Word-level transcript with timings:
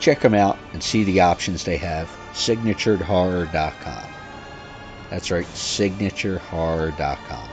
check 0.00 0.20
them 0.20 0.34
out 0.34 0.58
and 0.72 0.82
see 0.82 1.04
the 1.04 1.20
options 1.20 1.64
they 1.64 1.76
have. 1.78 2.08
SignaturedHorror.com. 2.32 4.10
That's 5.10 5.30
right, 5.30 5.46
SignatureHorror.com. 5.46 7.50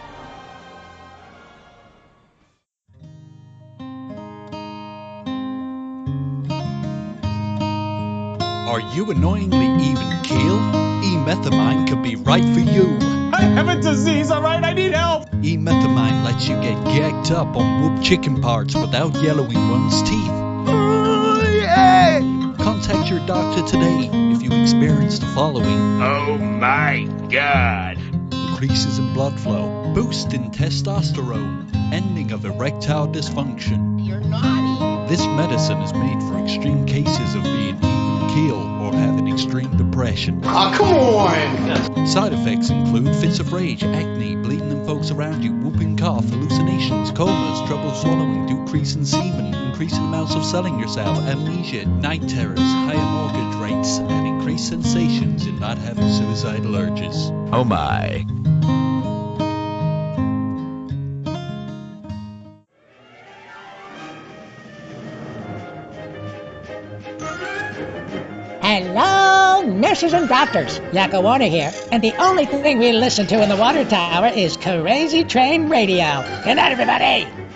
Are 8.72 8.80
you 8.96 9.12
annoyingly 9.12 9.66
even 9.84 10.24
keel? 10.24 10.56
E-methamine 11.04 11.90
could 11.90 12.02
be 12.02 12.16
right 12.16 12.44
for 12.54 12.62
you. 12.62 12.98
I 13.34 13.42
have 13.42 13.68
a 13.68 13.82
disease, 13.82 14.32
alright? 14.32 14.64
I 14.64 14.74
need 14.74 14.94
help! 14.94 15.28
E-methamine 15.44 16.24
lets 16.24 16.48
you 16.48 16.56
get 16.62 16.82
gagged 16.86 17.32
up 17.32 17.54
on 17.58 17.82
whoop 17.82 18.02
chicken 18.04 18.42
parts 18.42 18.74
without 18.74 19.14
yellowing 19.22 19.70
one's 19.70 20.02
teeth. 20.04 20.41
Contact 22.92 23.10
your 23.10 23.26
doctor 23.26 23.66
today 23.66 24.10
if 24.12 24.42
you 24.42 24.52
experience 24.52 25.18
the 25.18 25.26
following. 25.28 26.02
Oh 26.02 26.38
my 26.38 27.08
god! 27.30 27.98
Increases 28.34 29.00
in 29.00 29.14
blood 29.14 29.40
flow, 29.40 29.94
boost 29.94 30.34
in 30.34 30.52
testosterone, 30.52 31.74
ending 31.94 32.34
of 32.34 32.44
erectile 32.44 33.08
dysfunction. 33.08 34.06
You're 34.06 34.20
naughty. 34.20 35.08
This 35.10 35.26
medicine 35.26 35.82
is 35.82 35.94
made 35.94 36.20
for 36.24 36.44
extreme 36.44 36.86
cases 36.86 37.34
of 37.34 37.44
being 37.44 37.78
even 37.78 38.30
keel 38.34 38.60
or 38.84 38.92
having 38.92 39.32
extreme 39.32 39.78
depression. 39.78 40.42
Oh, 40.44 40.74
come 40.76 40.94
on! 40.94 42.06
Side 42.06 42.34
effects 42.34 42.72
include 42.72 43.16
fits 43.16 43.40
of 43.40 43.54
rage, 43.54 43.86
acne, 43.86 44.36
bleeding 44.36 44.70
in 44.70 44.86
folks 44.86 45.12
around 45.12 45.46
you, 45.46 45.54
whooping 45.54 45.96
cough, 45.96 46.28
hallucinations, 46.30 47.12
comas, 47.12 47.66
trouble 47.70 47.94
swallowing, 47.94 48.48
decrease 48.48 48.96
in 48.96 49.06
semen, 49.06 49.61
increasing 49.82 50.06
amounts 50.06 50.36
of 50.36 50.46
selling 50.46 50.78
yourself, 50.78 51.18
amnesia, 51.22 51.84
night 51.86 52.22
terrors, 52.30 52.60
higher 52.60 52.98
mortgage 52.98 53.56
rates, 53.60 53.98
and 53.98 54.28
increased 54.28 54.68
sensations 54.68 55.48
in 55.48 55.60
not 55.60 55.76
having 55.76 56.08
suicidal 56.08 56.76
urges. 56.76 57.32
Oh 57.52 57.64
my. 57.64 58.24
Hello, 68.62 69.64
nurses 69.64 70.14
and 70.14 70.30
doctors. 70.30 70.80
Yakko 70.92 71.24
Warner 71.24 71.46
here, 71.46 71.72
and 71.92 72.04
the 72.04 72.14
only 72.22 72.46
thing 72.46 72.78
we 72.78 72.92
listen 72.92 73.26
to 73.26 73.42
in 73.42 73.50
the 73.50 73.58
water 73.58 73.84
tower 73.84 74.28
is 74.28 74.58
Crazy 74.58 75.24
Train 75.24 75.70
Radio. 75.70 76.24
Good 76.44 76.58
night, 76.58 76.72
everybody. 76.72 77.51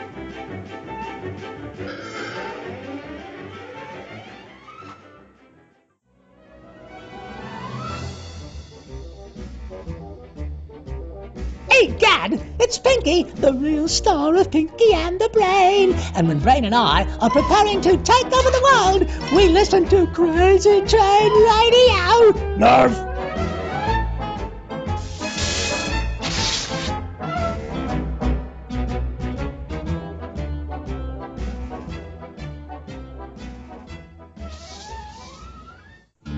The 13.45 13.53
real 13.53 13.87
star 13.87 14.35
of 14.37 14.49
Pinky 14.49 14.91
and 14.91 15.21
the 15.21 15.29
Brain. 15.29 15.93
And 16.15 16.27
when 16.27 16.39
Brain 16.39 16.65
and 16.65 16.73
I 16.73 17.03
are 17.19 17.29
preparing 17.29 17.79
to 17.81 17.95
take 17.95 18.25
over 18.25 18.49
the 18.49 18.61
world, 18.63 19.33
we 19.35 19.49
listen 19.49 19.87
to 19.89 20.07
Crazy 20.07 20.81
Train 20.81 21.31
Radio. 21.31 22.57
Nerve! 22.57 23.11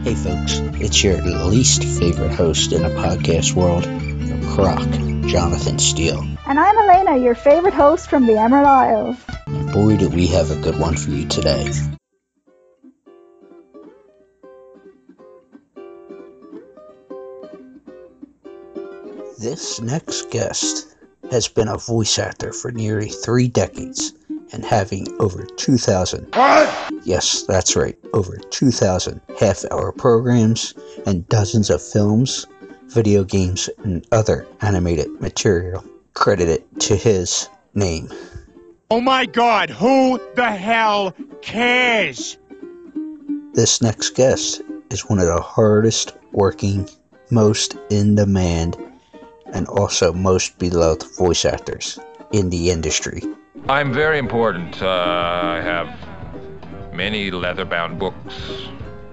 Hey 0.04 0.16
folks, 0.16 0.60
it's 0.82 1.02
your 1.02 1.22
least 1.22 1.86
favorite 1.86 2.34
host 2.34 2.74
in 2.74 2.82
the 2.82 2.90
podcast 2.90 3.54
world, 3.54 3.84
Croc, 4.54 5.17
Jonathan 5.28 5.78
Steele. 5.78 6.26
And 6.48 6.58
I'm 6.58 6.78
Elena, 6.78 7.18
your 7.18 7.36
favorite 7.36 7.74
host 7.74 8.10
from 8.10 8.28
the 8.28 8.40
Emerald 8.40 8.66
Isles. 8.66 9.18
And 9.48 9.72
boy, 9.74 9.98
do 9.98 10.10
we 10.10 10.26
have 10.28 10.52
a 10.52 10.56
good 10.56 10.80
one 10.80 10.96
for 10.96 11.12
you 11.12 11.28
today. 11.28 11.70
This 19.38 19.82
next 19.82 20.32
guest 20.32 20.96
has 21.30 21.50
been 21.50 21.68
a 21.68 21.78
voice 21.78 22.18
actor 22.18 22.54
for 22.54 22.72
nearly 22.72 23.10
three 23.10 23.50
decades 23.50 24.14
and 24.54 24.64
having 24.64 25.08
over 25.20 25.46
2,000. 25.46 26.34
Yes, 27.04 27.44
that's 27.44 27.76
right, 27.76 27.98
over 28.14 28.38
2,000 28.38 29.22
half 29.40 29.66
hour 29.72 29.92
programs 29.92 30.74
and 31.06 31.28
dozens 31.28 31.70
of 31.70 31.82
films, 31.82 32.48
video 32.90 33.24
games, 33.24 33.70
and 33.84 34.06
other 34.12 34.48
animated 34.62 35.10
material 35.22 35.84
credited 36.14 36.64
to 36.80 36.96
his 36.96 37.50
name. 37.74 38.10
Oh 38.90 39.02
my 39.02 39.26
god, 39.26 39.70
who 39.70 40.20
the 40.36 40.52
hell 40.52 41.14
cares? 41.42 42.38
This 43.54 43.82
next 43.82 44.16
guest 44.16 44.62
is 44.90 45.10
one 45.10 45.20
of 45.20 45.26
the 45.28 45.42
hardest 45.42 46.14
working, 46.32 46.88
most 47.30 47.76
in 47.90 48.16
demand, 48.16 48.78
and 49.54 49.68
also 49.68 50.14
most 50.14 50.58
beloved 50.58 51.04
voice 51.18 51.46
actors 51.46 52.00
in 52.32 52.50
the 52.50 52.70
industry. 52.70 53.22
I'm 53.68 53.92
very 53.94 54.18
important. 54.18 54.82
Uh, 54.82 54.88
I 54.88 55.62
have 55.62 56.94
many 56.94 57.32
leather 57.32 57.66
bound 57.66 58.00
books, 58.00 58.36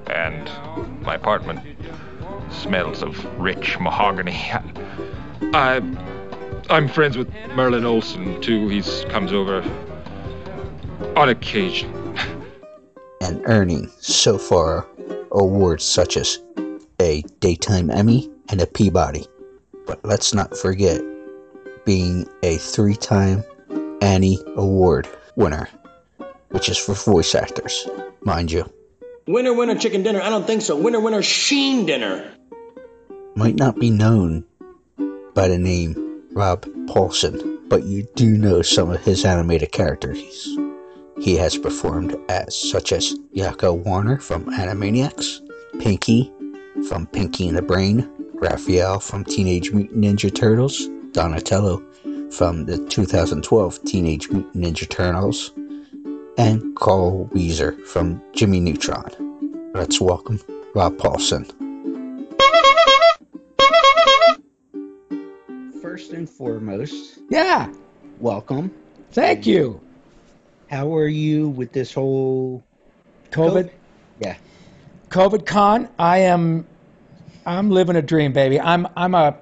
and 0.06 0.48
my 1.02 1.16
apartment 1.16 1.60
smells 2.54 3.02
of 3.02 3.24
rich 3.40 3.78
mahogany. 3.78 4.38
I, 5.52 5.82
I'm 6.70 6.88
friends 6.88 7.16
with 7.16 7.32
Merlin 7.54 7.84
Olsen, 7.84 8.40
too. 8.40 8.68
He 8.68 8.82
comes 9.08 9.32
over 9.32 9.62
on 11.16 11.28
occasion. 11.28 11.92
and 13.20 13.42
earning 13.46 13.90
so 14.00 14.38
far 14.38 14.86
awards 15.32 15.84
such 15.84 16.16
as 16.16 16.38
a 17.00 17.22
Daytime 17.40 17.90
Emmy 17.90 18.30
and 18.48 18.60
a 18.60 18.66
Peabody. 18.66 19.26
But 19.86 20.04
let's 20.04 20.32
not 20.32 20.56
forget 20.56 21.00
being 21.84 22.26
a 22.42 22.56
three 22.56 22.96
time 22.96 23.44
Annie 24.00 24.38
Award 24.56 25.08
winner, 25.36 25.68
which 26.50 26.68
is 26.68 26.78
for 26.78 26.94
voice 26.94 27.34
actors, 27.34 27.86
mind 28.22 28.50
you. 28.52 28.70
Winner, 29.26 29.54
winner, 29.54 29.74
chicken 29.76 30.02
dinner. 30.02 30.20
I 30.20 30.28
don't 30.28 30.46
think 30.46 30.62
so. 30.62 30.76
Winner, 30.76 31.00
winner, 31.00 31.22
sheen 31.22 31.86
dinner. 31.86 32.30
Might 33.36 33.56
not 33.56 33.78
be 33.78 33.90
known 33.90 34.44
by 35.34 35.48
the 35.48 35.58
name 35.58 36.22
Rob 36.32 36.64
Paulsen, 36.86 37.68
but 37.68 37.84
you 37.84 38.06
do 38.14 38.36
know 38.38 38.62
some 38.62 38.90
of 38.90 39.04
his 39.04 39.24
animated 39.24 39.72
characters 39.72 40.18
he 41.20 41.36
has 41.36 41.56
performed 41.56 42.16
as, 42.28 42.54
such 42.54 42.92
as 42.92 43.18
Yakko 43.34 43.84
Warner 43.84 44.18
from 44.18 44.44
Animaniacs, 44.56 45.40
Pinky 45.80 46.32
from 46.88 47.06
Pinky 47.06 47.48
and 47.48 47.56
the 47.56 47.62
Brain, 47.62 48.08
Raphael 48.34 49.00
from 49.00 49.24
Teenage 49.24 49.72
Mutant 49.72 50.00
Ninja 50.00 50.32
Turtles, 50.34 50.88
Donatello 51.12 51.82
from 52.30 52.66
the 52.66 52.78
2012 52.88 53.82
Teenage 53.84 54.28
Mutant 54.30 54.54
Ninja 54.54 54.88
Turtles, 54.88 55.52
and 56.36 56.76
Carl 56.76 57.24
Wheezer 57.32 57.72
from 57.86 58.20
Jimmy 58.32 58.60
Neutron. 58.60 59.72
Let's 59.72 60.00
welcome 60.00 60.40
Rob 60.74 60.96
Paulsen. 60.98 61.50
First 65.82 66.12
and 66.12 66.28
foremost, 66.28 67.18
Yeah, 67.30 67.72
welcome. 68.18 68.72
thank 69.12 69.46
you. 69.46 69.80
How 70.70 70.96
are 70.96 71.06
you 71.06 71.48
with 71.48 71.72
this 71.72 71.92
whole 71.92 72.64
COVID, 73.30 73.70
Yeah. 74.20 74.36
COVID 75.10 75.46
con. 75.46 75.88
I 75.98 76.18
am, 76.20 76.66
I'm 77.46 77.70
living 77.70 77.96
a 77.96 78.02
dream, 78.02 78.32
baby. 78.32 78.58
I'm, 78.60 78.88
I'm 78.96 79.14
a 79.14 79.36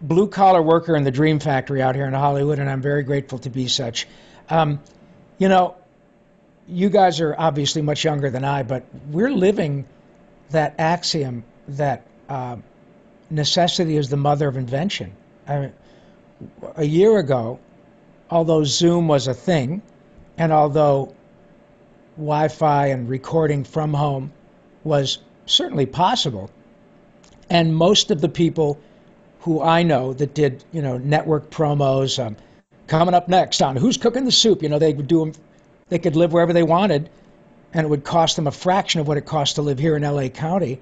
blue 0.00 0.26
collar 0.28 0.62
worker 0.62 0.96
in 0.96 1.04
the 1.04 1.10
dream 1.12 1.38
factory 1.38 1.80
out 1.82 1.94
here 1.94 2.06
in 2.06 2.14
Hollywood, 2.14 2.58
and 2.58 2.68
I'm 2.68 2.82
very 2.82 3.02
grateful 3.04 3.38
to 3.40 3.50
be 3.50 3.68
such. 3.68 4.08
Um, 4.48 4.80
you 5.38 5.48
know, 5.48 5.76
you 6.66 6.88
guys 6.90 7.20
are 7.20 7.34
obviously 7.38 7.82
much 7.82 8.04
younger 8.04 8.30
than 8.30 8.44
I, 8.44 8.62
but 8.64 8.84
we're 9.10 9.30
living 9.32 9.84
that 10.50 10.76
axiom 10.78 11.44
that 11.68 12.06
uh, 12.28 12.56
necessity 13.32 13.96
is 13.96 14.08
the 14.08 14.16
mother 14.16 14.46
of 14.48 14.56
invention. 14.56 15.12
I 15.46 15.58
mean, 15.58 15.72
a 16.76 16.84
year 16.84 17.18
ago, 17.18 17.58
although 18.30 18.64
Zoom 18.64 19.08
was 19.08 19.26
a 19.26 19.34
thing, 19.34 19.82
and 20.36 20.52
although 20.52 21.14
Wi 22.16 22.48
Fi 22.48 22.86
and 22.88 23.08
recording 23.08 23.64
from 23.64 23.94
home 23.94 24.32
was 24.84 25.18
certainly 25.46 25.86
possible, 25.86 26.50
and 27.50 27.74
most 27.74 28.10
of 28.10 28.20
the 28.20 28.28
people 28.28 28.78
who 29.40 29.60
I 29.60 29.82
know 29.82 30.12
that 30.12 30.34
did, 30.34 30.64
you 30.72 30.82
know, 30.82 30.98
network 30.98 31.50
promos, 31.50 32.24
um, 32.24 32.36
coming 32.86 33.14
up 33.14 33.28
next 33.28 33.60
on 33.60 33.76
Who's 33.76 33.96
Cooking 33.96 34.24
the 34.24 34.32
Soup, 34.32 34.62
you 34.62 34.68
know, 34.68 34.78
they 34.78 34.92
would 34.92 35.08
do 35.08 35.20
them, 35.20 35.32
they 35.88 35.98
could 35.98 36.16
live 36.16 36.32
wherever 36.32 36.52
they 36.52 36.62
wanted, 36.62 37.10
and 37.74 37.84
it 37.84 37.88
would 37.88 38.04
cost 38.04 38.36
them 38.36 38.46
a 38.46 38.52
fraction 38.52 39.00
of 39.00 39.08
what 39.08 39.16
it 39.16 39.26
costs 39.26 39.54
to 39.54 39.62
live 39.62 39.78
here 39.78 39.96
in 39.96 40.02
LA 40.02 40.28
County, 40.28 40.78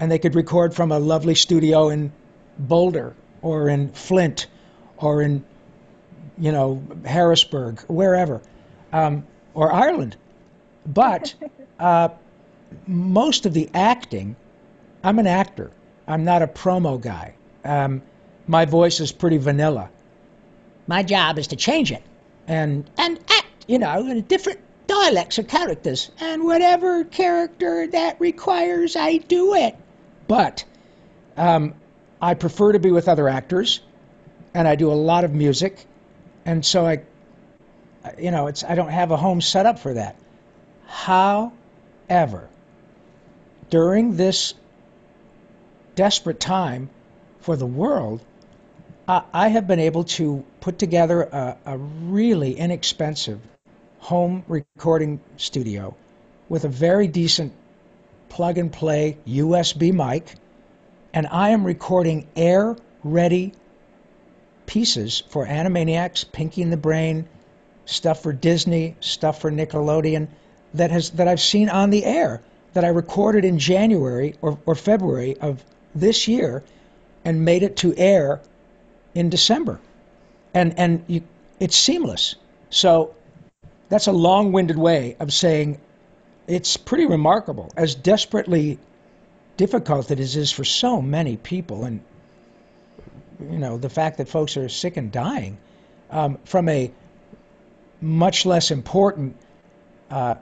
and 0.00 0.10
they 0.10 0.18
could 0.18 0.34
record 0.34 0.74
from 0.74 0.92
a 0.92 0.98
lovely 0.98 1.34
studio 1.34 1.88
in 1.88 2.12
Boulder 2.58 3.14
or 3.42 3.68
in 3.68 3.90
Flint 3.92 4.46
or 4.96 5.22
in, 5.22 5.44
you 6.38 6.52
know, 6.52 6.82
Harrisburg, 7.04 7.80
wherever, 7.82 8.40
um, 8.92 9.26
or 9.54 9.72
Ireland. 9.72 10.16
But 10.86 11.34
uh, 11.78 12.08
most 12.86 13.46
of 13.46 13.54
the 13.54 13.70
acting, 13.74 14.36
I'm 15.02 15.18
an 15.18 15.26
actor. 15.26 15.70
I'm 16.06 16.24
not 16.24 16.42
a 16.42 16.46
promo 16.46 17.00
guy. 17.00 17.34
Um, 17.64 18.02
my 18.46 18.64
voice 18.64 19.00
is 19.00 19.12
pretty 19.12 19.38
vanilla. 19.38 19.90
My 20.86 21.02
job 21.02 21.38
is 21.38 21.48
to 21.48 21.56
change 21.56 21.92
it 21.92 22.02
and 22.46 22.88
and 22.98 23.18
act, 23.28 23.64
you 23.66 23.78
know, 23.78 24.06
in 24.06 24.20
different 24.22 24.60
dialects 24.86 25.38
or 25.38 25.44
characters, 25.44 26.10
and 26.20 26.44
whatever 26.44 27.04
character 27.04 27.86
that 27.88 28.20
requires, 28.20 28.96
I 28.96 29.18
do 29.18 29.54
it. 29.54 29.76
But 30.26 30.64
um, 31.36 31.74
I 32.20 32.34
prefer 32.34 32.72
to 32.72 32.78
be 32.78 32.90
with 32.90 33.08
other 33.08 33.28
actors, 33.28 33.80
and 34.54 34.66
I 34.66 34.76
do 34.76 34.90
a 34.90 34.94
lot 34.94 35.24
of 35.24 35.32
music, 35.32 35.84
and 36.44 36.64
so 36.64 36.86
I, 36.86 37.02
you 38.18 38.30
know, 38.30 38.46
it's 38.46 38.64
I 38.64 38.74
don't 38.74 38.90
have 38.90 39.10
a 39.10 39.16
home 39.16 39.40
set 39.40 39.66
up 39.66 39.78
for 39.78 39.94
that. 39.94 40.16
However, 40.86 42.48
during 43.70 44.16
this 44.16 44.54
desperate 45.94 46.40
time 46.40 46.90
for 47.40 47.56
the 47.56 47.66
world, 47.66 48.20
I, 49.06 49.22
I 49.32 49.48
have 49.48 49.66
been 49.66 49.80
able 49.80 50.04
to 50.04 50.44
put 50.60 50.78
together 50.78 51.22
a, 51.22 51.56
a 51.66 51.78
really 51.78 52.56
inexpensive 52.56 53.40
home 53.98 54.44
recording 54.48 55.20
studio 55.36 55.96
with 56.48 56.64
a 56.64 56.68
very 56.68 57.08
decent 57.08 57.52
plug 58.34 58.58
and 58.58 58.72
play 58.72 59.16
USB 59.28 59.92
mic, 59.92 60.34
and 61.12 61.24
I 61.30 61.50
am 61.50 61.62
recording 61.62 62.26
air 62.34 62.76
ready 63.04 63.52
pieces 64.66 65.22
for 65.28 65.46
Animaniacs, 65.46 66.32
Pinky 66.32 66.62
and 66.62 66.72
the 66.72 66.76
Brain, 66.76 67.28
stuff 67.86 68.24
for 68.24 68.32
Disney, 68.32 68.96
stuff 68.98 69.40
for 69.40 69.52
Nickelodeon 69.52 70.26
that 70.74 70.90
has 70.90 71.10
that 71.10 71.28
I've 71.28 71.40
seen 71.40 71.68
on 71.68 71.90
the 71.90 72.04
air. 72.04 72.42
that 72.72 72.84
I 72.84 72.88
recorded 72.88 73.44
in 73.44 73.60
January 73.60 74.34
or, 74.42 74.58
or 74.66 74.74
February 74.74 75.36
of 75.40 75.62
this 75.94 76.26
year 76.26 76.64
and 77.24 77.44
made 77.44 77.62
it 77.62 77.76
to 77.76 77.94
air 77.96 78.40
in 79.14 79.30
December. 79.30 79.78
And, 80.52 80.76
and 80.76 81.04
you, 81.06 81.22
it's 81.60 81.76
seamless. 81.76 82.34
So 82.70 83.14
that's 83.88 84.08
a 84.08 84.12
long 84.12 84.50
winded 84.50 84.76
way 84.76 85.16
of 85.20 85.32
saying 85.32 85.78
it's 86.46 86.76
pretty 86.76 87.06
remarkable, 87.06 87.70
as 87.76 87.94
desperately 87.94 88.78
difficult 89.56 90.10
it 90.10 90.20
is 90.20 90.50
for 90.50 90.64
so 90.64 91.00
many 91.00 91.36
people. 91.36 91.84
And, 91.84 92.00
you 93.40 93.58
know, 93.58 93.78
the 93.78 93.88
fact 93.88 94.18
that 94.18 94.28
folks 94.28 94.56
are 94.56 94.68
sick 94.68 94.96
and 94.96 95.10
dying 95.10 95.58
um, 96.10 96.38
from 96.44 96.68
a 96.68 96.90
much 98.00 98.44
less 98.44 98.70
important 98.70 99.36
uh, 100.10 100.34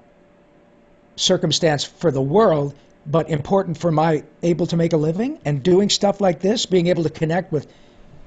circumstance 1.16 1.84
for 1.84 2.10
the 2.10 2.22
world, 2.22 2.74
but 3.06 3.28
important 3.30 3.78
for 3.78 3.90
my 3.90 4.24
able 4.42 4.66
to 4.66 4.76
make 4.76 4.92
a 4.92 4.96
living 4.96 5.38
and 5.44 5.62
doing 5.62 5.88
stuff 5.88 6.20
like 6.20 6.40
this, 6.40 6.66
being 6.66 6.88
able 6.88 7.04
to 7.04 7.10
connect 7.10 7.52
with 7.52 7.66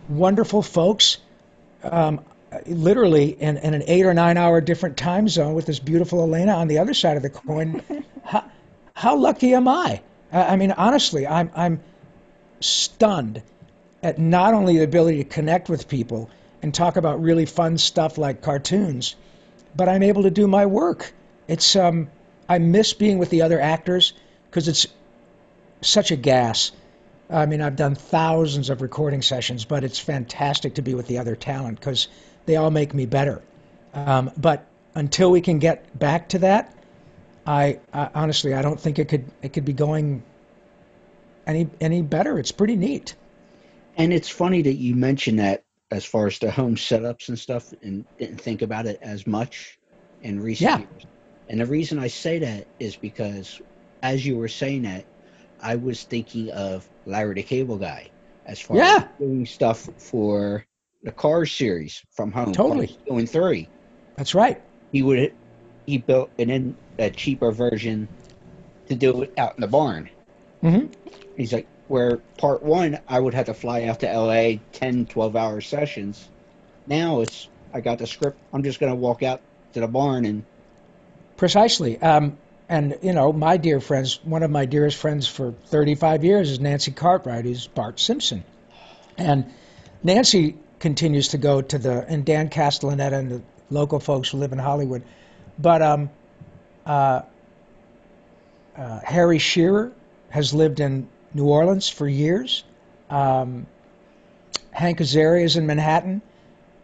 wonderful 0.08 0.62
folks, 0.62 1.18
um, 1.84 2.24
literally 2.66 3.30
in, 3.30 3.58
in, 3.58 3.74
an 3.74 3.84
eight 3.88 4.06
or 4.06 4.14
nine 4.14 4.38
hour 4.38 4.62
different 4.62 4.98
time 4.98 5.28
zone 5.28 5.54
with 5.54 5.66
this 5.66 5.80
beautiful 5.80 6.22
Elena 6.22 6.54
on 6.54 6.68
the 6.68 6.80
other 6.80 6.94
side 6.94 7.18
of 7.18 7.24
the 7.24 7.30
coin. 7.30 7.84
how, 8.24 8.44
how, 8.94 9.16
lucky 9.18 9.54
am 9.54 9.68
I? 9.68 10.02
I 10.32 10.56
mean, 10.56 10.72
honestly, 10.72 11.26
I'm, 11.28 11.52
I'm 11.56 11.82
stunned 12.60 13.42
at 14.04 14.20
not 14.20 14.54
only 14.54 14.78
the 14.78 14.84
ability 14.84 15.24
to 15.24 15.30
connect 15.30 15.70
with 15.70 15.88
people 15.88 16.30
and 16.62 16.74
talk 16.74 16.98
about 16.98 17.22
really 17.22 17.46
fun 17.46 17.78
stuff 17.78 18.18
like 18.18 18.42
cartoons, 18.42 19.16
but 19.76 19.90
I'm 19.90 20.04
able 20.04 20.24
to 20.24 20.32
do 20.32 20.48
my 20.48 20.66
work. 20.66 21.14
It's 21.48 21.76
um, 21.76 22.10
I 22.48 22.60
miss 22.60 22.94
being 22.94 23.18
with 23.18 23.30
the 23.30 23.44
other 23.44 23.60
actors 23.60 24.14
because 24.50 24.68
it's 24.68 24.88
such 25.82 26.12
a 26.12 26.16
gas. 26.16 26.72
I 27.30 27.46
mean, 27.46 27.62
I've 27.62 27.76
done 27.76 27.96
thousands 27.96 28.70
of 28.70 28.82
recording 28.82 29.22
sessions, 29.22 29.66
but 29.66 29.84
it's 29.84 30.00
fantastic 30.00 30.76
to 30.76 30.82
be 30.82 30.94
with 30.94 31.08
the 31.08 31.18
other 31.18 31.36
talent 31.36 31.80
because 31.80 32.08
they 32.46 32.56
all 32.56 32.72
make 32.72 32.94
me 32.94 33.06
better. 33.06 33.42
Um, 33.94 34.32
but 34.38 34.68
until 34.94 35.32
we 35.32 35.42
can 35.42 35.60
get 35.60 35.98
back 35.98 36.30
to 36.30 36.40
that, 36.40 36.76
I, 37.46 37.80
I, 37.94 38.10
honestly 38.14 38.54
I 38.54 38.62
don't 38.62 38.80
think 38.80 39.00
it 39.00 39.08
could 39.08 39.26
it 39.42 39.54
could 39.54 39.66
be 39.66 39.74
going 39.74 40.24
any 41.46 41.70
any 41.80 42.02
better. 42.02 42.40
It's 42.40 42.52
pretty 42.52 42.76
neat. 42.76 43.16
And 43.98 44.12
it's 44.12 44.30
funny 44.30 44.64
that 44.64 44.74
you 44.74 44.96
mentioned 44.96 45.40
that 45.40 45.64
as 45.92 46.04
far 46.04 46.28
as 46.28 46.40
the 46.40 46.52
home 46.52 46.76
setups 46.76 47.30
and 47.30 47.38
stuff, 47.38 47.74
and 47.82 48.06
didn't 48.18 48.42
think 48.42 48.62
about 48.62 48.86
it 48.86 49.00
as 49.02 49.26
much 49.28 49.78
in 50.22 50.42
recent 50.42 50.70
yeah. 50.70 50.78
years. 50.80 51.06
And 51.48 51.62
the 51.62 51.66
reason 51.66 52.00
I 52.00 52.08
say 52.08 52.40
that 52.40 52.68
is 52.80 52.96
because 52.96 53.62
as 54.02 54.26
you 54.26 54.38
were 54.38 54.48
saying 54.48 54.82
that, 54.84 55.06
I 55.62 55.76
was 55.76 56.04
thinking 56.04 56.52
of 56.52 56.88
Larry 57.06 57.36
the 57.36 57.44
Cable 57.44 57.78
Guy 57.78 58.10
as 58.46 58.60
far 58.60 58.78
yeah. 58.78 58.98
as 58.98 59.20
doing 59.20 59.46
stuff 59.46 59.88
for 59.98 60.66
the 61.06 61.12
Cars 61.12 61.52
series 61.52 62.04
from 62.12 62.32
home. 62.32 62.52
Totally. 62.52 62.98
And 63.08 63.30
three. 63.30 63.70
That's 64.18 64.36
right. 64.36 64.62
He 64.92 65.04
would 65.04 65.34
he 65.86 66.00
built 66.00 66.32
an 66.40 66.50
in, 66.50 66.76
a 66.98 67.12
cheaper 67.12 67.52
version 67.52 68.08
to 68.88 68.96
do 68.96 69.22
it 69.22 69.34
out 69.38 69.56
in 69.56 69.62
the 69.62 69.68
barn. 69.68 70.10
Mm-hmm. 70.64 70.88
He's 71.38 71.54
like, 71.54 71.68
where 71.88 72.18
part 72.40 72.64
one, 72.64 73.00
I 73.08 73.20
would 73.20 73.36
have 73.36 73.46
to 73.46 73.54
fly 73.54 73.84
out 73.84 74.00
to 74.00 74.12
LA 74.12 74.54
10, 74.74 75.06
12 75.06 75.36
hour 75.36 75.62
sessions. 75.62 76.28
Now 76.88 77.22
it's, 77.22 77.48
I 77.72 77.82
got 77.82 78.00
the 78.00 78.08
script. 78.08 78.40
I'm 78.52 78.64
just 78.64 78.80
going 78.80 78.92
to 78.92 78.96
walk 78.96 79.22
out 79.22 79.42
to 79.74 79.82
the 79.82 79.88
barn 79.88 80.26
and. 80.26 80.44
Precisely. 81.38 82.02
Um, 82.02 82.38
and, 82.68 82.98
you 83.04 83.14
know, 83.14 83.32
my 83.32 83.58
dear 83.58 83.80
friends, 83.80 84.20
one 84.24 84.42
of 84.42 84.50
my 84.50 84.66
dearest 84.66 84.98
friends 84.98 85.28
for 85.28 85.52
35 85.68 86.24
years 86.24 86.50
is 86.50 86.60
Nancy 86.60 86.92
Cartwright, 86.92 87.46
who's 87.46 87.68
Bart 87.68 88.00
Simpson. 88.00 88.44
And 89.18 89.54
Nancy 90.02 90.56
continues 90.86 91.30
to 91.30 91.40
go 91.40 91.64
to 91.64 91.80
the, 91.80 92.06
and 92.08 92.24
Dan 92.24 92.48
Castellaneta 92.48 93.14
and 93.14 93.32
the 93.32 93.42
local 93.72 94.00
folks 94.00 94.30
who 94.30 94.38
live 94.38 94.52
in 94.52 94.60
Hollywood. 94.60 95.02
But 95.58 95.82
um, 95.82 96.12
uh, 96.86 97.24
uh, 98.78 99.00
Harry 99.04 99.40
Shearer 99.40 99.92
has 100.30 100.54
lived 100.54 100.80
in 100.80 101.10
New 101.34 101.46
Orleans 101.46 101.90
for 101.90 102.08
years. 102.08 102.64
Um, 103.10 103.66
Hank 104.70 105.00
Azaria 105.00 105.44
is 105.44 105.56
in 105.56 105.66
Manhattan. 105.66 106.22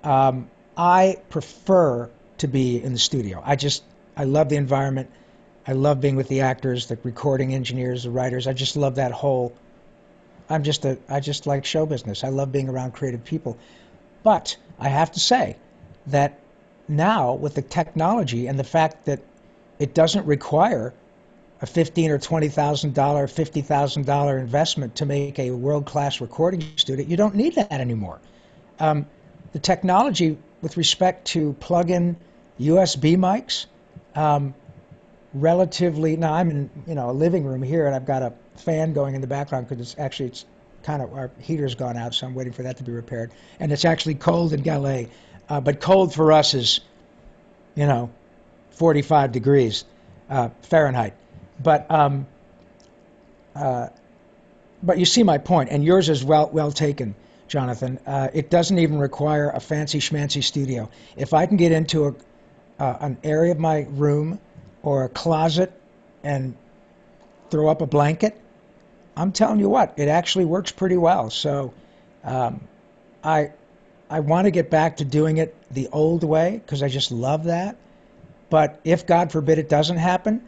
Um, 0.04 0.50
I 0.76 1.18
prefer 1.30 2.10
to 2.40 2.48
be 2.48 2.82
in 2.82 2.94
the 2.94 3.00
studio. 3.00 3.40
I 3.46 3.56
just 3.56 3.84
I 4.18 4.24
love 4.24 4.50
the 4.50 4.56
environment. 4.56 5.12
I 5.68 5.74
love 5.74 6.02
being 6.02 6.16
with 6.16 6.28
the 6.28 6.42
actors, 6.42 6.88
the 6.88 6.98
recording 7.04 7.54
engineers, 7.54 8.06
the 8.06 8.10
writers. 8.10 8.48
I 8.48 8.54
just 8.54 8.76
love 8.76 8.96
that 8.96 9.12
whole. 9.12 9.54
I'm 10.50 10.64
just 10.64 10.86
a 10.86 10.98
I 11.08 11.20
just 11.20 11.46
like 11.46 11.66
show 11.66 11.86
business. 11.86 12.24
I 12.24 12.30
love 12.30 12.52
being 12.52 12.68
around 12.68 12.94
creative 12.94 13.24
people. 13.24 13.60
But 14.24 14.58
I 14.80 14.90
have 14.90 15.12
to 15.14 15.20
say 15.20 15.58
that 16.08 16.40
now 16.88 17.34
with 17.34 17.56
the 17.56 17.62
technology 17.62 18.48
and 18.48 18.60
the 18.60 18.64
fact 18.64 19.06
that 19.06 19.22
it 19.80 19.94
doesn't 19.94 20.26
require 20.26 20.94
a 21.62 21.66
fifteen 21.66 22.12
or 22.12 22.18
twenty 22.18 22.50
thousand 22.50 22.94
dollar, 22.94 23.28
fifty 23.28 23.62
thousand 23.62 24.06
dollar 24.06 24.38
investment 24.38 24.96
to 24.96 25.06
make 25.06 25.38
a 25.40 25.52
world 25.52 25.86
class 25.86 26.20
recording 26.22 26.64
studio. 26.76 27.06
You 27.06 27.18
don't 27.18 27.36
need 27.36 27.56
that 27.56 27.72
anymore. 27.72 28.20
Um, 28.80 29.06
the 29.54 29.60
technology 29.60 30.38
with 30.62 30.78
respect 30.78 31.26
to 31.28 31.54
plug-in 31.54 32.18
USB 32.60 33.16
mics, 33.16 33.66
um, 34.16 34.54
relatively. 35.34 36.18
Now 36.18 36.34
I'm 36.34 36.50
in 36.50 36.70
you 36.88 36.96
know 36.96 37.10
a 37.10 37.14
living 37.14 37.46
room 37.46 37.62
here, 37.62 37.86
and 37.86 37.96
I've 37.96 38.06
got 38.06 38.24
a 38.24 38.34
fan 38.56 38.94
going 38.94 39.16
in 39.16 39.22
the 39.22 39.28
background 39.28 39.68
because 39.68 39.82
it's 39.82 40.00
actually 40.00 40.30
it's 40.30 40.46
kind 40.84 41.02
of 41.02 41.14
our 41.14 41.32
heater's 41.40 41.76
gone 41.76 41.98
out, 41.98 42.14
so 42.14 42.28
I'm 42.28 42.36
waiting 42.36 42.54
for 42.54 42.64
that 42.64 42.78
to 42.78 42.84
be 42.84 42.92
repaired. 42.92 43.32
And 43.60 43.72
it's 43.72 43.86
actually 43.86 44.16
cold 44.16 44.54
in 44.54 44.62
Galway, 44.62 45.10
uh, 45.50 45.62
but 45.62 45.80
cold 45.80 46.14
for 46.14 46.32
us 46.32 46.54
is, 46.54 46.82
you 47.76 47.86
know, 47.86 48.12
45 48.72 49.32
degrees 49.32 49.86
uh, 50.30 50.50
Fahrenheit. 50.64 51.14
But 51.62 51.92
um, 51.92 52.26
uh, 53.56 53.88
but 54.82 54.98
you 54.98 55.06
see 55.06 55.24
my 55.24 55.38
point, 55.38 55.70
and 55.70 55.84
yours 55.84 56.10
is 56.10 56.24
well 56.24 56.50
well 56.52 56.72
taken, 56.72 57.16
Jonathan. 57.48 58.00
Uh, 58.06 58.30
it 58.34 58.50
doesn't 58.50 58.80
even 58.80 58.98
require 58.98 59.50
a 59.50 59.60
fancy 59.60 60.00
schmancy 60.00 60.44
studio. 60.44 60.90
If 61.16 61.34
I 61.34 61.46
can 61.46 61.58
get 61.58 61.72
into 61.72 62.08
a 62.08 62.16
uh, 62.82 62.98
an 63.02 63.18
area 63.24 63.52
of 63.52 63.60
my 63.60 63.86
room 63.90 64.40
or 64.82 65.04
a 65.04 65.10
closet 65.10 65.72
and 66.24 66.56
throw 67.52 67.68
up 67.68 67.82
a 67.82 67.86
blanket, 67.86 68.36
I'm 69.16 69.32
telling 69.32 69.60
you 69.60 69.70
what, 69.70 69.94
it 69.98 70.08
actually 70.08 70.46
works 70.46 70.72
pretty 70.72 70.98
well. 70.98 71.30
So 71.30 71.74
um, 72.24 72.62
I 73.24 73.52
I 74.10 74.20
want 74.20 74.46
to 74.46 74.52
get 74.52 74.70
back 74.70 74.98
to 74.98 75.06
doing 75.06 75.38
it 75.38 75.56
the 75.72 75.88
old 75.92 76.24
way 76.24 76.62
because 76.64 76.84
I 76.84 76.90
just 76.90 77.12
love 77.12 77.46
that. 77.46 77.78
But 78.50 78.82
if 78.84 79.08
God 79.08 79.32
forbid 79.32 79.58
it 79.58 79.70
doesn't 79.70 79.98
happen, 79.98 80.44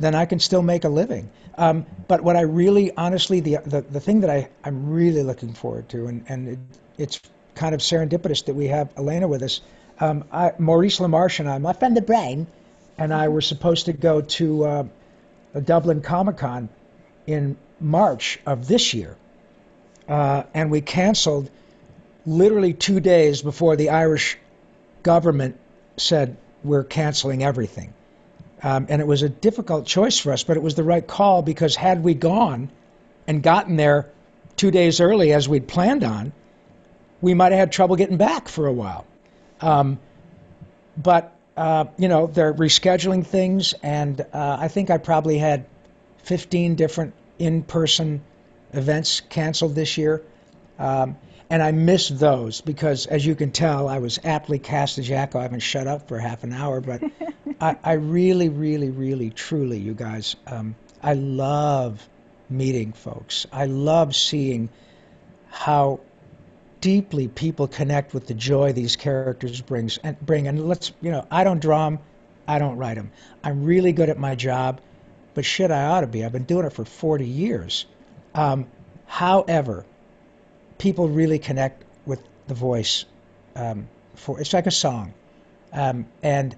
then 0.00 0.14
I 0.14 0.24
can 0.24 0.40
still 0.40 0.62
make 0.62 0.84
a 0.84 0.88
living. 0.88 1.30
Um, 1.56 1.86
but 2.08 2.22
what 2.22 2.36
I 2.36 2.40
really, 2.40 2.96
honestly, 2.96 3.40
the, 3.40 3.58
the, 3.64 3.82
the 3.82 4.00
thing 4.00 4.20
that 4.20 4.30
I, 4.30 4.48
I'm 4.64 4.90
really 4.90 5.22
looking 5.22 5.52
forward 5.52 5.90
to, 5.90 6.06
and, 6.06 6.24
and 6.28 6.48
it, 6.48 6.58
it's 6.96 7.20
kind 7.54 7.74
of 7.74 7.80
serendipitous 7.80 8.46
that 8.46 8.54
we 8.54 8.68
have 8.68 8.90
Elena 8.96 9.28
with 9.28 9.42
us. 9.42 9.60
Um, 10.00 10.24
I, 10.32 10.52
Maurice 10.58 10.98
LaMarche 10.98 11.40
and 11.40 11.48
I, 11.48 11.58
my 11.58 11.74
friend 11.74 11.96
the 11.96 12.02
brain, 12.02 12.46
and 12.96 13.12
I 13.12 13.28
were 13.28 13.42
supposed 13.42 13.86
to 13.86 13.92
go 13.92 14.22
to 14.22 14.64
uh, 14.64 14.84
a 15.52 15.60
Dublin 15.60 16.00
Comic 16.00 16.38
Con 16.38 16.68
in 17.26 17.56
March 17.80 18.38
of 18.46 18.66
this 18.66 18.94
year, 18.94 19.16
uh, 20.08 20.44
and 20.54 20.70
we 20.70 20.80
canceled 20.80 21.50
literally 22.26 22.72
two 22.72 23.00
days 23.00 23.42
before 23.42 23.76
the 23.76 23.90
Irish 23.90 24.38
government 25.02 25.58
said 25.96 26.36
we're 26.62 26.84
canceling 26.84 27.44
everything. 27.44 27.92
Um, 28.62 28.86
and 28.88 29.02
it 29.02 29.06
was 29.06 29.22
a 29.22 29.28
difficult 29.28 29.86
choice 29.86 30.18
for 30.18 30.32
us, 30.32 30.42
but 30.42 30.56
it 30.56 30.62
was 30.62 30.74
the 30.74 30.82
right 30.82 31.06
call 31.06 31.42
because 31.42 31.76
had 31.76 32.02
we 32.02 32.14
gone 32.14 32.70
and 33.26 33.42
gotten 33.42 33.76
there 33.76 34.10
two 34.56 34.70
days 34.70 35.00
early 35.00 35.32
as 35.32 35.48
we'd 35.48 35.68
planned 35.68 36.02
on, 36.02 36.32
we 37.20 37.34
might 37.34 37.52
have 37.52 37.58
had 37.58 37.72
trouble 37.72 37.96
getting 37.96 38.16
back 38.16 38.48
for 38.48 38.66
a 38.66 38.72
while. 38.72 39.04
Um, 39.60 39.98
but, 40.96 41.36
uh, 41.56 41.86
you 41.98 42.08
know, 42.08 42.26
they're 42.26 42.54
rescheduling 42.54 43.26
things, 43.26 43.74
and 43.82 44.20
uh, 44.20 44.56
I 44.60 44.68
think 44.68 44.90
I 44.90 44.98
probably 44.98 45.38
had 45.38 45.66
15 46.22 46.74
different 46.76 47.12
in 47.38 47.62
person 47.62 48.22
events 48.72 49.20
canceled 49.20 49.74
this 49.74 49.98
year. 49.98 50.22
Um, 50.78 51.16
and 51.50 51.62
I 51.62 51.72
miss 51.72 52.08
those 52.08 52.60
because, 52.60 53.06
as 53.06 53.24
you 53.24 53.34
can 53.34 53.52
tell, 53.52 53.88
I 53.88 53.98
was 53.98 54.18
aptly 54.24 54.58
cast 54.58 54.98
as 54.98 55.08
Yakko. 55.08 55.36
I 55.36 55.42
haven't 55.42 55.60
shut 55.60 55.86
up 55.86 56.08
for 56.08 56.18
half 56.18 56.42
an 56.42 56.52
hour, 56.52 56.80
but 56.80 57.02
I, 57.60 57.76
I, 57.84 57.92
really, 57.92 58.48
really, 58.48 58.90
really, 58.90 59.30
truly, 59.30 59.78
you 59.78 59.94
guys, 59.94 60.36
um, 60.46 60.74
I 61.02 61.14
love 61.14 62.06
meeting 62.48 62.92
folks. 62.92 63.46
I 63.52 63.66
love 63.66 64.16
seeing 64.16 64.70
how 65.50 66.00
deeply 66.80 67.28
people 67.28 67.68
connect 67.68 68.14
with 68.14 68.26
the 68.26 68.34
joy 68.34 68.72
these 68.72 68.96
characters 68.96 69.60
brings 69.60 69.98
and 69.98 70.18
bring. 70.20 70.48
And 70.48 70.66
let's, 70.66 70.92
you 71.00 71.10
know, 71.10 71.26
I 71.30 71.44
don't 71.44 71.60
draw 71.60 71.88
them, 71.88 71.98
I 72.48 72.58
don't 72.58 72.76
write 72.76 72.96
them. 72.96 73.10
I'm 73.42 73.64
really 73.64 73.92
good 73.92 74.10
at 74.10 74.18
my 74.18 74.34
job, 74.34 74.80
but 75.34 75.44
shit, 75.44 75.70
I 75.70 75.84
ought 75.86 76.02
to 76.02 76.06
be. 76.06 76.24
I've 76.24 76.32
been 76.32 76.44
doing 76.44 76.64
it 76.64 76.72
for 76.72 76.84
40 76.84 77.26
years. 77.26 77.86
Um, 78.34 78.66
however, 79.06 79.84
people 80.78 81.08
really 81.08 81.38
connect 81.38 81.84
with 82.06 82.20
the 82.46 82.54
voice. 82.54 83.04
Um, 83.56 83.88
for 84.14 84.40
it's 84.40 84.52
like 84.52 84.66
a 84.66 84.72
song, 84.72 85.12
um, 85.72 86.06
and 86.22 86.54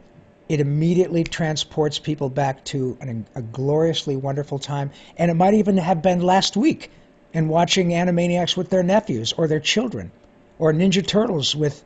it 0.48 0.60
immediately 0.60 1.24
transports 1.24 1.98
people 1.98 2.28
back 2.28 2.64
to 2.66 2.96
an, 3.00 3.26
a 3.34 3.42
gloriously 3.42 4.16
wonderful 4.16 4.58
time. 4.58 4.90
And 5.16 5.30
it 5.30 5.34
might 5.34 5.54
even 5.54 5.78
have 5.78 6.02
been 6.02 6.20
last 6.20 6.56
week, 6.56 6.90
and 7.34 7.48
watching 7.48 7.90
Animaniacs 7.90 8.56
with 8.56 8.70
their 8.70 8.82
nephews 8.82 9.32
or 9.32 9.48
their 9.48 9.60
children, 9.60 10.10
or 10.58 10.72
Ninja 10.72 11.06
Turtles 11.06 11.54
with, 11.56 11.82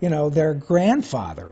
you 0.00 0.08
know, 0.08 0.30
their 0.30 0.54
grandfather. 0.54 1.50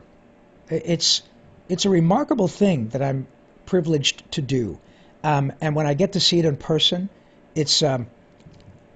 It's 0.69 1.23
it's 1.67 1.85
a 1.85 1.89
remarkable 1.89 2.47
thing 2.47 2.89
that 2.89 3.01
I'm 3.01 3.27
privileged 3.69 4.31
to 4.31 4.41
do. 4.41 4.79
Um, 5.23 5.53
and 5.61 5.75
when 5.75 5.85
I 5.85 5.93
get 5.93 6.13
to 6.13 6.19
see 6.19 6.39
it 6.39 6.45
in 6.45 6.57
person, 6.57 7.07
it's 7.53 7.83
um, 7.83 8.07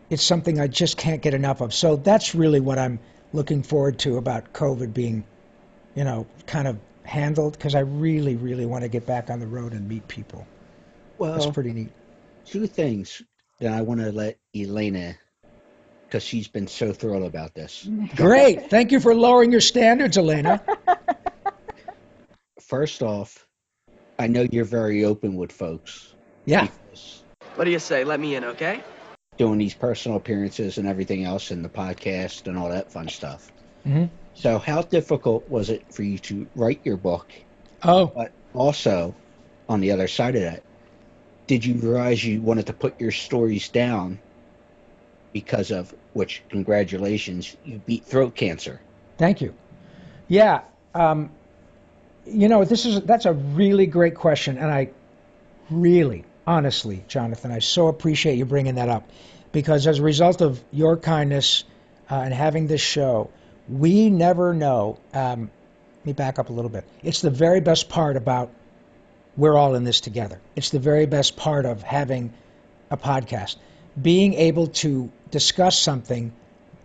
it's 0.10 0.24
something 0.24 0.60
I 0.60 0.68
just 0.68 0.98
can't 0.98 1.22
get 1.22 1.34
enough 1.34 1.62
of. 1.62 1.74
So 1.74 1.96
that's 1.96 2.34
really 2.34 2.60
what 2.60 2.80
I'm 2.80 3.00
looking 3.32 3.64
forward 3.64 4.00
to 4.00 4.18
about 4.18 4.52
COVID 4.52 4.94
being, 4.94 5.24
you 5.96 6.04
know, 6.04 6.26
kind 6.48 6.68
of 6.68 6.78
handled 7.04 7.54
because 7.54 7.76
I 7.76 7.82
really, 7.82 8.36
really 8.36 8.66
want 8.66 8.84
to 8.84 8.90
get 8.90 9.06
back 9.06 9.30
on 9.30 9.40
the 9.40 9.48
road 9.48 9.74
and 9.74 9.88
meet 9.88 10.08
people. 10.08 10.48
Well, 11.18 11.34
that's 11.34 11.46
pretty 11.48 11.72
neat. 11.72 11.92
Two 12.46 12.68
things 12.68 13.22
that 13.60 13.72
I 13.72 13.82
want 13.82 14.00
to 14.00 14.12
let 14.12 14.38
Elena, 14.56 15.16
because 16.06 16.24
she's 16.24 16.48
been 16.48 16.68
so 16.68 16.94
thrilled 16.94 17.24
about 17.24 17.54
this. 17.54 17.88
Great. 18.16 18.70
Thank 18.70 18.92
you 18.92 19.00
for 19.00 19.14
lowering 19.14 19.52
your 19.52 19.62
standards, 19.62 20.18
Elena. 20.18 20.62
First 22.62 23.04
off, 23.04 23.46
I 24.20 24.28
know 24.28 24.48
you're 24.52 24.66
very 24.66 25.06
open 25.06 25.36
with 25.36 25.52
folks. 25.52 26.14
Yeah. 26.46 26.68
What 27.56 27.66
do 27.66 27.72
you 27.72 27.80
say? 27.80 28.04
Let 28.04 28.20
me 28.20 28.36
in, 28.36 28.44
okay? 28.44 28.84
Doing 29.38 29.58
these 29.58 29.74
personal 29.74 30.18
appearances 30.18 30.78
and 30.78 30.88
everything 30.88 31.24
else 31.24 31.52
in 31.52 31.62
the 31.64 31.70
podcast 31.70 32.48
and 32.48 32.58
all 32.58 32.70
that 32.70 32.92
fun 32.92 33.10
stuff. 33.10 33.52
Mm-hmm. 33.86 34.06
So, 34.36 34.58
how 34.58 34.82
difficult 34.82 35.48
was 35.50 35.70
it 35.70 35.94
for 35.94 36.04
you 36.04 36.18
to 36.20 36.48
write 36.56 36.82
your 36.84 36.98
book? 36.98 37.32
Oh. 37.84 38.08
But 38.08 38.32
also, 38.54 39.16
on 39.70 39.82
the 39.82 39.92
other 39.92 40.08
side 40.08 40.36
of 40.36 40.42
that, 40.42 40.64
did 41.48 41.66
you 41.66 41.76
realize 41.76 42.24
you 42.24 42.42
wanted 42.42 42.68
to 42.68 42.74
put 42.74 43.00
your 43.00 43.12
stories 43.12 43.70
down 43.70 44.20
because 45.34 45.72
of 45.72 45.94
which, 46.14 46.44
congratulations, 46.50 47.56
you 47.66 47.82
beat 47.86 48.06
throat 48.06 48.36
cancer? 48.36 48.80
Thank 49.18 49.42
you. 49.42 49.54
Yeah. 50.28 50.62
Um, 50.96 51.32
you 52.26 52.48
know, 52.48 52.64
this 52.64 52.86
is 52.86 53.02
that's 53.02 53.26
a 53.26 53.34
really 53.34 53.86
great 53.86 54.16
question, 54.16 54.58
and 54.58 54.72
I 54.72 54.90
really, 55.70 56.26
honestly, 56.48 57.04
Jonathan, 57.08 57.52
I 57.52 57.60
so 57.60 57.88
appreciate 57.88 58.38
you 58.38 58.46
bringing 58.46 58.76
that 58.76 58.90
up 58.90 59.10
because 59.52 59.88
as 59.88 60.00
a 60.00 60.04
result 60.04 60.42
of 60.42 60.62
your 60.72 60.98
kindness 60.98 61.64
uh, 62.10 62.16
and 62.16 62.34
having 62.34 62.68
this 62.68 62.82
show, 62.82 63.30
we 63.70 64.10
never 64.10 64.54
know. 64.54 65.00
Um, 65.14 65.52
let 66.00 66.06
me 66.06 66.14
back 66.14 66.40
up 66.40 66.50
a 66.50 66.54
little 66.54 66.70
bit. 66.70 66.84
It's 67.02 67.22
the 67.22 67.30
very 67.30 67.62
best 67.62 67.88
part 67.88 68.18
about 68.18 68.52
we're 69.38 69.58
all 69.58 69.76
in 69.76 69.84
this 69.84 70.02
together. 70.02 70.40
It's 70.56 70.70
the 70.70 70.80
very 70.80 71.06
best 71.06 71.38
part 71.38 71.66
of 71.66 71.82
having 71.82 72.34
a 72.92 72.98
podcast. 72.98 73.56
Being 74.00 74.34
able 74.34 74.68
to 74.68 75.12
discuss 75.32 75.78
something 75.78 76.34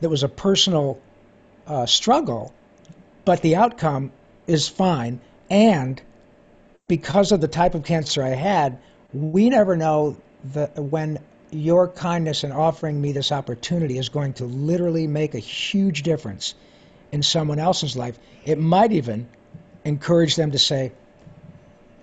that 0.01 0.09
was 0.09 0.23
a 0.23 0.29
personal 0.29 1.01
uh, 1.67 1.87
struggle, 1.87 2.55
but 3.25 3.43
the 3.43 3.57
outcome 3.57 4.13
is 4.47 4.69
fine. 4.69 5.21
And 5.51 6.01
because 6.89 7.33
of 7.33 7.41
the 7.41 7.49
type 7.49 7.75
of 7.75 7.85
cancer 7.85 8.23
I 8.23 8.31
had, 8.31 8.79
we 9.13 9.51
never 9.51 9.77
know 9.77 10.17
that 10.53 10.77
when 10.77 11.19
your 11.51 11.89
kindness 11.89 12.45
in 12.45 12.53
offering 12.53 13.01
me 13.01 13.13
this 13.13 13.33
opportunity 13.33 13.99
is 13.99 14.09
going 14.09 14.35
to 14.35 14.45
literally 14.45 15.07
make 15.07 15.35
a 15.35 15.39
huge 15.39 16.03
difference 16.03 16.55
in 17.11 17.23
someone 17.23 17.59
else's 17.59 17.97
life. 17.97 18.19
It 18.45 18.59
might 18.59 18.93
even 18.93 19.29
encourage 19.85 20.37
them 20.37 20.51
to 20.53 20.59
say, 20.59 20.93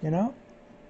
you 0.02 0.10
know, 0.10 0.34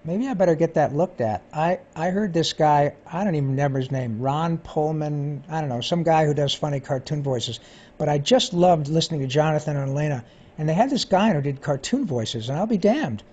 maybe 0.06 0.28
I 0.28 0.34
better 0.34 0.56
get 0.56 0.76
that 0.76 0.96
looked 0.96 1.20
at. 1.20 1.44
I, 1.54 1.80
I 1.96 2.10
heard 2.10 2.34
this 2.34 2.54
guy, 2.54 2.96
I 3.06 3.24
don't 3.24 3.36
even 3.36 3.50
remember 3.52 3.80
his 3.80 3.92
name, 3.92 4.22
Ron 4.22 4.58
Pullman, 4.58 5.44
I 5.50 5.60
don't 5.60 5.70
know, 5.70 5.82
some 5.82 6.04
guy 6.04 6.26
who 6.26 6.34
does 6.34 6.54
funny 6.54 6.80
cartoon 6.80 7.24
voices. 7.24 7.60
But 7.98 8.10
I 8.10 8.18
just 8.18 8.54
loved 8.54 8.88
listening 8.88 9.22
to 9.22 9.28
Jonathan 9.28 9.76
and 9.76 9.92
Elena. 9.92 10.24
And 10.58 10.70
they 10.70 10.74
had 10.74 10.90
this 10.90 11.06
guy 11.06 11.34
who 11.34 11.42
did 11.42 11.62
cartoon 11.62 12.06
voices, 12.06 12.50
and 12.50 12.58
I'll 12.58 12.68
be 12.68 12.78
damned. 12.78 13.24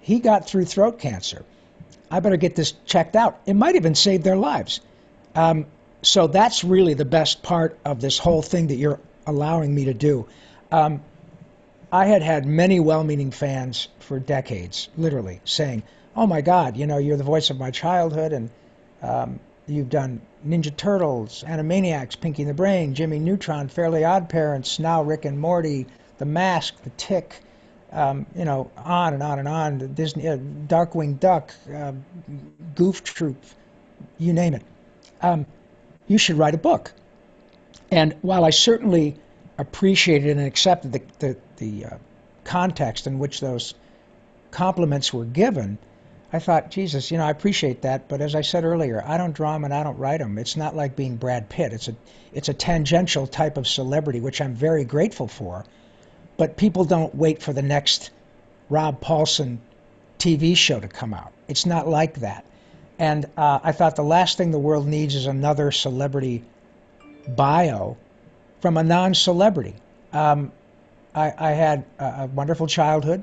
He 0.00 0.18
got 0.20 0.48
through 0.48 0.64
throat 0.64 0.98
cancer. 0.98 1.44
I 2.10 2.20
better 2.20 2.36
get 2.36 2.54
this 2.54 2.72
checked 2.84 3.16
out. 3.16 3.40
It 3.46 3.54
might 3.54 3.74
have 3.74 3.82
even 3.82 3.94
save 3.94 4.22
their 4.22 4.36
lives. 4.36 4.80
Um, 5.34 5.66
so 6.02 6.26
that's 6.28 6.62
really 6.64 6.94
the 6.94 7.04
best 7.04 7.42
part 7.42 7.78
of 7.84 8.00
this 8.00 8.18
whole 8.18 8.42
thing 8.42 8.68
that 8.68 8.76
you're 8.76 9.00
allowing 9.26 9.74
me 9.74 9.86
to 9.86 9.94
do. 9.94 10.26
Um, 10.70 11.02
I 11.90 12.06
had 12.06 12.22
had 12.22 12.46
many 12.46 12.80
well-meaning 12.80 13.30
fans 13.30 13.88
for 14.00 14.18
decades, 14.18 14.88
literally 14.96 15.40
saying, 15.44 15.82
"Oh 16.14 16.26
my 16.26 16.40
God, 16.40 16.76
you 16.76 16.86
know, 16.86 16.98
you're 16.98 17.16
the 17.16 17.24
voice 17.24 17.50
of 17.50 17.58
my 17.58 17.70
childhood, 17.70 18.32
and 18.32 18.50
um, 19.02 19.40
you've 19.66 19.90
done 19.90 20.20
Ninja 20.46 20.76
Turtles, 20.76 21.44
Animaniacs, 21.46 22.20
Pinky 22.20 22.42
and 22.42 22.50
the 22.50 22.54
Brain, 22.54 22.94
Jimmy 22.94 23.18
Neutron, 23.18 23.68
Fairly 23.68 24.04
Odd 24.04 24.28
Parents, 24.28 24.78
now 24.78 25.02
Rick 25.02 25.24
and 25.24 25.40
Morty, 25.40 25.86
The 26.18 26.24
Mask, 26.24 26.74
The 26.82 26.90
Tick." 26.90 27.40
Um, 27.92 28.26
you 28.34 28.44
know, 28.44 28.70
on 28.76 29.14
and 29.14 29.22
on 29.22 29.38
and 29.38 29.48
on. 29.48 29.78
The 29.78 29.86
Disney, 29.86 30.28
uh, 30.28 30.36
Darkwing 30.36 31.18
Duck, 31.20 31.54
uh, 31.72 31.92
Goof 32.74 33.04
Troop, 33.04 33.36
you 34.18 34.32
name 34.32 34.54
it. 34.54 34.62
Um, 35.22 35.46
you 36.06 36.18
should 36.18 36.36
write 36.36 36.54
a 36.54 36.58
book. 36.58 36.92
And 37.90 38.16
while 38.22 38.44
I 38.44 38.50
certainly 38.50 39.16
appreciated 39.56 40.36
and 40.36 40.46
accepted 40.46 40.92
the, 40.92 41.02
the, 41.18 41.36
the 41.56 41.84
uh, 41.86 41.96
context 42.44 43.06
in 43.06 43.18
which 43.18 43.40
those 43.40 43.74
compliments 44.50 45.12
were 45.12 45.24
given, 45.24 45.78
I 46.32 46.40
thought, 46.40 46.70
Jesus, 46.70 47.10
you 47.10 47.18
know, 47.18 47.24
I 47.24 47.30
appreciate 47.30 47.82
that, 47.82 48.08
but 48.08 48.20
as 48.20 48.34
I 48.34 48.40
said 48.40 48.64
earlier, 48.64 49.02
I 49.04 49.16
don't 49.16 49.32
draw 49.32 49.52
them 49.52 49.64
and 49.64 49.72
I 49.72 49.84
don't 49.84 49.98
write 49.98 50.18
them. 50.18 50.38
It's 50.38 50.56
not 50.56 50.74
like 50.74 50.96
being 50.96 51.16
Brad 51.16 51.48
Pitt. 51.48 51.72
It's 51.72 51.88
a 51.88 51.94
it's 52.32 52.48
a 52.48 52.54
tangential 52.54 53.26
type 53.26 53.56
of 53.56 53.66
celebrity, 53.66 54.20
which 54.20 54.40
I'm 54.40 54.54
very 54.54 54.84
grateful 54.84 55.28
for. 55.28 55.64
But 56.36 56.56
people 56.56 56.84
don't 56.84 57.14
wait 57.14 57.42
for 57.42 57.52
the 57.52 57.62
next 57.62 58.10
Rob 58.68 59.00
Paulsen 59.00 59.58
TV 60.18 60.56
show 60.56 60.80
to 60.80 60.88
come 60.88 61.14
out. 61.14 61.32
It's 61.48 61.66
not 61.66 61.88
like 61.88 62.20
that. 62.20 62.44
And 62.98 63.26
uh, 63.36 63.60
I 63.62 63.72
thought 63.72 63.96
the 63.96 64.02
last 64.02 64.38
thing 64.38 64.50
the 64.50 64.58
world 64.58 64.86
needs 64.86 65.14
is 65.14 65.26
another 65.26 65.70
celebrity 65.70 66.42
bio 67.28 67.96
from 68.60 68.76
a 68.76 68.82
non-celebrity. 68.82 69.74
Um, 70.12 70.52
I, 71.14 71.32
I, 71.36 71.50
had 71.50 71.84
a, 71.98 72.04
a, 72.04 72.26
wonderful 72.26 72.66
childhood. 72.66 73.22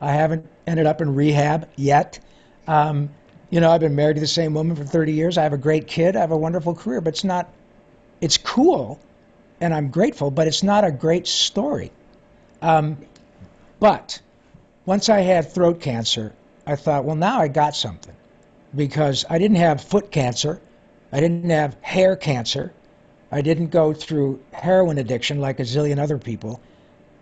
I 0.00 0.12
haven't 0.12 0.46
ended 0.66 0.86
up 0.86 1.00
in 1.00 1.14
rehab 1.14 1.68
yet. 1.76 2.20
Um, 2.66 3.10
you 3.50 3.60
know, 3.60 3.70
I've 3.70 3.80
been 3.80 3.96
married 3.96 4.14
to 4.14 4.20
the 4.20 4.26
same 4.26 4.54
woman 4.54 4.76
for 4.76 4.84
30 4.84 5.12
years. 5.12 5.38
I 5.38 5.42
have 5.42 5.52
a 5.52 5.58
great 5.58 5.86
kid. 5.86 6.14
I 6.14 6.20
have 6.20 6.30
a 6.30 6.36
wonderful 6.36 6.74
career, 6.74 7.00
but 7.00 7.14
it's 7.14 7.24
not. 7.24 7.50
It's 8.20 8.36
cool, 8.36 9.00
and 9.60 9.72
I'm 9.72 9.90
grateful, 9.90 10.30
but 10.30 10.48
it's 10.48 10.62
not 10.62 10.84
a 10.84 10.90
great 10.90 11.26
story. 11.26 11.92
Um, 12.60 12.98
but 13.80 14.20
once 14.84 15.08
I 15.08 15.20
had 15.20 15.52
throat 15.52 15.80
cancer, 15.80 16.34
I 16.66 16.76
thought, 16.76 17.04
well, 17.04 17.16
now 17.16 17.40
I 17.40 17.48
got 17.48 17.76
something 17.76 18.14
because 18.74 19.24
I 19.28 19.38
didn't 19.38 19.56
have 19.58 19.80
foot 19.80 20.10
cancer, 20.10 20.60
I 21.12 21.20
didn't 21.20 21.50
have 21.50 21.76
hair 21.80 22.16
cancer, 22.16 22.72
I 23.30 23.42
didn't 23.42 23.68
go 23.68 23.92
through 23.92 24.40
heroin 24.52 24.98
addiction 24.98 25.40
like 25.40 25.60
a 25.60 25.62
zillion 25.62 25.98
other 25.98 26.18
people. 26.18 26.60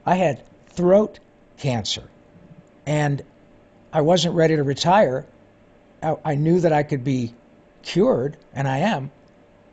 I 0.05 0.15
had 0.15 0.43
throat 0.69 1.19
cancer, 1.59 2.05
and 2.87 3.23
I 3.93 4.03
wasn't 4.03 4.35
ready 4.35 4.57
to 4.57 4.63
retire. 4.63 5.27
I, 6.03 6.17
I 6.25 6.35
knew 6.37 6.61
that 6.61 6.73
I 6.73 6.83
could 6.83 7.03
be 7.03 7.35
cured, 7.83 8.37
and 8.55 8.69
I 8.69 8.79
am. 8.79 9.11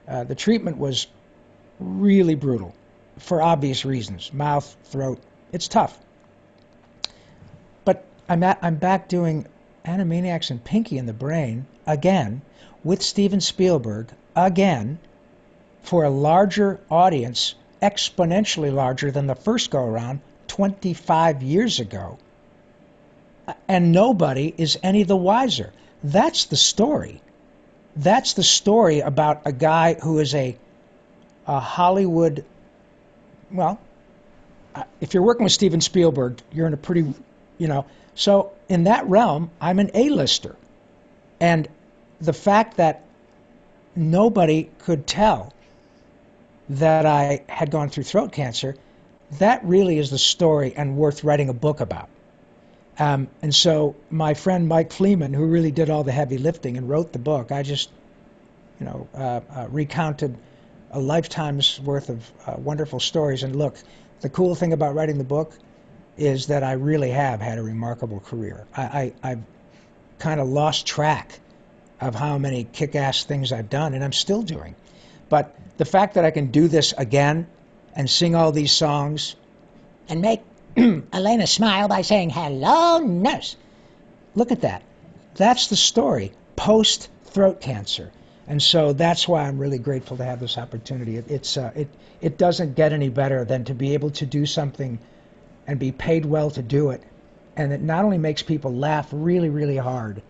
Uh, 0.07 0.23
the 0.23 0.35
treatment 0.35 0.77
was 0.77 1.07
really 1.79 2.35
brutal 2.35 2.73
for 3.19 3.41
obvious 3.41 3.85
reasons 3.85 4.33
mouth, 4.33 4.75
throat, 4.85 5.19
it's 5.53 5.67
tough. 5.67 5.97
But 7.85 8.03
I'm 8.27 8.43
at, 8.43 8.59
I'm 8.61 8.75
back 8.75 9.07
doing 9.07 9.45
Animaniacs 9.85 10.49
and 10.51 10.61
Pinky 10.61 10.97
in 10.97 11.05
the 11.05 11.13
Brain 11.13 11.65
again 11.85 12.41
with 12.83 13.01
Steven 13.01 13.39
Spielberg 13.39 14.07
again 14.35 14.99
for 15.83 16.03
a 16.03 16.09
larger 16.09 16.79
audience, 16.89 17.55
exponentially 17.81 18.73
larger 18.73 19.11
than 19.11 19.27
the 19.27 19.35
first 19.35 19.69
go 19.69 19.83
around 19.83 20.21
25 20.47 21.43
years 21.43 21.79
ago. 21.79 22.17
And 23.67 23.91
nobody 23.91 24.53
is 24.57 24.79
any 24.81 25.03
the 25.03 25.17
wiser. 25.17 25.71
That's 26.03 26.45
the 26.45 26.55
story. 26.55 27.21
That's 27.95 28.33
the 28.33 28.43
story 28.43 29.01
about 29.01 29.41
a 29.45 29.51
guy 29.51 29.93
who 29.93 30.19
is 30.19 30.33
a, 30.33 30.57
a 31.45 31.59
Hollywood, 31.59 32.45
well, 33.51 33.79
if 35.01 35.13
you're 35.13 35.23
working 35.23 35.43
with 35.43 35.53
Steven 35.53 35.81
Spielberg, 35.81 36.41
you're 36.51 36.67
in 36.67 36.73
a 36.73 36.77
pretty, 36.77 37.13
you 37.57 37.67
know. 37.67 37.85
So 38.15 38.51
in 38.69 38.85
that 38.85 39.07
realm, 39.07 39.51
I'm 39.59 39.79
an 39.79 39.91
A-lister. 39.93 40.55
And 41.39 41.67
the 42.21 42.33
fact 42.33 42.77
that 42.77 43.03
nobody 43.95 44.69
could 44.79 45.05
tell 45.05 45.53
that 46.69 47.05
I 47.05 47.43
had 47.49 47.71
gone 47.71 47.89
through 47.89 48.03
throat 48.03 48.31
cancer, 48.31 48.75
that 49.39 49.65
really 49.65 49.97
is 49.97 50.09
the 50.09 50.17
story 50.17 50.73
and 50.75 50.95
worth 50.95 51.23
writing 51.23 51.49
a 51.49 51.53
book 51.53 51.81
about. 51.81 52.09
Um, 52.97 53.27
and 53.41 53.53
so 53.53 53.95
my 54.09 54.35
friend 54.35 54.67
Mike 54.67 54.91
Fleeman, 54.91 55.33
who 55.33 55.45
really 55.45 55.71
did 55.71 55.89
all 55.89 56.03
the 56.03 56.11
heavy 56.11 56.37
lifting 56.37 56.77
and 56.77 56.87
wrote 56.87 57.11
the 57.11 57.19
book, 57.19 57.51
I 57.51 57.63
just, 57.63 57.89
you 58.79 58.85
know, 58.85 59.07
uh, 59.15 59.41
uh, 59.49 59.67
recounted 59.69 60.37
a 60.91 60.99
lifetime's 60.99 61.79
worth 61.79 62.09
of 62.09 62.31
uh, 62.45 62.55
wonderful 62.57 62.99
stories. 62.99 63.41
And 63.41 63.55
look, 63.55 63.75
the 64.23 64.29
cool 64.29 64.55
thing 64.55 64.71
about 64.71 64.95
writing 64.95 65.17
the 65.17 65.25
book 65.25 65.53
is 66.17 66.47
that 66.47 66.63
I 66.63 66.73
really 66.73 67.09
have 67.09 67.41
had 67.41 67.57
a 67.57 67.63
remarkable 67.63 68.21
career. 68.21 68.65
I, 68.75 68.81
I, 68.81 69.13
I've 69.31 69.43
kind 70.17 70.39
of 70.39 70.47
lost 70.47 70.87
track 70.87 71.39
of 71.99 72.15
how 72.15 72.37
many 72.37 72.63
kick-ass 72.63 73.25
things 73.25 73.51
I've 73.51 73.69
done, 73.69 73.93
and 73.93 74.03
I'm 74.03 74.13
still 74.13 74.41
doing. 74.41 74.75
But 75.27 75.53
the 75.77 75.83
fact 75.83 76.13
that 76.13 76.23
I 76.23 76.31
can 76.31 76.51
do 76.51 76.69
this 76.69 76.93
again 76.97 77.47
and 77.95 78.09
sing 78.09 78.33
all 78.33 78.53
these 78.53 78.71
songs 78.71 79.35
and 80.07 80.21
make 80.21 80.41
Elena 80.77 81.45
smile 81.45 81.89
by 81.89 82.01
saying, 82.01 82.29
Hello, 82.29 82.99
nurse. 82.99 83.57
Look 84.35 84.53
at 84.53 84.61
that. 84.61 84.83
That's 85.35 85.67
the 85.67 85.75
story 85.75 86.31
post 86.55 87.09
throat 87.25 87.59
cancer. 87.59 88.11
And 88.47 88.61
so 88.61 88.93
that's 88.93 89.27
why 89.27 89.43
I'm 89.47 89.57
really 89.59 89.79
grateful 89.79 90.17
to 90.17 90.25
have 90.25 90.39
this 90.39 90.57
opportunity. 90.57 91.17
It, 91.17 91.31
it's 91.31 91.57
uh, 91.57 91.71
it 91.75 91.89
it 92.21 92.37
doesn't 92.37 92.75
get 92.75 92.93
any 92.93 93.09
better 93.09 93.45
than 93.45 93.65
to 93.65 93.73
be 93.75 93.93
able 93.93 94.11
to 94.11 94.25
do 94.25 94.45
something 94.45 94.99
and 95.67 95.79
be 95.79 95.91
paid 95.91 96.25
well 96.25 96.51
to 96.51 96.61
do 96.61 96.91
it, 96.91 97.03
and 97.55 97.73
it 97.73 97.81
not 97.81 98.05
only 98.05 98.17
makes 98.19 98.43
people 98.43 98.73
laugh 98.73 99.09
really 99.11 99.49
really 99.49 99.77
hard, 99.77 100.21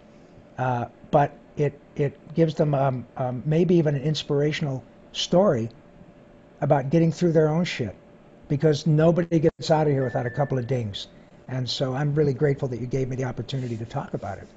uh, 0.57 0.85
but 1.11 1.37
it 1.57 1.79
it 1.95 2.35
gives 2.35 2.55
them 2.55 2.75
um, 2.75 3.07
um, 3.17 3.43
maybe 3.45 3.75
even 3.75 3.95
an 3.95 4.03
inspirational 4.03 4.83
story 5.13 5.69
about 6.61 6.89
getting 6.91 7.11
through 7.11 7.33
their 7.33 7.49
own 7.49 7.65
shit, 7.65 7.95
because 8.47 8.87
nobody 8.87 9.39
gets 9.39 9.71
out 9.71 9.87
of 9.87 9.93
here 9.93 10.03
without 10.03 10.25
a 10.27 10.31
couple 10.31 10.57
of 10.59 10.67
dings, 10.67 11.07
and 11.47 11.69
so 11.69 11.93
I'm 11.95 12.15
really 12.15 12.33
grateful 12.33 12.69
that 12.69 12.79
you 12.81 12.87
gave 12.87 13.09
me 13.09 13.15
the 13.15 13.25
opportunity 13.25 13.77
to 13.77 13.85
talk 13.85 14.13
about 14.13 14.37
it. 14.39 14.47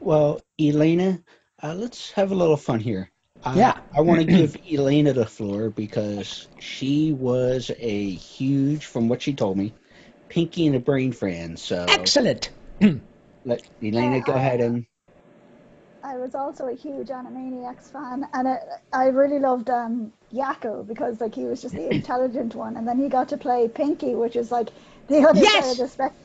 Well, 0.00 0.40
Elena, 0.60 1.20
uh, 1.62 1.74
let's 1.74 2.10
have 2.12 2.32
a 2.32 2.34
little 2.34 2.56
fun 2.56 2.80
here. 2.80 3.10
Uh, 3.44 3.54
Yeah. 3.56 3.74
I 3.96 4.00
want 4.02 4.20
to 4.20 4.26
give 4.26 4.56
Elena 4.72 5.12
the 5.12 5.26
floor 5.26 5.70
because 5.70 6.48
she 6.58 7.12
was 7.12 7.70
a 7.78 8.10
huge, 8.10 8.86
from 8.86 9.08
what 9.08 9.22
she 9.22 9.34
told 9.34 9.56
me, 9.56 9.74
Pinky 10.28 10.66
and 10.66 10.74
the 10.74 10.80
Brain 10.80 11.12
fan. 11.12 11.56
So 11.56 11.86
Excellent. 11.88 12.50
let 13.44 13.62
Elena 13.82 14.20
go 14.20 14.32
ahead 14.32 14.60
and 14.60 14.86
I 16.02 16.16
was 16.16 16.34
also 16.34 16.66
a 16.66 16.74
huge 16.74 17.08
Animaniacs 17.08 17.92
fan, 17.92 18.26
and 18.32 18.48
I, 18.48 18.58
I 18.90 19.06
really 19.08 19.38
loved 19.38 19.68
um, 19.68 20.12
Yakko 20.32 20.86
because 20.88 21.20
like 21.20 21.34
he 21.34 21.44
was 21.44 21.60
just 21.60 21.74
the 21.74 21.90
intelligent 21.94 22.54
one, 22.54 22.76
and 22.76 22.88
then 22.88 22.98
he 22.98 23.08
got 23.10 23.28
to 23.30 23.36
play 23.36 23.68
Pinky, 23.68 24.14
which 24.14 24.34
is 24.34 24.50
like 24.50 24.70
the 25.08 25.18
other 25.28 25.44
side 25.44 25.70
of 25.72 25.76
the 25.76 25.88
spectrum. 25.88 26.16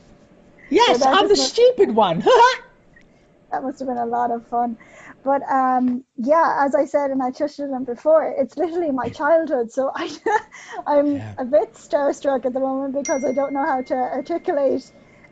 Yes, 0.70 1.02
So 1.02 1.10
I'm 1.10 1.24
the 1.28 1.36
must- 1.36 1.54
stupid 1.54 1.94
one. 1.94 2.20
that 3.50 3.62
must 3.62 3.78
have 3.80 3.88
been 3.88 3.98
a 3.98 4.06
lot 4.06 4.30
of 4.30 4.46
fun. 4.48 4.78
But 5.26 5.42
um, 5.50 6.04
yeah, 6.16 6.64
as 6.64 6.74
I 6.76 6.84
said, 6.86 7.10
and 7.10 7.20
I 7.22 7.32
touched 7.32 7.58
on 7.60 7.74
it 7.82 7.86
before, 7.86 8.22
it's 8.38 8.56
literally 8.56 8.92
my 8.92 9.08
childhood. 9.08 9.72
So 9.72 9.90
I, 9.94 10.06
I'm 10.86 11.24
a 11.36 11.44
bit 11.44 11.74
starstruck 11.74 12.46
at 12.46 12.52
the 12.52 12.60
moment 12.60 12.94
because 12.94 13.24
I 13.24 13.32
don't 13.32 13.52
know 13.52 13.66
how 13.66 13.82
to 13.82 13.94
articulate 13.94 14.84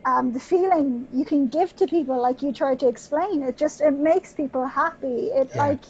um, 0.04 0.32
the 0.32 0.40
feeling 0.40 1.06
you 1.12 1.24
can 1.24 1.48
give 1.48 1.74
to 1.76 1.86
people, 1.86 2.20
like 2.20 2.42
you 2.42 2.52
try 2.52 2.74
to 2.74 2.88
explain. 2.88 3.44
It 3.44 3.56
just 3.56 3.80
it 3.80 3.92
makes 3.92 4.32
people 4.32 4.66
happy. 4.66 5.30
It 5.40 5.54
like, 5.54 5.84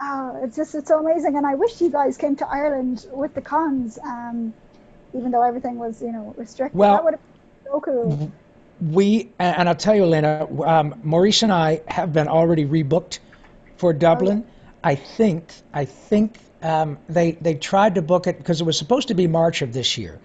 oh, 0.00 0.40
it's 0.44 0.56
just 0.56 0.74
it's 0.74 0.88
so 0.88 0.98
amazing. 0.98 1.36
And 1.36 1.46
I 1.46 1.54
wish 1.54 1.80
you 1.80 1.90
guys 1.90 2.16
came 2.16 2.36
to 2.36 2.48
Ireland 2.50 3.04
with 3.12 3.34
the 3.34 3.42
cons, 3.42 3.98
um, 4.04 4.54
even 5.14 5.30
though 5.30 5.44
everything 5.44 5.78
was 5.78 6.02
you 6.02 6.12
know 6.12 6.34
restricted. 6.36 6.78
Well- 6.78 6.96
that 6.96 7.04
would 7.04 7.14
have 7.14 7.20
been 7.20 7.72
so 7.72 7.80
cool. 7.80 8.32
We 8.90 9.30
and 9.38 9.68
I'll 9.68 9.74
tell 9.76 9.94
you, 9.94 10.02
Elena, 10.04 10.46
um, 10.64 11.00
Maurice 11.04 11.42
and 11.42 11.52
I 11.52 11.82
have 11.86 12.12
been 12.12 12.28
already 12.28 12.66
rebooked 12.66 13.20
for 13.76 13.92
Dublin. 13.92 14.44
I 14.82 14.96
think 14.96 15.52
I 15.72 15.84
think 15.84 16.38
um, 16.62 16.98
they 17.08 17.32
they 17.32 17.54
tried 17.54 17.94
to 17.94 18.02
book 18.02 18.26
it 18.26 18.38
because 18.38 18.60
it 18.60 18.64
was 18.64 18.76
supposed 18.76 19.08
to 19.08 19.14
be 19.14 19.28
March 19.28 19.62
of 19.62 19.72
this 19.72 19.98
year. 19.98 20.18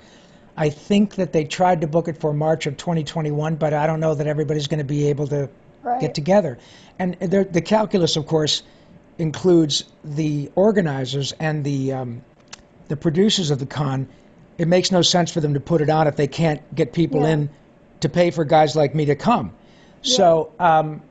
I 0.55 0.69
think 0.69 1.15
that 1.15 1.33
they 1.33 1.45
tried 1.45 1.81
to 1.81 1.87
book 1.87 2.07
it 2.07 2.19
for 2.19 2.33
March 2.33 2.65
of 2.65 2.77
2021, 2.77 3.57
but 3.57 3.73
I 3.73 3.85
don't 3.85 3.99
know 3.99 4.15
that 4.15 4.25
everybody's 4.25 4.67
going 4.67 4.79
to 4.79 4.85
be 4.85 5.09
able 5.09 5.27
to 5.27 5.49
Right. 5.83 6.01
get 6.01 6.15
together. 6.15 6.57
And 6.99 7.13
the, 7.19 7.47
the 7.49 7.61
calculus, 7.61 8.17
of 8.17 8.25
course, 8.25 8.63
includes 9.17 9.85
the 10.03 10.51
organizers 10.55 11.31
and 11.31 11.63
the 11.63 11.93
um, 11.93 12.21
the 12.87 12.97
producers 12.97 13.51
of 13.51 13.59
the 13.59 13.67
con. 13.67 14.07
It 14.57 14.67
makes 14.67 14.91
no 14.91 15.01
sense 15.03 15.31
for 15.31 15.39
them 15.39 15.53
to 15.53 15.59
put 15.61 15.81
it 15.81 15.89
on 15.89 16.07
if 16.07 16.15
they 16.17 16.27
can't 16.27 16.61
get 16.75 16.91
people 16.91 17.21
Yeah. 17.21 17.29
in 17.29 17.49
to 18.01 18.09
pay 18.09 18.31
for 18.31 18.45
guys 18.45 18.75
like 18.75 18.93
me 18.95 19.05
to 19.05 19.15
come. 19.15 19.53
So 20.01 20.51
um, 20.59 21.01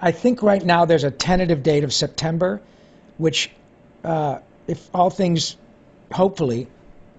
I 0.00 0.12
think 0.12 0.42
right 0.42 0.64
now 0.64 0.84
there's 0.84 1.04
a 1.04 1.10
tentative 1.10 1.62
date 1.62 1.84
of 1.84 1.92
September, 1.92 2.60
which, 3.18 3.50
uh, 4.04 4.38
if 4.66 4.88
all 4.94 5.10
things 5.10 5.56
hopefully 6.12 6.68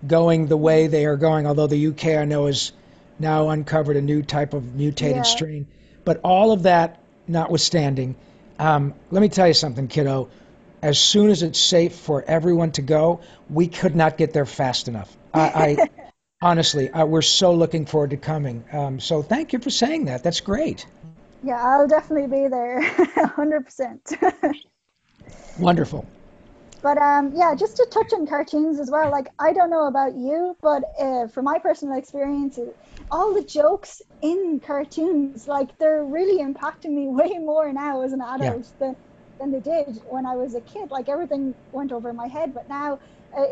going 0.05 0.47
the 0.47 0.57
way 0.57 0.87
they 0.87 1.05
are 1.05 1.17
going, 1.17 1.45
although 1.45 1.67
the 1.67 1.87
UK 1.87 2.07
I 2.17 2.25
know 2.25 2.47
has 2.47 2.71
now 3.19 3.49
uncovered 3.49 3.97
a 3.97 4.01
new 4.01 4.23
type 4.23 4.53
of 4.53 4.75
mutated 4.75 5.17
Yeah. 5.17 5.21
strain. 5.23 5.67
But 6.03 6.21
all 6.23 6.51
of 6.51 6.63
that 6.63 6.99
notwithstanding, 7.27 8.15
um, 8.57 8.95
let 9.11 9.21
me 9.21 9.29
tell 9.29 9.47
you 9.47 9.53
something, 9.53 9.87
kiddo. 9.87 10.29
As 10.81 10.97
soon 10.97 11.29
as 11.29 11.43
it's 11.43 11.59
safe 11.59 11.93
for 11.93 12.23
everyone 12.27 12.71
to 12.71 12.81
go, 12.81 13.19
we 13.49 13.67
could 13.67 13.95
not 13.95 14.17
get 14.17 14.33
there 14.33 14.47
fast 14.47 14.87
enough. 14.87 15.15
I, 15.31 15.39
I 15.39 15.89
honestly, 16.41 16.89
uh, 16.89 17.05
we're 17.05 17.21
so 17.21 17.53
looking 17.53 17.85
forward 17.85 18.11
to 18.11 18.17
coming. 18.17 18.63
Um, 18.71 18.99
so 18.99 19.21
thank 19.21 19.53
you 19.53 19.59
for 19.59 19.69
saying 19.69 20.05
that. 20.05 20.23
That's 20.23 20.41
great. 20.41 20.85
Yeah, 21.43 21.61
I'll 21.61 21.87
definitely 21.87 22.27
be 22.27 22.47
there, 22.47 22.81
hundred 23.35 23.65
percent. 23.65 24.13
Wonderful. 25.59 26.05
But 26.83 26.97
um, 26.97 27.33
yeah, 27.35 27.53
just 27.55 27.77
to 27.77 27.87
touch 27.91 28.11
on 28.13 28.25
cartoons 28.25 28.79
as 28.79 28.89
well. 28.89 29.11
Like 29.11 29.27
I 29.39 29.53
don't 29.53 29.69
know 29.69 29.87
about 29.87 30.15
you, 30.15 30.57
but 30.61 30.83
uh, 30.99 31.27
from 31.27 31.45
my 31.45 31.59
personal 31.59 31.97
experience, 31.97 32.59
all 33.11 33.33
the 33.33 33.43
jokes 33.43 34.01
in 34.21 34.59
cartoons, 34.65 35.47
like 35.47 35.77
they're 35.77 36.03
really 36.03 36.43
impacting 36.43 36.91
me 36.91 37.07
way 37.09 37.37
more 37.39 37.71
now 37.71 38.01
as 38.01 38.13
an 38.13 38.21
adult 38.21 38.71
than 38.79 38.95
than 39.39 39.51
they 39.51 39.59
did 39.59 39.99
when 40.09 40.25
I 40.25 40.35
was 40.35 40.55
a 40.55 40.61
kid. 40.61 40.89
Like 40.91 41.09
everything 41.09 41.55
went 41.71 41.91
over 41.91 42.13
my 42.13 42.27
head, 42.27 42.53
but 42.53 42.67
now 42.67 42.99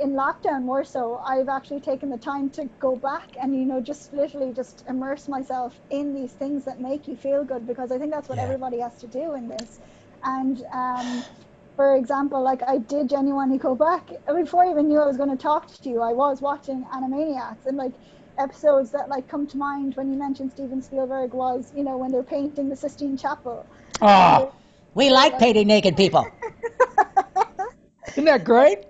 in 0.01 0.11
lockdown 0.11 0.63
more 0.63 0.83
so, 0.83 1.21
I've 1.25 1.47
actually 1.47 1.79
taken 1.79 2.09
the 2.09 2.17
time 2.17 2.49
to 2.51 2.69
go 2.79 2.95
back 2.95 3.29
and 3.41 3.55
you 3.55 3.65
know 3.65 3.79
just 3.79 4.11
literally 4.13 4.53
just 4.53 4.83
immerse 4.89 5.27
myself 5.27 5.79
in 5.89 6.13
these 6.13 6.33
things 6.33 6.65
that 6.65 6.81
make 6.81 7.07
you 7.07 7.15
feel 7.15 7.43
good 7.45 7.65
because 7.65 7.91
I 7.91 7.97
think 7.97 8.11
that's 8.11 8.27
what 8.27 8.39
everybody 8.39 8.79
has 8.79 8.99
to 8.99 9.07
do 9.07 9.35
in 9.35 9.47
this. 9.47 9.79
And 10.23 10.61
um, 10.73 11.23
for 11.77 11.95
example, 11.95 12.43
like 12.43 12.61
I 12.67 12.77
did 12.77 13.09
genuinely 13.09 13.57
go 13.57 13.73
back 13.73 14.09
before 14.27 14.65
I 14.65 14.71
even 14.71 14.89
knew 14.89 14.99
I 14.99 15.07
was 15.07 15.15
going 15.15 15.29
to 15.29 15.41
talk 15.41 15.73
to 15.73 15.89
you. 15.89 16.01
I 16.01 16.11
was 16.11 16.41
watching 16.41 16.85
Animaniacs 16.93 17.65
and 17.65 17.77
like 17.77 17.93
episodes 18.37 18.91
that 18.91 19.07
like 19.07 19.29
come 19.29 19.47
to 19.47 19.57
mind 19.57 19.95
when 19.95 20.11
you 20.11 20.19
mentioned 20.19 20.51
Steven 20.51 20.81
Spielberg 20.81 21.33
was 21.33 21.71
you 21.73 21.83
know 21.85 21.97
when 21.97 22.11
they're 22.11 22.23
painting 22.23 22.67
the 22.67 22.75
Sistine 22.75 23.15
Chapel. 23.15 23.65
Oh, 24.01 24.53
we 24.93 25.09
like 25.09 25.39
painting 25.39 25.67
naked 25.67 25.95
people. 25.95 26.27
Isn't 28.09 28.25
that 28.25 28.43
great? 28.43 28.88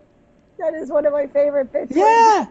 That 0.60 0.74
is 0.76 0.90
one 0.90 1.06
of 1.06 1.14
my 1.14 1.28
favorite 1.28 1.72
bits. 1.72 1.92
Yeah. 1.96 2.48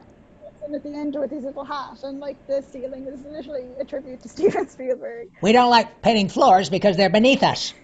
And 0.65 0.75
at 0.75 0.83
the 0.83 0.95
end 0.95 1.17
with 1.19 1.31
his 1.31 1.45
little 1.45 1.65
hat 1.65 2.03
and 2.03 2.21
like 2.21 2.37
the 2.47 2.63
ceiling 2.63 3.07
is 3.07 3.21
literally 3.25 3.69
a 3.81 3.85
tribute 3.85 4.23
to 4.23 4.29
Steven 4.37 4.69
Spielberg. 4.69 5.29
We 5.43 5.53
don't 5.53 5.71
like 5.71 6.03
painting 6.03 6.29
floors 6.29 6.69
because 6.71 6.97
they're 6.97 7.11
beneath 7.11 7.43
us. 7.43 7.73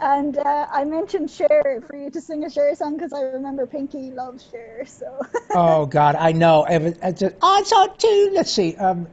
And 0.00 0.36
uh, 0.36 0.66
I 0.72 0.84
mentioned 0.84 1.30
Cher 1.30 1.82
for 1.86 1.96
you 1.96 2.10
to 2.10 2.20
sing 2.20 2.44
a 2.44 2.50
Cher 2.50 2.74
song 2.74 2.94
because 2.96 3.12
I 3.12 3.22
remember 3.22 3.66
Pinky 3.66 4.10
loves 4.10 4.48
Cher. 4.50 4.84
So 4.86 5.20
Oh 5.54 5.86
God, 5.86 6.16
I 6.16 6.32
know. 6.32 6.64
If 6.68 6.82
it- 6.82 6.98
It's 7.02 7.20
just, 7.20 7.34
oh, 7.40 7.58
it's 7.60 7.72
on 7.72 7.96
too. 7.96 8.30
Let's 8.32 8.50
see. 8.50 8.74
Um, 8.76 9.06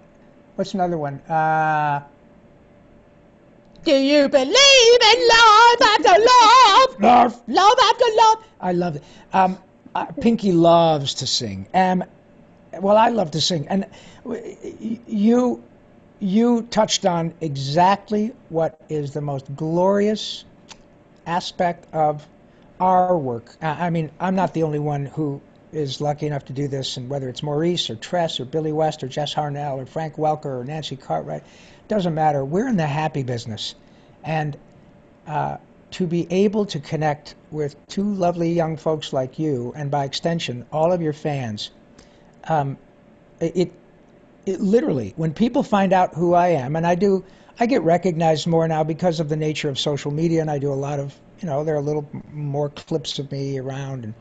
what's 0.55 0.73
another 0.73 0.97
one? 0.97 1.15
Uh, 1.21 2.03
Do 3.83 3.95
you 3.95 4.27
believe 4.29 5.01
in 5.13 5.27
love 5.27 5.81
after 5.81 6.21
love? 6.21 6.99
Love. 6.99 7.41
Love 7.47 7.77
after 7.83 8.05
love. 8.17 8.43
I 8.59 8.71
love 8.73 8.95
it. 8.97 9.03
Um, 9.31 9.57
uh, 9.95 10.05
Pinky 10.05 10.51
loves 10.51 11.15
to 11.15 11.27
sing. 11.27 11.67
Um, 11.73 12.03
well, 12.79 12.97
I 12.97 13.09
love 13.09 13.31
to 13.31 13.41
sing, 13.41 13.67
and 13.67 13.87
you 15.07 15.63
you 16.19 16.63
touched 16.63 17.05
on 17.05 17.33
exactly 17.41 18.33
what 18.49 18.79
is 18.89 19.13
the 19.13 19.21
most 19.21 19.55
glorious 19.55 20.43
aspect 21.25 21.91
of 21.93 22.25
our 22.79 23.17
work. 23.17 23.55
Uh, 23.61 23.67
I 23.67 23.89
mean, 23.89 24.11
I'm 24.19 24.35
not 24.35 24.53
the 24.53 24.63
only 24.63 24.79
one 24.79 25.05
who 25.05 25.41
is 25.71 26.01
lucky 26.01 26.27
enough 26.27 26.45
to 26.45 26.53
do 26.53 26.67
this, 26.67 26.97
and 26.97 27.09
whether 27.09 27.29
it's 27.29 27.43
Maurice 27.43 27.89
or 27.89 27.95
Tress 27.95 28.39
or 28.39 28.45
Billy 28.45 28.71
West 28.71 29.03
or 29.03 29.07
Jess 29.07 29.33
Harnell 29.33 29.77
or 29.77 29.85
Frank 29.85 30.15
Welker 30.15 30.59
or 30.61 30.63
Nancy 30.65 30.95
Cartwright, 30.95 31.43
doesn't 31.89 32.13
matter. 32.13 32.45
We're 32.45 32.67
in 32.67 32.77
the 32.77 32.87
happy 32.87 33.23
business, 33.23 33.75
And 34.23 34.57
uh, 35.27 35.57
to 35.91 36.07
be 36.07 36.27
able 36.29 36.65
to 36.67 36.79
connect 36.79 37.35
with 37.51 37.75
two 37.87 38.13
lovely 38.13 38.53
young 38.53 38.77
folks 38.77 39.11
like 39.11 39.39
you, 39.39 39.73
and 39.75 39.89
by 39.89 40.05
extension, 40.05 40.65
all 40.71 40.93
of 40.93 41.01
your 41.01 41.13
fans, 41.13 41.71
um, 42.47 42.77
it, 43.39 43.73
it 44.45 44.61
literally, 44.61 45.13
when 45.15 45.33
people 45.33 45.63
find 45.63 45.93
out 45.93 46.13
who 46.13 46.33
I 46.33 46.49
am, 46.49 46.75
and 46.75 46.85
I 46.85 46.95
do, 46.95 47.25
I 47.59 47.65
get 47.65 47.81
recognized 47.81 48.47
more 48.47 48.67
now 48.67 48.83
because 48.83 49.19
of 49.19 49.29
the 49.29 49.35
nature 49.35 49.69
of 49.69 49.79
social 49.79 50.11
media, 50.11 50.41
and 50.41 50.51
I 50.51 50.59
do 50.59 50.71
a 50.71 50.75
lot 50.75 50.99
of, 50.99 51.15
you 51.39 51.47
know, 51.47 51.63
there 51.63 51.75
are 51.75 51.79
a 51.79 51.81
little 51.81 52.07
more 52.31 52.69
clips 52.69 53.19
of 53.19 53.31
me 53.31 53.57
around, 53.57 54.03
and 54.03 54.13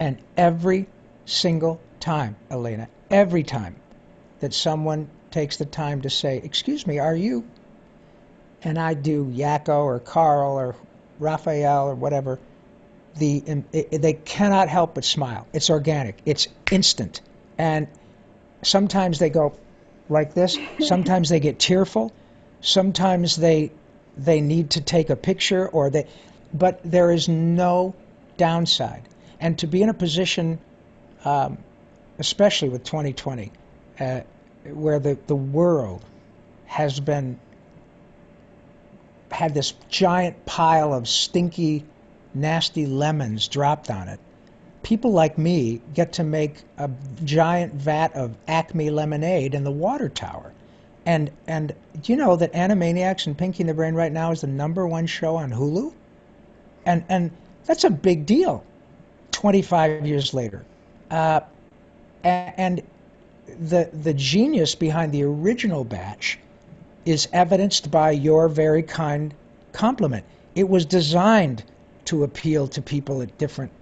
and 0.00 0.18
every 0.36 0.88
single 1.26 1.80
time, 2.00 2.34
Elena, 2.50 2.88
every 3.10 3.44
time 3.44 3.76
that 4.40 4.52
someone 4.52 5.08
takes 5.32 5.56
the 5.56 5.64
time 5.64 6.02
to 6.02 6.10
say, 6.10 6.40
"Excuse 6.42 6.86
me, 6.86 6.98
are 6.98 7.16
you?" 7.16 7.44
and 8.64 8.78
I 8.78 8.94
do 8.94 9.24
Yakko 9.26 9.84
or 9.84 9.98
Carl 9.98 10.58
or 10.58 10.76
Raphael 11.18 11.88
or 11.88 11.94
whatever, 11.94 12.38
the 13.16 13.42
it, 13.72 14.02
they 14.02 14.14
cannot 14.14 14.68
help 14.68 14.94
but 14.94 15.04
smile. 15.04 15.46
It's 15.52 15.70
organic. 15.70 16.18
It's 16.24 16.48
instant. 16.70 17.20
And 17.58 17.88
sometimes 18.62 19.18
they 19.18 19.30
go 19.30 19.58
like 20.08 20.34
this. 20.34 20.58
Sometimes 20.80 21.28
they 21.28 21.40
get 21.40 21.58
tearful. 21.58 22.12
Sometimes 22.60 23.36
they 23.36 23.72
they 24.16 24.40
need 24.40 24.70
to 24.70 24.80
take 24.80 25.10
a 25.10 25.16
picture 25.16 25.68
or 25.68 25.90
they 25.90 26.06
but 26.54 26.80
there 26.84 27.10
is 27.10 27.28
no 27.28 27.94
downside. 28.36 29.02
And 29.40 29.58
to 29.58 29.66
be 29.66 29.82
in 29.82 29.88
a 29.88 29.94
position, 29.94 30.58
um, 31.24 31.58
especially 32.18 32.68
with 32.68 32.84
2020, 32.84 33.50
uh, 33.98 34.20
where 34.64 34.98
the, 34.98 35.18
the 35.26 35.36
world 35.36 36.04
has 36.66 37.00
been 37.00 37.38
had 39.30 39.54
this 39.54 39.72
giant 39.88 40.44
pile 40.44 40.92
of 40.92 41.08
stinky, 41.08 41.84
nasty 42.34 42.86
lemons 42.86 43.48
dropped 43.48 43.90
on 43.90 44.08
it. 44.08 44.20
People 44.82 45.12
like 45.12 45.38
me 45.38 45.80
get 45.94 46.14
to 46.14 46.24
make 46.24 46.62
a 46.76 46.90
giant 47.24 47.74
vat 47.74 48.14
of 48.14 48.36
Acme 48.46 48.90
lemonade 48.90 49.54
in 49.54 49.64
the 49.64 49.70
water 49.70 50.08
tower. 50.08 50.52
And 51.06 51.30
and 51.46 51.74
do 52.00 52.12
you 52.12 52.16
know 52.16 52.36
that 52.36 52.52
Animaniacs 52.52 53.26
and 53.26 53.36
Pinky 53.36 53.64
the 53.64 53.74
Brain 53.74 53.94
right 53.94 54.12
now 54.12 54.32
is 54.32 54.42
the 54.42 54.46
number 54.46 54.86
one 54.86 55.06
show 55.06 55.36
on 55.36 55.50
Hulu? 55.50 55.92
And 56.84 57.04
and 57.08 57.30
that's 57.64 57.84
a 57.84 57.90
big 57.90 58.26
deal. 58.26 58.64
25 59.32 60.06
years 60.06 60.34
later, 60.34 60.64
uh, 61.10 61.40
and 62.22 62.82
the 63.46 63.90
the 63.92 64.14
genius 64.14 64.74
behind 64.74 65.12
the 65.12 65.24
original 65.24 65.84
batch 65.84 66.38
is 67.04 67.28
evidenced 67.32 67.90
by 67.90 68.12
your 68.12 68.48
very 68.48 68.82
kind 68.82 69.34
compliment. 69.72 70.24
It 70.54 70.68
was 70.68 70.86
designed 70.86 71.64
to 72.04 72.24
appeal 72.24 72.68
to 72.68 72.82
people 72.82 73.22
at 73.22 73.38
different 73.38 73.72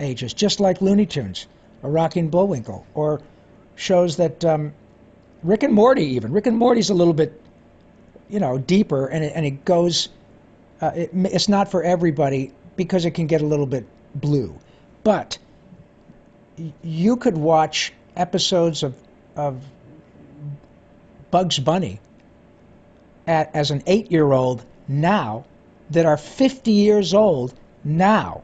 ages, 0.00 0.34
just 0.34 0.60
like 0.60 0.80
Looney 0.80 1.06
Tunes 1.06 1.46
or 1.82 1.90
Rocky 1.90 2.20
and 2.20 2.30
Bullwinkle 2.30 2.86
or 2.94 3.22
shows 3.76 4.16
that 4.16 4.44
um, 4.44 4.72
Rick 5.42 5.62
and 5.62 5.72
Morty 5.72 6.16
even. 6.16 6.32
Rick 6.32 6.46
and 6.46 6.56
Morty's 6.56 6.90
a 6.90 6.94
little 6.94 7.14
bit, 7.14 7.40
you 8.28 8.40
know, 8.40 8.58
deeper 8.58 9.06
and 9.06 9.24
it, 9.24 9.32
and 9.34 9.46
it 9.46 9.64
goes. 9.64 10.08
Uh, 10.80 10.92
it, 10.94 11.10
it's 11.14 11.48
not 11.48 11.70
for 11.70 11.82
everybody 11.82 12.52
because 12.76 13.06
it 13.06 13.12
can 13.12 13.26
get 13.26 13.40
a 13.40 13.46
little 13.46 13.66
bit 13.66 13.86
blue, 14.14 14.58
but 15.02 15.38
you 16.82 17.16
could 17.16 17.36
watch 17.36 17.94
episodes 18.14 18.82
of 18.82 18.94
of 19.36 19.62
Bugs 21.30 21.58
Bunny 21.58 22.00
at, 23.26 23.54
as 23.54 23.70
an 23.70 23.82
eight 23.86 24.10
year 24.10 24.30
old 24.30 24.64
now 24.88 25.44
that 25.90 26.06
are 26.06 26.16
50 26.16 26.72
years 26.72 27.14
old 27.14 27.54
now 27.84 28.42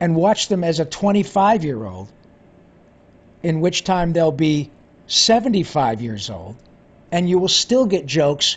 and 0.00 0.14
watch 0.14 0.48
them 0.48 0.64
as 0.64 0.80
a 0.80 0.84
25 0.84 1.64
year 1.64 1.84
old, 1.84 2.10
in 3.42 3.60
which 3.60 3.84
time 3.84 4.12
they'll 4.12 4.32
be 4.32 4.70
75 5.06 6.00
years 6.00 6.30
old, 6.30 6.56
and 7.12 7.28
you 7.28 7.38
will 7.38 7.48
still 7.48 7.86
get 7.86 8.06
jokes 8.06 8.56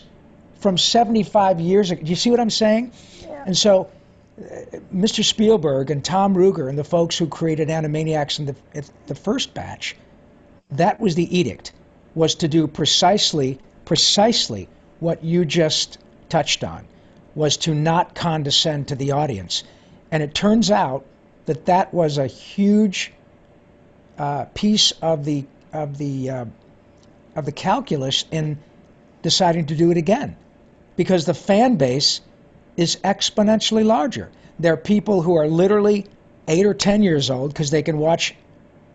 from 0.59 0.77
75 0.77 1.59
years 1.59 1.91
ago. 1.91 2.01
Do 2.01 2.09
you 2.09 2.15
see 2.15 2.31
what 2.31 2.39
I'm 2.39 2.49
saying? 2.49 2.91
Yeah. 3.21 3.43
And 3.45 3.57
so, 3.57 3.89
uh, 4.37 4.77
Mr. 4.93 5.23
Spielberg 5.23 5.91
and 5.91 6.03
Tom 6.03 6.35
Ruegger 6.35 6.67
and 6.67 6.77
the 6.77 6.83
folks 6.83 7.17
who 7.17 7.27
created 7.27 7.69
Animaniacs 7.69 8.39
in 8.39 8.45
the, 8.47 8.55
the 9.07 9.15
first 9.15 9.53
batch, 9.53 9.95
that 10.71 10.99
was 10.99 11.15
the 11.15 11.37
edict, 11.39 11.71
was 12.15 12.35
to 12.35 12.47
do 12.47 12.67
precisely, 12.67 13.59
precisely 13.85 14.69
what 14.99 15.23
you 15.23 15.45
just 15.45 15.97
touched 16.29 16.63
on 16.63 16.85
was 17.35 17.57
to 17.57 17.73
not 17.73 18.15
condescend 18.15 18.89
to 18.89 18.95
the 18.95 19.11
audience. 19.11 19.63
And 20.11 20.23
it 20.23 20.33
turns 20.33 20.71
out 20.71 21.05
that 21.45 21.65
that 21.65 21.93
was 21.93 22.17
a 22.17 22.27
huge 22.27 23.11
uh, 24.17 24.45
piece 24.53 24.91
of 25.01 25.23
the 25.25 25.45
of 25.71 25.97
the 25.97 26.29
uh, 26.29 26.45
of 27.35 27.45
the 27.45 27.51
calculus 27.51 28.25
in 28.31 28.57
deciding 29.21 29.67
to 29.67 29.75
do 29.75 29.91
it 29.91 29.97
again, 29.97 30.35
because 30.95 31.25
the 31.25 31.33
fan 31.33 31.77
base 31.77 32.21
is 32.75 32.97
exponentially 32.97 33.85
larger. 33.85 34.29
There 34.59 34.73
are 34.73 34.77
people 34.77 35.21
who 35.21 35.35
are 35.35 35.47
literally 35.47 36.07
eight 36.47 36.65
or 36.65 36.73
ten 36.73 37.03
years 37.03 37.29
old 37.29 37.53
because 37.53 37.71
they 37.71 37.83
can 37.83 37.97
watch 37.97 38.35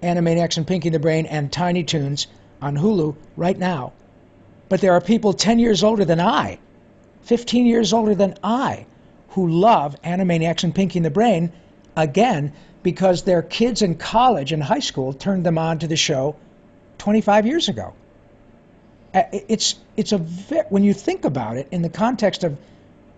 Animaniacs 0.05 0.57
and 0.57 0.67
Pinky 0.67 0.91
the 0.91 0.99
Brain 0.99 1.27
and 1.27 1.51
Tiny 1.53 1.85
Toons 1.85 2.27
on 2.63 2.77
Hulu 2.77 3.17
right 3.37 3.59
now 3.59 3.93
but 4.69 4.81
there 4.81 4.93
are 4.93 5.01
people 5.01 5.33
10 5.33 5.59
years 5.59 5.85
older 5.85 6.05
than 6.05 6.21
I, 6.21 6.59
15 7.23 7.67
years 7.67 7.93
older 7.93 8.15
than 8.15 8.35
I, 8.43 8.87
who 9.31 9.49
love 9.49 9.97
Animaniacs 10.03 10.65
and 10.65 10.75
Pinky 10.75 11.01
the 11.01 11.11
Brain, 11.11 11.53
again, 11.97 12.53
because 12.83 13.23
their 13.23 13.43
kids 13.43 13.83
in 13.83 13.95
college 13.95 14.53
and 14.53 14.63
high 14.63 14.81
school 14.81 15.13
turned 15.13 15.45
them 15.45 15.59
on 15.59 15.79
to 15.81 15.87
the 15.87 15.97
show 15.97 16.37
25 16.99 17.47
years 17.47 17.69
ago. 17.69 17.93
Uh, 19.13 19.23
it's, 19.33 19.77
it's 19.97 20.13
a 20.13 20.19
when 20.71 20.83
you 20.83 20.93
think 20.93 21.25
about 21.25 21.57
it 21.57 21.69
in 21.71 21.83
the 21.83 21.89
context 21.89 22.43
of, 22.43 22.57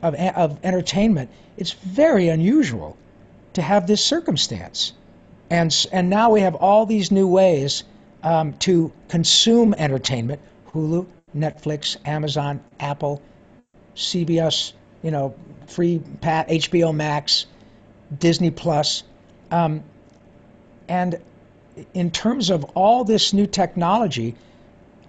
of, 0.02 0.14
of 0.14 0.58
entertainment, 0.62 1.30
it's 1.56 1.72
very 1.72 2.28
unusual 2.28 2.96
to 3.54 3.62
have 3.62 3.86
this 3.86 4.04
circumstance. 4.04 4.92
And, 5.50 5.86
and 5.92 6.10
now 6.10 6.30
we 6.30 6.40
have 6.40 6.54
all 6.54 6.86
these 6.86 7.10
new 7.10 7.28
ways 7.28 7.84
um, 8.22 8.54
to 8.54 8.92
consume 9.08 9.74
entertainment. 9.74 10.40
Hulu, 10.72 11.06
Netflix, 11.36 11.96
Amazon, 12.04 12.60
Apple, 12.80 13.22
CBS, 13.94 14.72
you 15.02 15.10
know, 15.10 15.34
free 15.68 16.00
pat 16.20 16.48
HBO 16.48 16.94
Max, 16.94 17.46
Disney 18.16 18.50
Plus, 18.50 19.02
um, 19.50 19.82
and 20.88 21.20
in 21.94 22.10
terms 22.10 22.50
of 22.50 22.64
all 22.74 23.04
this 23.04 23.32
new 23.32 23.46
technology, 23.46 24.34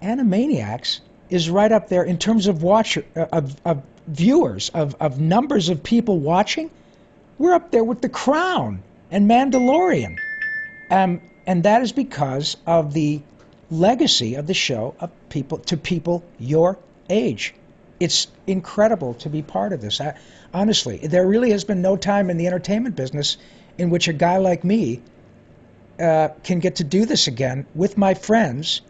Animaniacs 0.02 1.00
is 1.30 1.50
right 1.50 1.70
up 1.70 1.88
there 1.88 2.04
in 2.04 2.18
terms 2.18 2.46
of 2.46 2.62
watcher 2.62 3.04
uh, 3.16 3.26
of, 3.32 3.56
of 3.64 3.82
viewers 4.06 4.70
of, 4.70 4.96
of 5.00 5.20
numbers 5.20 5.68
of 5.68 5.82
people 5.82 6.18
watching. 6.18 6.70
We're 7.36 7.54
up 7.54 7.70
there 7.70 7.84
with 7.84 8.00
The 8.00 8.08
Crown 8.08 8.82
and 9.10 9.30
Mandalorian, 9.30 10.18
um, 10.90 11.20
and 11.46 11.62
that 11.64 11.82
is 11.82 11.92
because 11.92 12.56
of 12.66 12.92
the 12.92 13.22
legacy 13.70 14.34
of 14.36 14.46
the 14.46 14.54
show 14.54 14.94
of 15.00 15.10
people 15.28 15.58
to 15.58 15.76
people 15.76 16.24
your 16.38 16.78
age. 17.08 17.54
It's 18.00 18.28
incredible 18.46 19.14
to 19.14 19.28
be 19.28 19.42
part 19.42 19.72
of 19.72 19.80
this. 19.80 20.00
I, 20.00 20.16
honestly, 20.54 20.98
there 20.98 21.26
really 21.26 21.50
has 21.50 21.64
been 21.64 21.82
no 21.82 21.96
time 21.96 22.30
in 22.30 22.36
the 22.36 22.46
entertainment 22.46 22.96
business 22.96 23.36
in 23.76 23.90
which 23.90 24.08
a 24.08 24.12
guy 24.12 24.38
like 24.38 24.64
me 24.64 25.02
uh, 25.98 26.28
can 26.44 26.60
get 26.60 26.76
to 26.76 26.84
do 26.84 27.04
this 27.04 27.26
again 27.26 27.66
with 27.74 27.98
my 27.98 28.14
friends, 28.14 28.82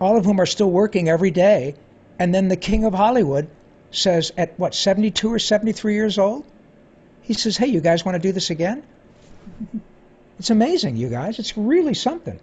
all 0.00 0.16
of 0.16 0.24
whom 0.24 0.40
are 0.40 0.46
still 0.46 0.70
working 0.70 1.08
every 1.08 1.30
day. 1.30 1.74
And 2.18 2.34
then 2.34 2.48
the 2.48 2.56
king 2.56 2.84
of 2.84 2.94
Hollywood 2.94 3.48
says, 3.90 4.32
at 4.36 4.58
what, 4.58 4.74
72 4.74 5.32
or 5.32 5.38
73 5.38 5.94
years 5.94 6.18
old? 6.18 6.44
He 7.22 7.34
says, 7.34 7.56
hey, 7.56 7.66
you 7.66 7.80
guys 7.80 8.04
want 8.04 8.14
to 8.14 8.20
do 8.20 8.32
this 8.32 8.50
again? 8.50 8.82
It's 10.38 10.50
amazing, 10.50 10.96
you 10.96 11.08
guys. 11.08 11.38
It's 11.38 11.56
really 11.56 11.94
something. 11.94 12.38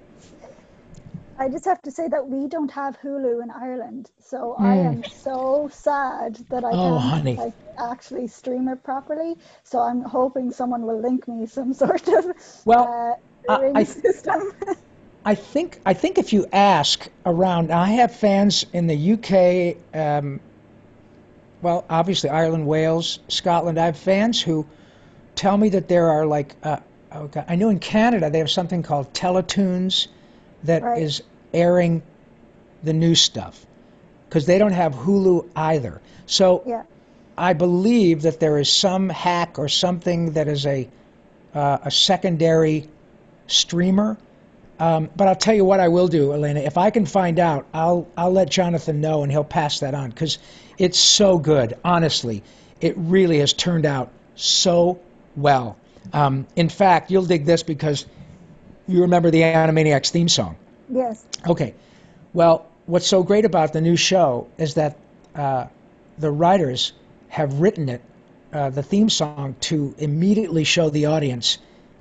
I 1.37 1.49
just 1.49 1.65
have 1.65 1.81
to 1.83 1.91
say 1.91 2.07
that 2.07 2.27
we 2.27 2.47
don't 2.47 2.71
have 2.71 2.97
Hulu 3.01 3.43
in 3.43 3.49
Ireland, 3.49 4.09
so 4.23 4.55
mm. 4.59 4.63
I 4.63 4.75
am 4.75 5.03
hmm. 5.03 5.09
so 5.09 5.69
sad 5.73 6.35
that 6.49 6.63
I 6.63 6.69
oh, 6.71 6.99
can't 7.01 7.37
like, 7.37 7.53
actually 7.77 8.27
stream 8.27 8.67
it 8.67 8.83
properly. 8.83 9.35
So 9.63 9.79
I'm 9.79 10.01
hoping 10.01 10.51
someone 10.51 10.83
will 10.83 11.01
link 11.01 11.27
me 11.27 11.47
some 11.47 11.73
sort 11.83 12.07
of 12.07 12.25
well, 12.65 13.19
uh, 13.49 13.71
I, 13.75 13.83
system. 13.83 14.53
I 15.25 15.35
think 15.35 15.79
I 15.85 15.93
think 15.93 16.17
if 16.17 16.33
you 16.33 16.47
ask 16.51 17.09
around, 17.25 17.71
I 17.71 17.87
have 17.87 18.15
fans 18.15 18.65
in 18.71 18.87
the 18.87 19.13
UK. 19.13 19.77
Um, 19.93 20.39
well, 21.61 21.85
obviously 21.89 22.29
Ireland, 22.29 22.67
Wales, 22.67 23.19
Scotland. 23.29 23.79
I 23.79 23.85
have 23.85 23.97
fans 23.97 24.41
who 24.41 24.67
tell 25.35 25.57
me 25.57 25.69
that 25.69 25.87
there 25.87 26.09
are 26.09 26.25
like, 26.25 26.55
uh, 26.61 26.77
okay, 27.15 27.43
I 27.47 27.55
know 27.55 27.69
in 27.69 27.79
Canada 27.79 28.29
they 28.29 28.39
have 28.39 28.49
something 28.49 28.83
called 28.83 29.13
Teletoons 29.13 30.07
that 30.63 30.83
right. 30.83 31.01
is 31.01 31.23
airing 31.53 32.03
the 32.83 32.93
new 32.93 33.15
stuff 33.15 33.65
because 34.27 34.45
they 34.45 34.57
don't 34.57 34.73
have 34.73 34.93
Hulu 34.93 35.49
either. 35.55 36.01
So 36.25 36.63
yeah. 36.65 36.83
I 37.37 37.53
believe 37.53 38.23
that 38.23 38.39
there 38.39 38.57
is 38.57 38.71
some 38.71 39.09
hack 39.09 39.59
or 39.59 39.69
something 39.69 40.33
that 40.33 40.47
is 40.47 40.65
a 40.65 40.89
uh, 41.53 41.77
a 41.83 41.91
secondary 41.91 42.89
streamer. 43.47 44.17
Um, 44.79 45.09
but 45.15 45.27
I'll 45.27 45.35
tell 45.35 45.53
you 45.53 45.65
what 45.65 45.79
I 45.79 45.89
will 45.89 46.07
do, 46.07 46.33
Elena. 46.33 46.61
If 46.61 46.77
I 46.77 46.89
can 46.89 47.05
find 47.05 47.39
out, 47.39 47.67
I'll 47.73 48.07
I'll 48.17 48.31
let 48.31 48.49
Jonathan 48.49 49.01
know 49.01 49.23
and 49.23 49.31
he'll 49.31 49.43
pass 49.43 49.79
that 49.79 49.93
on 49.93 50.09
because 50.09 50.39
it's 50.77 50.99
so 50.99 51.37
good. 51.37 51.75
Honestly, 51.83 52.43
it 52.81 52.95
really 52.97 53.39
has 53.39 53.53
turned 53.53 53.85
out 53.85 54.09
so 54.35 54.99
well. 55.35 55.77
Um, 56.11 56.47
in 56.55 56.69
fact, 56.69 57.11
you'll 57.11 57.25
dig 57.25 57.45
this 57.45 57.63
because 57.63 58.05
you 58.87 59.01
remember 59.01 59.31
the 59.31 59.41
Animaniacs 59.41 60.09
theme 60.09 60.27
song. 60.27 60.57
Yes. 60.89 61.25
Okay. 61.47 61.73
Well, 62.33 62.65
what's 62.85 63.07
so 63.07 63.23
great 63.23 63.45
about 63.45 63.73
the 63.73 63.81
new 63.81 63.95
show 63.95 64.47
is 64.57 64.75
that 64.75 64.97
uh, 65.35 65.67
the 66.17 66.31
writers 66.31 66.93
have 67.29 67.59
written 67.59 67.89
it, 67.89 68.01
uh, 68.51 68.69
the 68.69 68.83
theme 68.83 69.09
song, 69.09 69.55
to 69.61 69.95
immediately 69.97 70.63
show 70.63 70.89
the 70.89 71.07
audience 71.07 71.57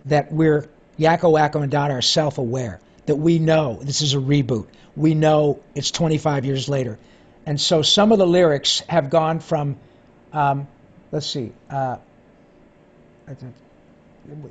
that 0.07 0.33
we're 0.33 0.69
Yakko, 0.99 1.33
Wakko, 1.33 1.63
and 1.63 1.71
Dot 1.71 1.91
are 1.91 2.03
self-aware 2.03 2.81
that 3.07 3.17
we 3.17 3.39
know 3.39 3.79
this 3.83 4.03
is 4.03 4.15
a 4.15 4.19
reboot. 4.19 4.67
We 4.95 5.15
know 5.15 5.61
it's 5.75 5.91
25 5.91 6.45
years 6.45 6.69
later, 6.69 6.99
and 7.47 7.61
so 7.61 7.83
some 7.83 8.13
of 8.13 8.19
the 8.19 8.27
lyrics 8.27 8.81
have 8.89 9.09
gone 9.09 9.41
from, 9.41 9.77
um, 10.33 10.69
let's 11.11 11.27
see, 11.27 11.53
uh, 11.71 11.97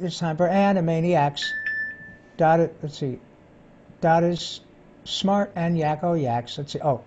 it's 0.01 0.19
time 0.19 0.37
for 0.37 0.47
Animaniacs. 0.47 1.51
Dot, 2.37 2.59
let's 2.81 2.97
see, 2.97 3.19
Dot 3.99 4.23
is 4.23 4.61
smart 5.03 5.51
and 5.55 5.77
Yakko 5.77 6.03
oh, 6.03 6.13
yaks. 6.13 6.57
Let's 6.57 6.73
see. 6.73 6.79
Oh, 6.81 7.01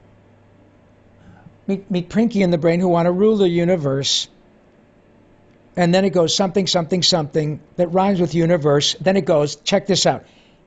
meet 1.66 1.90
meet 1.90 2.08
Pinky 2.08 2.42
and 2.42 2.52
the 2.52 2.58
Brain 2.58 2.80
who 2.80 2.88
want 2.88 3.06
to 3.06 3.12
rule 3.12 3.36
the 3.36 3.48
universe. 3.48 4.28
And 5.76 5.92
then 5.92 6.04
it 6.04 6.10
goes 6.10 6.34
something, 6.34 6.68
something, 6.68 7.02
something 7.02 7.60
that 7.76 7.88
rhymes 7.88 8.20
with 8.20 8.34
universe. 8.34 8.94
Then 9.00 9.16
it 9.16 9.24
goes, 9.24 9.56
check 9.56 9.86
this 9.86 10.06
out 10.06 10.24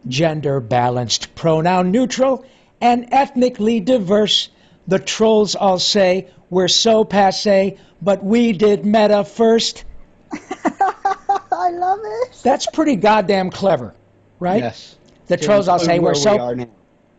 gender 0.07 0.59
balanced, 0.59 1.33
pronoun 1.35 1.91
neutral, 1.91 2.45
and 2.81 3.07
ethnically 3.11 3.79
diverse. 3.79 4.49
The 4.87 4.99
trolls 4.99 5.55
all 5.55 5.79
say, 5.79 6.27
we're 6.49 6.67
so 6.67 7.03
passe, 7.03 7.77
but 8.01 8.23
we 8.23 8.53
did 8.53 8.85
meta 8.85 9.23
first. 9.23 9.83
I 11.77 11.79
love 11.79 11.99
it. 12.03 12.39
That's 12.43 12.65
pretty 12.67 12.95
goddamn 12.95 13.51
clever, 13.51 13.93
right? 14.39 14.63
Yes. 14.63 14.95
The 15.27 15.37
To 15.37 15.45
trolls 15.45 15.67
all 15.67 15.79
say, 15.79 15.99
we're 15.99 16.15
so. 16.15 16.53
we. 16.53 16.65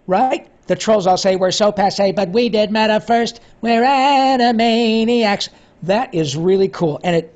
Right? 0.07 0.49
The 0.67 0.77
trolls 0.77 1.07
all 1.07 1.17
say, 1.17 1.37
we're 1.37 1.51
so 1.51 1.71
passe, 1.71 2.13
but 2.13 2.31
we 2.31 2.49
did 2.49 2.71
meta 2.73 3.01
first. 3.01 3.41
We're 3.61 3.83
animaniacs. 3.83 5.49
That 5.85 6.15
is 6.15 6.37
really 6.37 6.69
cool. 6.69 7.01
And 7.05 7.17
it 7.17 7.35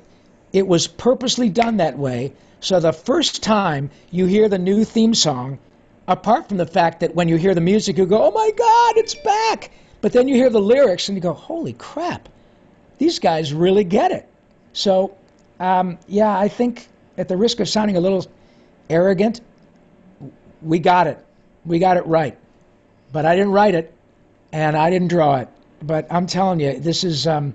it 0.51 0.67
was 0.67 0.87
purposely 0.87 1.49
done 1.49 1.77
that 1.77 1.97
way. 1.97 2.33
So 2.59 2.79
the 2.79 2.93
first 2.93 3.41
time 3.41 3.89
you 4.11 4.25
hear 4.25 4.49
the 4.49 4.59
new 4.59 4.83
theme 4.83 5.13
song, 5.13 5.59
apart 6.07 6.49
from 6.49 6.57
the 6.57 6.65
fact 6.65 6.99
that 6.99 7.15
when 7.15 7.27
you 7.27 7.37
hear 7.37 7.55
the 7.55 7.61
music, 7.61 7.97
you 7.97 8.05
go, 8.05 8.23
oh 8.23 8.31
my 8.31 8.51
God, 8.51 8.97
it's 8.97 9.15
back. 9.15 9.71
But 10.01 10.11
then 10.13 10.27
you 10.27 10.35
hear 10.35 10.49
the 10.49 10.61
lyrics 10.61 11.07
and 11.07 11.17
you 11.17 11.21
go, 11.21 11.33
holy 11.33 11.73
crap, 11.73 12.27
these 12.97 13.19
guys 13.19 13.53
really 13.53 13.83
get 13.83 14.11
it. 14.11 14.27
So, 14.73 15.15
um, 15.59 15.97
yeah, 16.07 16.37
I 16.37 16.49
think 16.49 16.87
at 17.17 17.27
the 17.27 17.37
risk 17.37 17.59
of 17.59 17.69
sounding 17.69 17.97
a 17.97 17.99
little 17.99 18.25
arrogant, 18.89 19.41
we 20.61 20.79
got 20.79 21.07
it. 21.07 21.23
We 21.65 21.79
got 21.79 21.97
it 21.97 22.05
right. 22.05 22.37
But 23.11 23.25
I 23.25 23.35
didn't 23.35 23.51
write 23.51 23.75
it 23.75 23.93
and 24.51 24.75
I 24.75 24.89
didn't 24.89 25.09
draw 25.09 25.37
it. 25.37 25.49
But 25.81 26.07
I'm 26.11 26.27
telling 26.27 26.59
you, 26.59 26.79
this 26.79 27.03
is. 27.03 27.27
Um, 27.27 27.53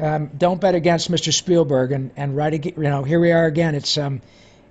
um, 0.00 0.28
don't 0.38 0.60
bet 0.60 0.76
against 0.76 1.10
Mr. 1.10 1.32
Spielberg 1.32 1.90
and 1.90 2.12
and 2.16 2.36
right 2.36 2.54
ag- 2.54 2.76
you 2.76 2.82
know 2.84 3.02
here 3.02 3.18
we 3.18 3.32
are 3.32 3.46
again. 3.46 3.74
It's 3.74 3.98
um, 3.98 4.20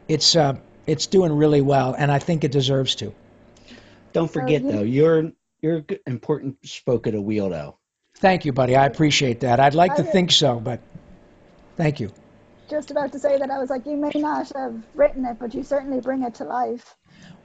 it's 0.08 0.38
uh, 0.38 0.56
it's 0.86 1.08
doing 1.08 1.34
really 1.34 1.60
well, 1.60 1.94
and 1.98 2.10
I 2.10 2.20
think 2.20 2.46
it 2.46 2.52
deserves 2.54 2.96
to. 2.96 3.14
Don't 4.14 4.32
forget 4.32 4.62
you- 4.64 4.72
though, 4.72 4.84
you're 4.84 5.32
you're 5.62 5.84
a 5.90 6.10
important 6.10 6.66
spoke 6.66 7.08
at 7.08 7.14
a 7.14 7.22
wheel 7.22 7.50
though. 7.50 7.78
Thank 8.20 8.46
you, 8.46 8.54
buddy. 8.54 8.78
I 8.78 8.86
appreciate 8.86 9.42
that. 9.42 9.60
I'd 9.60 9.76
like 9.76 9.96
to 9.98 10.04
I- 10.04 10.12
think 10.12 10.32
so, 10.32 10.62
but 10.62 10.80
thank 11.76 12.00
you. 12.00 12.12
Just 12.70 12.92
about 12.92 13.14
to 13.14 13.20
say 13.20 13.38
that 13.38 13.50
I 13.50 13.60
was 13.60 13.70
like, 13.70 13.86
you 13.86 13.96
may 13.96 14.12
not 14.16 14.52
have 14.56 14.76
written 14.94 15.26
it, 15.26 15.38
but 15.40 15.54
you 15.54 15.64
certainly 15.64 16.02
bring 16.02 16.24
it 16.24 16.36
to 16.36 16.44
life. 16.44 16.96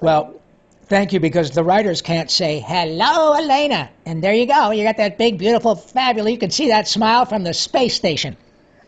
Well, 0.01 0.41
thank 0.87 1.13
you 1.13 1.21
because 1.21 1.53
the 1.53 1.63
writers 1.63 2.03
can't 2.03 2.31
say 2.31 2.59
Hello, 2.59 3.35
Elena. 3.35 3.91
And 4.05 4.23
there 4.23 4.35
you 4.35 4.47
go. 4.47 4.71
You 4.71 4.83
got 4.83 4.97
that 4.97 5.19
big, 5.19 5.39
beautiful, 5.39 5.77
fabulous. 5.77 6.33
You 6.33 6.39
can 6.39 6.51
see 6.51 6.69
that 6.69 6.89
smile 6.89 7.25
from 7.25 7.45
the 7.45 7.55
space 7.55 7.95
station. 7.95 8.37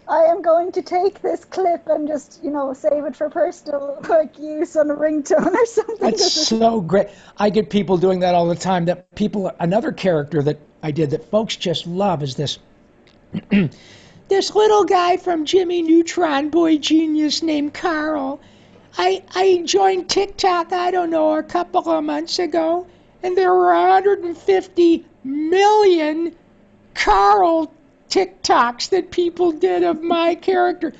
I 0.09 0.25
am 0.25 0.42
going 0.42 0.73
to 0.73 0.83
take 0.83 1.23
this 1.23 1.44
clip 1.44 1.87
and 1.87 2.07
just, 2.07 2.42
you 2.44 2.51
know, 2.51 2.75
save 2.75 3.05
it 3.05 3.16
for 3.16 3.31
personal 3.31 4.01
like 4.09 4.38
use 4.38 4.77
on 4.77 4.90
a 4.90 4.94
ringtone 4.94 5.55
or 5.55 5.66
something. 5.66 5.97
That's 5.99 6.47
so 6.49 6.81
great. 6.81 7.09
I 7.38 7.51
get 7.51 7.70
people 7.70 7.97
doing 7.97 8.20
that 8.20 8.35
all 8.35 8.47
the 8.47 8.55
time. 8.55 8.87
That 8.87 9.14
people, 9.14 9.51
another 9.59 9.92
character 9.92 10.42
that 10.42 10.59
I 10.83 10.90
did 10.90 11.11
that 11.11 11.31
folks 11.31 11.57
just 11.57 11.87
love 11.87 12.23
is 12.23 12.35
this. 12.35 12.59
this 14.29 14.55
little 14.55 14.85
guy 14.85 15.17
from 15.17 15.45
Jimmy 15.45 15.83
Neutron 15.83 16.51
Boy 16.51 16.79
Genius 16.79 17.43
named 17.43 17.75
Carl. 17.75 18.41
I 18.97 19.23
I 19.35 19.63
joined 19.65 20.09
TikTok. 20.09 20.73
I 20.73 20.91
don't 20.91 21.11
know 21.11 21.35
a 21.37 21.43
couple 21.43 21.89
of 21.89 22.05
months 22.05 22.39
ago, 22.39 22.87
and 23.23 23.37
there 23.37 23.53
were 23.53 23.73
150 23.73 25.05
million 25.25 26.35
Carl 26.95 27.73
TikToks 28.09 28.91
that 28.91 29.11
people 29.11 29.53
did 29.53 29.83
of 29.83 30.03
my 30.03 30.35
character 30.35 30.93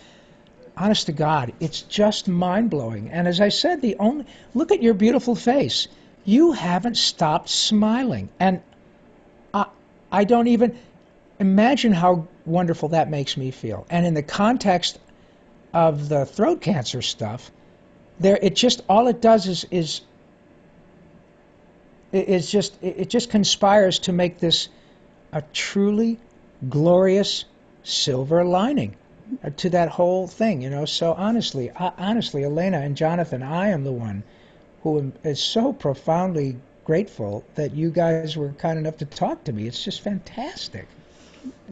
honest 0.77 1.07
to 1.07 1.13
God, 1.13 1.53
it's 1.61 1.83
just 1.83 2.29
mind 2.29 2.71
blowing. 2.71 3.11
And 3.11 3.29
as 3.29 3.41
I 3.41 3.49
said, 3.49 3.81
the 3.81 3.97
only 3.99 4.27
look 4.55 4.73
at 4.73 4.83
your 4.83 4.95
beautiful 4.95 5.35
face. 5.35 5.89
You 6.25 6.53
haven't 6.53 6.97
stopped 6.97 7.49
smiling, 7.49 8.29
and 8.41 8.63
I, 9.53 9.67
I 10.11 10.25
don't 10.25 10.49
even 10.49 10.79
imagine 11.39 11.93
how 11.93 12.29
wonderful 12.46 12.90
that 12.90 13.11
makes 13.11 13.37
me 13.37 13.50
feel. 13.50 13.87
And 13.90 14.07
in 14.07 14.14
the 14.14 14.22
context 14.22 14.98
of 15.72 16.09
the 16.09 16.26
throat 16.26 16.61
cancer 16.61 17.02
stuff, 17.02 17.50
there 18.20 18.38
it 18.40 18.57
just 18.57 18.83
all 18.88 19.09
it 19.09 19.20
does 19.20 19.46
is 19.48 19.66
is 19.70 20.02
it- 22.12 22.28
it's 22.28 22.50
just 22.50 22.76
it 22.83 22.96
it 23.00 23.11
just 23.11 23.30
conspires 23.30 24.00
to 24.00 24.12
make 24.12 24.38
this 24.38 24.68
a 25.33 25.42
truly 25.52 26.18
glorious 26.68 27.44
silver 27.83 28.44
lining 28.44 28.94
uh, 29.44 29.50
to 29.57 29.70
that 29.70 29.88
whole 29.90 30.26
thing, 30.28 30.62
you 30.62 30.70
know. 30.70 30.85
So 30.85 31.12
honestly, 31.12 31.70
I, 31.70 31.92
honestly, 31.98 32.44
Elena 32.44 32.78
and 32.80 32.96
Jonathan, 32.96 33.42
I 33.42 33.68
am 33.70 33.85
the 33.85 33.92
one 33.92 34.22
who 34.83 34.98
am, 34.98 35.12
is 35.24 35.40
so 35.42 35.72
profoundly 35.72 36.57
grateful 36.84 37.45
that 37.57 37.72
you 37.74 37.90
guys 37.90 38.36
were 38.36 38.51
kind 38.51 38.78
enough 38.78 38.99
to 38.99 39.07
talk 39.07 39.45
to 39.45 39.53
me. 39.53 39.66
It's 39.66 39.82
just 39.82 40.03
fantastic. 40.03 40.86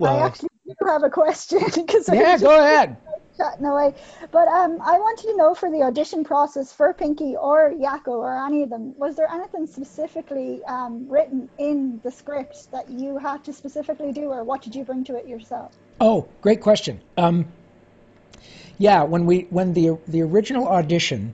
I 0.02 0.16
actually 0.18 0.51
do 0.78 0.86
have 0.86 1.02
a 1.02 1.10
question 1.10 1.60
because 1.74 2.08
Yeah, 2.08 2.38
go 2.38 2.58
ahead. 2.58 2.96
Chatting 3.36 3.64
away, 3.64 3.94
but 4.30 4.46
um, 4.48 4.78
I 4.82 4.98
wanted 4.98 5.28
to 5.28 5.36
know 5.38 5.54
for 5.54 5.70
the 5.70 5.82
audition 5.82 6.22
process 6.22 6.70
for 6.70 6.92
Pinky 6.92 7.34
or 7.34 7.70
Yakko 7.70 8.08
or 8.08 8.46
any 8.46 8.62
of 8.62 8.68
them, 8.68 8.94
was 8.98 9.16
there 9.16 9.26
anything 9.32 9.66
specifically 9.66 10.62
um, 10.64 11.08
written 11.08 11.48
in 11.56 11.98
the 12.04 12.10
script 12.10 12.70
that 12.72 12.90
you 12.90 13.16
had 13.16 13.42
to 13.44 13.54
specifically 13.54 14.12
do, 14.12 14.24
or 14.24 14.44
what 14.44 14.60
did 14.60 14.74
you 14.74 14.84
bring 14.84 15.02
to 15.04 15.16
it 15.16 15.26
yourself? 15.26 15.72
Oh, 15.98 16.28
great 16.42 16.60
question. 16.60 17.00
Um, 17.16 17.46
yeah, 18.76 19.02
when 19.04 19.24
we 19.24 19.46
when 19.48 19.72
the 19.72 19.96
the 20.08 20.20
original 20.22 20.68
audition 20.68 21.32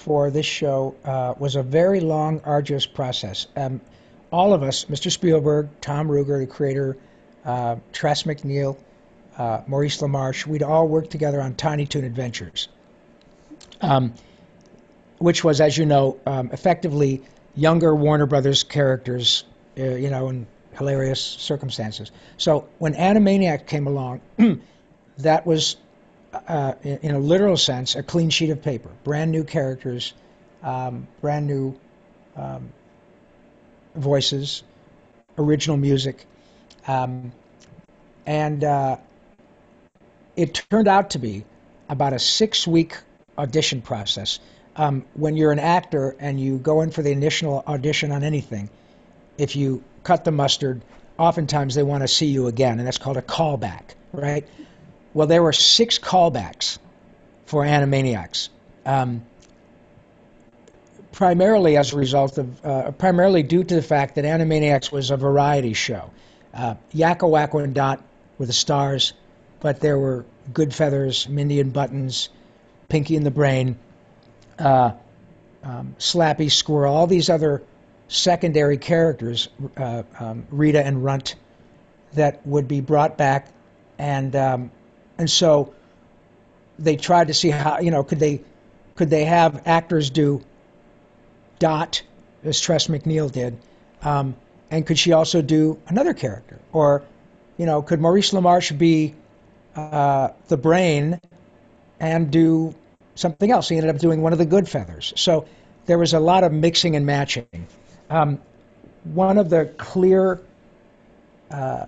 for 0.00 0.30
this 0.30 0.46
show 0.46 0.94
uh, 1.04 1.34
was 1.38 1.56
a 1.56 1.62
very 1.62 2.00
long, 2.00 2.40
arduous 2.44 2.86
process. 2.86 3.46
Um, 3.56 3.80
all 4.32 4.54
of 4.54 4.62
us, 4.62 4.86
Mr. 4.86 5.10
Spielberg, 5.10 5.68
Tom 5.80 6.08
Ruegger, 6.08 6.40
the 6.40 6.46
creator, 6.46 6.96
uh, 7.44 7.76
Tress 7.92 8.24
MacNeille, 8.24 8.76
uh, 9.36 9.62
Maurice 9.66 10.00
LaMarche, 10.00 10.46
we'd 10.46 10.62
all 10.62 10.86
worked 10.86 11.10
together 11.10 11.40
on 11.40 11.54
Tiny 11.54 11.86
Toon 11.86 12.04
Adventures, 12.04 12.68
um, 13.80 14.14
which 15.18 15.42
was, 15.42 15.60
as 15.60 15.76
you 15.76 15.86
know, 15.86 16.18
um, 16.26 16.50
effectively 16.52 17.22
younger 17.54 17.94
Warner 17.94 18.26
Brothers 18.26 18.62
characters, 18.62 19.44
uh, 19.78 19.82
you 19.82 20.10
know, 20.10 20.28
in 20.28 20.46
hilarious 20.72 21.20
circumstances. 21.20 22.10
So 22.36 22.68
when 22.78 22.94
Animaniac 22.94 23.66
came 23.66 23.86
along, 23.86 24.20
that 25.18 25.46
was, 25.46 25.76
uh, 26.32 26.74
in, 26.82 26.98
in 26.98 27.14
a 27.14 27.18
literal 27.18 27.56
sense, 27.56 27.96
a 27.96 28.02
clean 28.02 28.30
sheet 28.30 28.50
of 28.50 28.62
paper, 28.62 28.90
brand 29.04 29.30
new 29.30 29.44
characters, 29.44 30.12
um, 30.62 31.08
brand 31.20 31.46
new 31.46 31.78
um, 32.36 32.70
voices, 33.94 34.62
original 35.38 35.76
music, 35.76 36.26
um, 36.86 37.32
and 38.26 38.62
uh, 38.64 38.96
it 40.36 40.62
turned 40.70 40.88
out 40.88 41.10
to 41.10 41.18
be 41.18 41.44
about 41.88 42.12
a 42.12 42.18
six-week 42.18 42.96
audition 43.36 43.82
process. 43.82 44.38
Um, 44.76 45.04
when 45.14 45.36
you're 45.36 45.52
an 45.52 45.58
actor 45.58 46.14
and 46.18 46.40
you 46.40 46.58
go 46.58 46.80
in 46.82 46.90
for 46.90 47.02
the 47.02 47.10
initial 47.10 47.62
audition 47.66 48.12
on 48.12 48.22
anything, 48.22 48.70
if 49.36 49.56
you 49.56 49.82
cut 50.04 50.24
the 50.24 50.30
mustard, 50.30 50.82
oftentimes 51.18 51.74
they 51.74 51.82
want 51.82 52.02
to 52.02 52.08
see 52.08 52.26
you 52.26 52.46
again, 52.46 52.78
and 52.78 52.86
that's 52.86 52.98
called 52.98 53.16
a 53.16 53.22
callback. 53.22 53.94
right? 54.12 54.46
Well, 55.12 55.26
there 55.26 55.42
were 55.42 55.52
six 55.52 55.98
callbacks 55.98 56.78
for 57.46 57.64
Animaniacs, 57.64 58.48
um, 58.86 59.24
primarily 61.12 61.76
as 61.76 61.92
a 61.92 61.96
result 61.96 62.38
of, 62.38 62.64
uh, 62.64 62.90
primarily 62.92 63.42
due 63.42 63.64
to 63.64 63.74
the 63.74 63.82
fact 63.82 64.14
that 64.14 64.24
Animaniacs 64.24 64.92
was 64.92 65.10
a 65.10 65.16
variety 65.16 65.74
show. 65.74 66.10
Uh, 66.52 66.74
Yakko, 66.94 67.30
Wakko, 67.30 67.62
and 67.62 67.74
Dot 67.74 68.02
were 68.38 68.46
the 68.46 68.52
stars, 68.52 69.12
but 69.60 69.80
there 69.80 69.98
were 69.98 70.24
Good 70.52 70.74
Feathers, 70.74 71.28
Mindy 71.28 71.60
and 71.60 71.72
Buttons, 71.72 72.28
Pinky 72.88 73.16
and 73.16 73.24
the 73.24 73.30
Brain, 73.30 73.78
uh, 74.58 74.92
um, 75.62 75.94
Slappy, 75.98 76.50
Squirrel, 76.50 76.94
all 76.94 77.06
these 77.06 77.30
other 77.30 77.62
secondary 78.08 78.78
characters, 78.78 79.48
uh, 79.76 80.02
um, 80.18 80.46
Rita 80.50 80.84
and 80.84 81.04
Runt, 81.04 81.36
that 82.14 82.44
would 82.46 82.66
be 82.66 82.80
brought 82.80 83.16
back, 83.16 83.48
and 83.98 84.34
um, 84.34 84.70
and 85.16 85.30
so 85.30 85.74
they 86.78 86.96
tried 86.96 87.28
to 87.28 87.34
see 87.34 87.50
how 87.50 87.78
you 87.78 87.90
know 87.90 88.02
could 88.02 88.18
they 88.18 88.42
could 88.96 89.10
they 89.10 89.24
have 89.24 89.62
actors 89.66 90.10
do 90.10 90.42
Dot 91.58 92.02
as 92.42 92.60
Tress 92.60 92.88
MacNeille 92.88 93.30
did, 93.30 93.58
um, 94.02 94.34
and 94.70 94.86
could 94.86 94.98
she 94.98 95.12
also 95.12 95.42
do 95.42 95.78
another 95.88 96.14
character, 96.14 96.58
or 96.72 97.02
you 97.56 97.66
know 97.66 97.82
could 97.82 98.00
Maurice 98.00 98.30
LaMarche 98.30 98.76
be 98.76 99.14
uh, 99.76 100.28
the 100.48 100.56
brain 100.56 101.20
and 101.98 102.30
do 102.30 102.74
something 103.14 103.50
else? 103.50 103.68
He 103.68 103.76
ended 103.76 103.94
up 103.94 104.00
doing 104.00 104.22
one 104.22 104.32
of 104.32 104.38
the 104.38 104.46
good 104.46 104.68
feathers. 104.68 105.12
So 105.16 105.46
there 105.86 105.98
was 105.98 106.14
a 106.14 106.20
lot 106.20 106.44
of 106.44 106.52
mixing 106.52 106.96
and 106.96 107.04
matching. 107.04 107.66
Um, 108.08 108.40
one 109.04 109.38
of 109.38 109.50
the 109.50 109.66
clear 109.76 110.40
uh, 111.50 111.86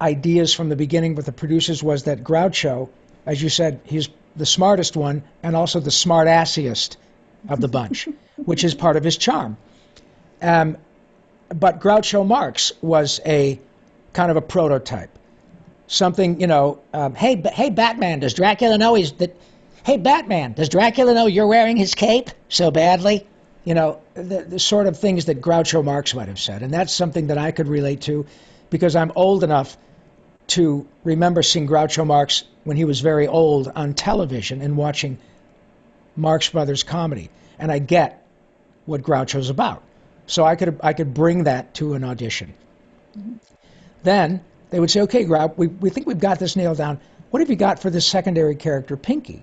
ideas 0.00 0.54
from 0.54 0.68
the 0.68 0.76
beginning 0.76 1.14
with 1.14 1.26
the 1.26 1.32
producers 1.32 1.82
was 1.82 2.04
that 2.04 2.24
Groucho, 2.24 2.88
as 3.26 3.40
you 3.40 3.48
said, 3.48 3.80
he's 3.84 4.08
the 4.34 4.46
smartest 4.46 4.96
one 4.96 5.22
and 5.42 5.54
also 5.54 5.78
the 5.78 5.90
smartassiest 5.90 6.96
of 7.48 7.60
the 7.60 7.68
bunch, 7.68 8.08
which 8.36 8.64
is 8.64 8.74
part 8.74 8.96
of 8.96 9.04
his 9.04 9.16
charm. 9.16 9.56
Um, 10.40 10.78
but 11.54 11.80
Groucho 11.80 12.26
Marx 12.26 12.72
was 12.80 13.20
a 13.26 13.60
kind 14.12 14.30
of 14.30 14.36
a 14.36 14.42
prototype. 14.42 15.10
Something, 15.86 16.40
you 16.40 16.46
know, 16.46 16.80
um, 16.92 17.14
hey, 17.14 17.42
hey, 17.52 17.70
Batman, 17.70 18.20
does 18.20 18.34
Dracula 18.34 18.78
know 18.78 18.94
he's 18.94 19.12
that? 19.12 19.36
Hey, 19.84 19.96
Batman, 19.98 20.52
does 20.52 20.68
Dracula 20.68 21.12
know 21.12 21.26
you're 21.26 21.46
wearing 21.46 21.76
his 21.76 21.94
cape 21.94 22.30
so 22.48 22.70
badly? 22.70 23.26
You 23.64 23.74
know, 23.74 24.00
the, 24.14 24.42
the 24.42 24.58
sort 24.58 24.86
of 24.86 24.98
things 24.98 25.26
that 25.26 25.40
Groucho 25.40 25.84
Marx 25.84 26.14
might 26.14 26.28
have 26.28 26.38
said. 26.38 26.62
And 26.62 26.72
that's 26.72 26.92
something 26.92 27.28
that 27.28 27.38
I 27.38 27.50
could 27.50 27.68
relate 27.68 28.02
to 28.02 28.26
because 28.70 28.96
I'm 28.96 29.12
old 29.14 29.44
enough 29.44 29.76
to 30.48 30.86
remember 31.04 31.42
seeing 31.42 31.66
Groucho 31.66 32.06
Marx 32.06 32.44
when 32.64 32.76
he 32.76 32.84
was 32.84 33.00
very 33.00 33.26
old 33.26 33.68
on 33.74 33.94
television 33.94 34.62
and 34.62 34.76
watching 34.76 35.18
Marx 36.16 36.48
Brothers 36.48 36.82
comedy. 36.82 37.30
And 37.58 37.70
I 37.70 37.78
get 37.78 38.26
what 38.86 39.02
Groucho's 39.02 39.50
about. 39.50 39.82
So 40.32 40.46
I 40.46 40.56
could 40.56 40.80
I 40.82 40.94
could 40.94 41.12
bring 41.12 41.44
that 41.44 41.74
to 41.74 41.92
an 41.92 42.04
audition. 42.04 42.54
Mm-hmm. 43.18 43.34
Then 44.02 44.40
they 44.70 44.80
would 44.80 44.90
say, 44.90 45.02
okay, 45.02 45.24
Grouch, 45.24 45.52
we, 45.58 45.66
we 45.66 45.90
think 45.90 46.06
we've 46.06 46.18
got 46.18 46.38
this 46.38 46.56
nailed 46.56 46.78
down. 46.78 47.00
What 47.30 47.40
have 47.40 47.50
you 47.50 47.56
got 47.56 47.80
for 47.80 47.90
this 47.90 48.06
secondary 48.06 48.56
character, 48.56 48.96
Pinky? 48.96 49.42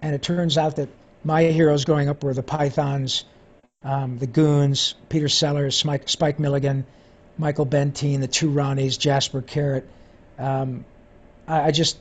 And 0.00 0.14
it 0.14 0.22
turns 0.22 0.56
out 0.56 0.76
that 0.76 0.88
my 1.24 1.42
heroes 1.42 1.84
growing 1.84 2.08
up 2.08 2.24
were 2.24 2.32
the 2.32 2.42
Pythons, 2.42 3.26
um, 3.82 4.16
the 4.16 4.26
Goons, 4.26 4.94
Peter 5.10 5.28
Sellers, 5.28 5.76
Spike, 5.76 6.08
Spike 6.08 6.38
Milligan, 6.38 6.86
Michael 7.36 7.66
Bentine, 7.66 8.20
the 8.20 8.26
two 8.26 8.50
Ronnies, 8.50 8.98
Jasper 8.98 9.42
Carrott. 9.42 9.84
Um, 10.38 10.86
I, 11.46 11.64
I, 11.64 11.70
just 11.70 11.98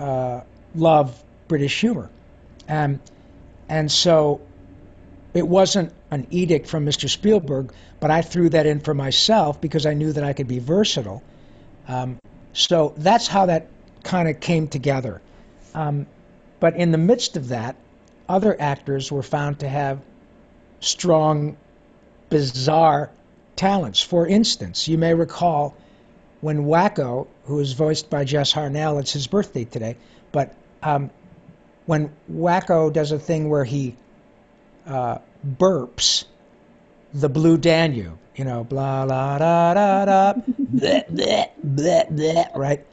uh, 0.00 0.40
love 0.74 1.22
British 1.46 1.80
humor. 1.80 2.10
Um, 2.68 3.00
and 3.68 3.90
so 3.90 4.40
it 5.34 5.46
wasn't 5.46 5.92
an 6.14 6.26
edict 6.30 6.68
from 6.68 6.86
Mr. 6.86 7.08
Spielberg, 7.08 7.72
but 8.00 8.10
I 8.10 8.22
threw 8.22 8.48
that 8.50 8.66
in 8.66 8.80
for 8.80 8.94
myself 8.94 9.60
because 9.60 9.84
I 9.84 9.94
knew 9.94 10.12
that 10.12 10.24
I 10.24 10.32
could 10.32 10.48
be 10.48 10.60
versatile. 10.60 11.22
Um, 11.88 12.18
so 12.52 12.94
that's 12.96 13.26
how 13.26 13.46
that 13.46 13.68
kind 14.04 14.28
of 14.28 14.40
came 14.40 14.68
together. 14.68 15.20
Um, 15.74 16.06
but 16.60 16.76
in 16.76 16.92
the 16.92 16.98
midst 16.98 17.36
of 17.36 17.48
that, 17.48 17.76
other 18.28 18.56
actors 18.58 19.10
were 19.10 19.22
found 19.22 19.60
to 19.60 19.68
have 19.68 20.00
strong, 20.80 21.56
bizarre 22.30 23.10
talents. 23.56 24.00
For 24.00 24.26
instance, 24.26 24.88
you 24.88 24.96
may 24.96 25.14
recall 25.14 25.74
when 26.40 26.64
Wakko, 26.66 27.26
who 27.44 27.58
is 27.58 27.72
voiced 27.72 28.08
by 28.08 28.24
Jess 28.24 28.52
Harnell, 28.52 29.00
it's 29.00 29.12
his 29.12 29.26
birthday 29.26 29.64
today, 29.64 29.96
but 30.30 30.54
um, 30.82 31.10
when 31.86 32.12
Wakko 32.30 32.92
does 32.92 33.12
a 33.12 33.18
thing 33.18 33.48
where 33.50 33.64
he 33.64 33.96
uh, 34.86 35.18
burps 35.44 36.24
the 37.12 37.28
Blue 37.28 37.58
Danube, 37.58 38.18
you 38.34 38.44
know, 38.44 38.64
blah, 38.64 39.06
blah, 39.06 39.38
da, 39.38 39.74
da, 39.74 40.04
da, 40.04 40.32
bleh, 40.34 41.08
bleh, 41.08 41.48
bleh, 41.64 42.12
bleh, 42.12 42.56
right? 42.56 42.84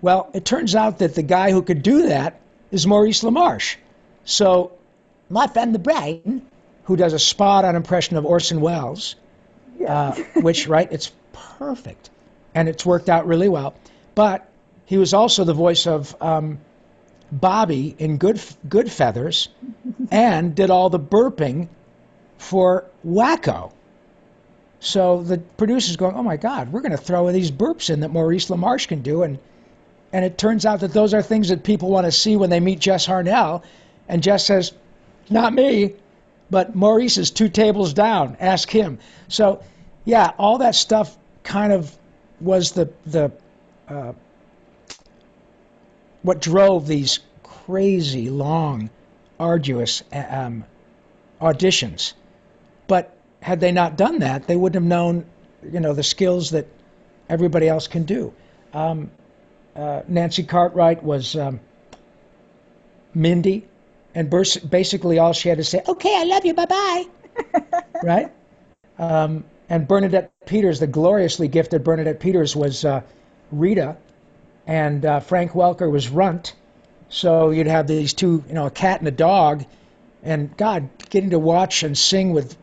Well, 0.00 0.30
it 0.32 0.44
turns 0.44 0.74
out 0.74 0.98
that 0.98 1.14
the 1.14 1.22
guy 1.22 1.52
who 1.52 1.62
could 1.62 1.82
do 1.82 2.08
that 2.08 2.40
is 2.70 2.86
Maurice 2.86 3.22
LaMarche. 3.22 3.76
So, 4.24 4.72
my 5.30 5.46
friend 5.46 5.74
the 5.74 5.78
brain, 5.78 6.46
who 6.84 6.96
does 6.96 7.12
a 7.12 7.18
spot 7.18 7.64
on 7.64 7.76
impression 7.76 8.16
of 8.16 8.24
Orson 8.24 8.60
Welles, 8.60 9.16
uh, 9.86 10.14
which, 10.36 10.66
right, 10.66 10.90
it's 10.90 11.12
perfect. 11.32 12.10
And 12.54 12.68
it's 12.68 12.84
worked 12.84 13.08
out 13.08 13.26
really 13.26 13.48
well. 13.48 13.74
But 14.14 14.48
he 14.86 14.98
was 14.98 15.14
also 15.14 15.44
the 15.44 15.54
voice 15.54 15.86
of 15.86 16.16
um, 16.20 16.58
Bobby 17.30 17.94
in 17.98 18.16
Good, 18.16 18.40
Good 18.68 18.90
Feathers 18.90 19.48
and 20.10 20.54
did 20.54 20.70
all 20.70 20.90
the 20.90 20.98
burping 20.98 21.68
for 22.38 22.86
Wakko. 23.06 23.72
So 24.80 25.22
the 25.22 25.38
producer's 25.38 25.96
going, 25.96 26.14
oh 26.14 26.22
my 26.22 26.36
God, 26.36 26.72
we're 26.72 26.80
going 26.80 26.92
to 26.92 26.96
throw 26.96 27.30
these 27.32 27.50
burps 27.50 27.90
in 27.90 28.00
that 28.00 28.10
Maurice 28.10 28.48
LaMarche 28.48 28.88
can 28.88 29.02
do. 29.02 29.22
And, 29.24 29.38
and 30.12 30.24
it 30.24 30.38
turns 30.38 30.64
out 30.64 30.80
that 30.80 30.92
those 30.92 31.14
are 31.14 31.22
things 31.22 31.48
that 31.48 31.64
people 31.64 31.90
want 31.90 32.06
to 32.06 32.12
see 32.12 32.36
when 32.36 32.48
they 32.48 32.60
meet 32.60 32.78
Jess 32.78 33.06
Harnell. 33.06 33.62
And 34.08 34.22
Jess 34.22 34.46
says, 34.46 34.72
not 35.28 35.52
me, 35.52 35.94
but 36.48 36.74
Maurice 36.74 37.18
is 37.18 37.30
two 37.30 37.48
tables 37.48 37.92
down. 37.92 38.36
Ask 38.40 38.70
him. 38.70 38.98
So, 39.26 39.62
yeah, 40.04 40.32
all 40.38 40.58
that 40.58 40.74
stuff 40.74 41.16
kind 41.42 41.72
of 41.72 41.94
was 42.40 42.72
the, 42.72 42.92
the 43.04 43.32
uh, 43.88 44.12
what 46.22 46.40
drove 46.40 46.86
these 46.86 47.18
crazy, 47.42 48.30
long, 48.30 48.90
arduous 49.40 50.02
um, 50.12 50.64
auditions. 51.40 52.14
But 52.88 53.16
had 53.40 53.60
they 53.60 53.70
not 53.70 53.96
done 53.96 54.18
that, 54.20 54.48
they 54.48 54.56
wouldn't 54.56 54.82
have 54.82 54.88
known, 54.88 55.24
you 55.62 55.78
know, 55.78 55.92
the 55.92 56.02
skills 56.02 56.50
that 56.50 56.66
everybody 57.28 57.68
else 57.68 57.86
can 57.86 58.02
do. 58.02 58.34
Um, 58.72 59.10
uh, 59.76 60.02
Nancy 60.08 60.42
Cartwright 60.42 61.04
was 61.04 61.36
um, 61.36 61.60
Mindy, 63.14 63.68
and 64.14 64.28
basically 64.28 65.18
all 65.18 65.32
she 65.32 65.48
had 65.48 65.58
to 65.58 65.64
say, 65.64 65.82
"Okay, 65.86 66.16
I 66.16 66.24
love 66.24 66.44
you, 66.44 66.54
bye 66.54 66.66
bye," 66.66 67.04
right? 68.02 68.32
Um, 68.98 69.44
and 69.68 69.86
Bernadette 69.86 70.32
Peters, 70.46 70.80
the 70.80 70.86
gloriously 70.86 71.46
gifted 71.46 71.84
Bernadette 71.84 72.18
Peters, 72.18 72.56
was 72.56 72.84
uh, 72.84 73.02
Rita, 73.52 73.96
and 74.66 75.04
uh, 75.04 75.20
Frank 75.20 75.52
Welker 75.52 75.90
was 75.90 76.08
Runt. 76.08 76.54
So 77.08 77.50
you'd 77.50 77.66
have 77.68 77.86
these 77.86 78.14
two, 78.14 78.42
you 78.48 78.54
know, 78.54 78.66
a 78.66 78.70
cat 78.70 79.00
and 79.00 79.08
a 79.08 79.12
dog, 79.12 79.64
and 80.22 80.54
God, 80.56 80.88
getting 81.10 81.30
to 81.30 81.38
watch 81.38 81.82
and 81.82 81.96
sing 81.96 82.32
with 82.32 82.56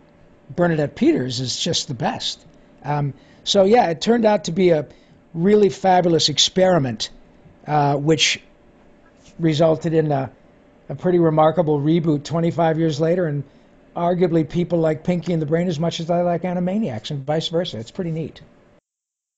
Bernadette 0.49 0.95
Peters 0.95 1.39
is 1.39 1.57
just 1.57 1.87
the 1.87 1.93
best. 1.93 2.43
Um, 2.83 3.13
so 3.43 3.63
yeah, 3.63 3.89
it 3.89 4.01
turned 4.01 4.25
out 4.25 4.45
to 4.45 4.51
be 4.51 4.69
a 4.69 4.87
really 5.33 5.69
fabulous 5.69 6.29
experiment, 6.29 7.09
uh, 7.67 7.95
which 7.95 8.41
resulted 9.39 9.93
in 9.93 10.11
a, 10.11 10.31
a, 10.89 10.95
pretty 10.95 11.19
remarkable 11.19 11.79
reboot 11.79 12.23
25 12.23 12.79
years 12.79 12.99
later, 12.99 13.27
and 13.27 13.43
arguably 13.95 14.47
people 14.47 14.79
like 14.79 15.03
Pinky 15.03 15.33
and 15.33 15.41
the 15.41 15.45
Brain 15.45 15.67
as 15.67 15.79
much 15.79 15.99
as 15.99 16.09
I 16.09 16.21
like 16.21 16.43
Animaniacs, 16.43 17.11
and 17.11 17.25
vice 17.25 17.49
versa. 17.49 17.77
It's 17.77 17.91
pretty 17.91 18.11
neat. 18.11 18.41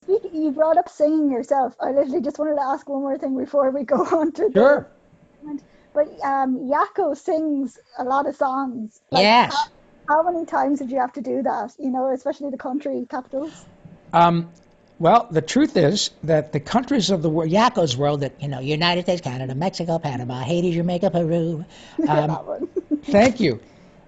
You 0.07 0.51
brought 0.51 0.77
up 0.77 0.87
singing 0.87 1.31
yourself. 1.31 1.75
I 1.81 1.91
literally 1.91 2.21
just 2.21 2.37
wanted 2.37 2.55
to 2.55 2.61
ask 2.61 2.87
one 2.87 3.01
more 3.01 3.17
thing 3.17 3.37
before 3.37 3.71
we 3.71 3.83
go 3.83 3.97
on 4.19 4.31
to 4.33 4.49
sure. 4.53 4.87
The, 5.43 5.59
but 5.93 6.07
um, 6.23 6.69
Yakko 6.69 7.17
sings 7.17 7.79
a 7.97 8.03
lot 8.03 8.27
of 8.27 8.35
songs. 8.35 8.99
Like, 9.09 9.23
yes. 9.23 9.55
How 9.55 9.76
many 10.23 10.45
times 10.45 10.79
did 10.79 10.91
you 10.91 10.99
have 10.99 11.13
to 11.13 11.21
do 11.21 11.43
that? 11.43 11.73
You 11.79 11.89
know, 11.89 12.11
especially 12.11 12.49
the 12.49 12.57
country 12.57 13.05
capitals. 13.09 13.65
Um, 14.13 14.49
well, 14.99 15.27
the 15.29 15.41
truth 15.41 15.77
is 15.77 16.09
that 16.23 16.53
the 16.53 16.59
countries 16.59 17.11
of 17.11 17.21
the 17.21 17.29
world, 17.29 17.51
Yakko's 17.51 17.95
world, 17.95 18.21
that 18.21 18.41
you 18.41 18.47
know, 18.47 18.59
United 18.59 19.03
States, 19.03 19.21
Canada, 19.21 19.53
Mexico, 19.53 19.99
Panama, 19.99 20.41
Haiti, 20.41 20.73
Jamaica, 20.73 21.11
Peru. 21.11 21.65
Um, 22.07 22.69
thank 23.03 23.39
you. 23.39 23.59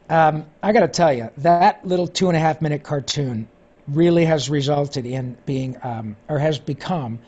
Um, 0.10 0.47
I 0.64 0.72
got 0.72 0.82
to 0.82 0.88
tell 0.88 1.14
you, 1.14 1.30
that 1.38 1.86
little 1.86 2.08
two 2.08 2.30
and 2.30 2.38
a 2.38 2.39
half 2.39 2.62
minute 2.62 2.82
cartoon 2.82 3.47
really 3.88 4.26
has 4.26 4.50
resulted 4.50 5.06
in 5.06 5.38
being, 5.45 5.78
um, 5.84 6.16
or 6.28 6.39
has 6.39 6.58
become, 6.58 7.20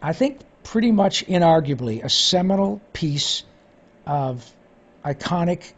I 0.00 0.12
think 0.12 0.40
pretty 0.62 0.92
much 0.92 1.26
inarguably 1.26 2.04
a 2.04 2.08
seminal 2.08 2.80
piece 2.92 3.42
of 4.06 4.48
iconic 5.04 5.72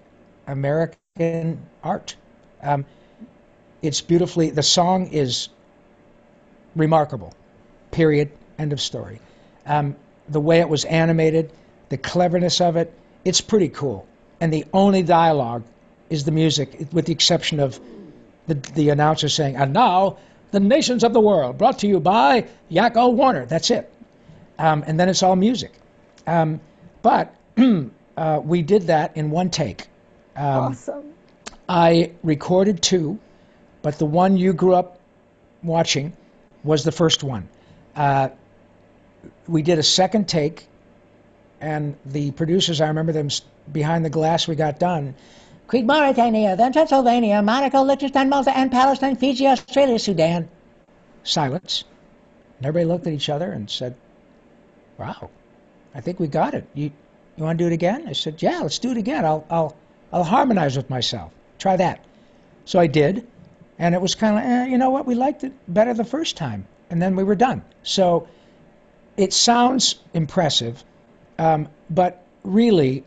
American 0.46 0.98
art. 1.82 2.16
Um, 2.62 2.84
it's 3.82 4.00
beautifully, 4.00 4.50
the 4.50 4.62
song 4.62 5.08
is 5.08 5.48
remarkable. 6.74 7.32
Period. 7.90 8.30
End 8.58 8.72
of 8.72 8.80
story. 8.80 9.20
Um, 9.66 9.96
the 10.28 10.40
way 10.40 10.60
it 10.60 10.68
was 10.68 10.84
animated, 10.84 11.52
the 11.88 11.98
cleverness 11.98 12.60
of 12.60 12.76
it, 12.76 12.92
it's 13.24 13.40
pretty 13.40 13.68
cool. 13.68 14.06
And 14.40 14.52
the 14.52 14.64
only 14.72 15.02
dialogue 15.02 15.64
is 16.10 16.24
the 16.24 16.30
music, 16.32 16.88
with 16.92 17.06
the 17.06 17.12
exception 17.12 17.60
of 17.60 17.78
the, 18.46 18.54
the 18.54 18.90
announcer 18.90 19.28
saying, 19.28 19.56
and 19.56 19.72
now 19.72 20.18
the 20.52 20.60
nations 20.60 21.04
of 21.04 21.12
the 21.12 21.20
world, 21.20 21.58
brought 21.58 21.80
to 21.80 21.86
you 21.86 22.00
by 22.00 22.46
Yakko 22.70 23.12
Warner. 23.12 23.46
That's 23.46 23.70
it. 23.70 23.92
Um, 24.58 24.84
and 24.86 24.98
then 24.98 25.08
it's 25.08 25.22
all 25.22 25.36
music. 25.36 25.72
Um, 26.26 26.60
but 27.02 27.34
uh, 28.16 28.40
we 28.42 28.62
did 28.62 28.82
that 28.82 29.16
in 29.16 29.30
one 29.30 29.50
take. 29.50 29.86
Um, 30.36 30.72
awesome. 30.72 31.14
I 31.68 32.12
recorded 32.22 32.82
two, 32.82 33.18
but 33.82 33.98
the 33.98 34.06
one 34.06 34.36
you 34.36 34.52
grew 34.52 34.74
up 34.74 35.00
watching 35.62 36.12
was 36.62 36.84
the 36.84 36.92
first 36.92 37.24
one. 37.24 37.48
Uh, 37.94 38.28
we 39.48 39.62
did 39.62 39.78
a 39.78 39.82
second 39.82 40.28
take, 40.28 40.66
and 41.60 41.96
the 42.04 42.30
producers, 42.32 42.80
I 42.80 42.88
remember 42.88 43.12
them 43.12 43.28
behind 43.70 44.04
the 44.04 44.10
glass 44.10 44.46
we 44.46 44.54
got 44.54 44.78
done. 44.78 45.14
Crete, 45.66 45.84
Mauritania, 45.84 46.54
then 46.56 46.72
Transylvania, 46.72 47.42
Monaco, 47.42 47.82
Liechtenstein, 47.82 48.28
Malta, 48.28 48.56
and 48.56 48.70
Palestine, 48.70 49.16
Fiji, 49.16 49.48
Australia, 49.48 49.98
Sudan. 49.98 50.48
Silence. 51.24 51.84
And 52.58 52.66
everybody 52.66 52.92
looked 52.92 53.06
at 53.06 53.12
each 53.12 53.28
other 53.28 53.50
and 53.50 53.68
said, 53.68 53.96
Wow, 54.96 55.30
I 55.94 56.00
think 56.00 56.20
we 56.20 56.28
got 56.28 56.54
it. 56.54 56.66
You, 56.72 56.92
you 57.36 57.44
want 57.44 57.58
to 57.58 57.64
do 57.64 57.70
it 57.70 57.74
again? 57.74 58.04
I 58.06 58.12
said, 58.12 58.40
Yeah, 58.42 58.60
let's 58.60 58.78
do 58.78 58.92
it 58.92 58.96
again. 58.96 59.24
I'll, 59.24 59.44
I'll, 59.50 59.76
I'll 60.16 60.24
harmonize 60.24 60.78
with 60.78 60.88
myself. 60.88 61.30
Try 61.58 61.76
that. 61.76 62.02
So 62.64 62.78
I 62.78 62.86
did, 62.86 63.26
and 63.78 63.94
it 63.94 64.00
was 64.00 64.14
kind 64.14 64.38
of 64.38 64.44
eh, 64.44 64.66
you 64.70 64.78
know 64.78 64.88
what? 64.88 65.04
We 65.04 65.14
liked 65.14 65.44
it 65.44 65.52
better 65.68 65.92
the 65.92 66.06
first 66.06 66.38
time, 66.38 66.66
and 66.88 67.02
then 67.02 67.16
we 67.16 67.22
were 67.22 67.34
done. 67.34 67.62
So 67.82 68.26
it 69.18 69.34
sounds 69.34 69.96
impressive, 70.14 70.82
um, 71.38 71.68
but 71.90 72.24
really, 72.44 73.04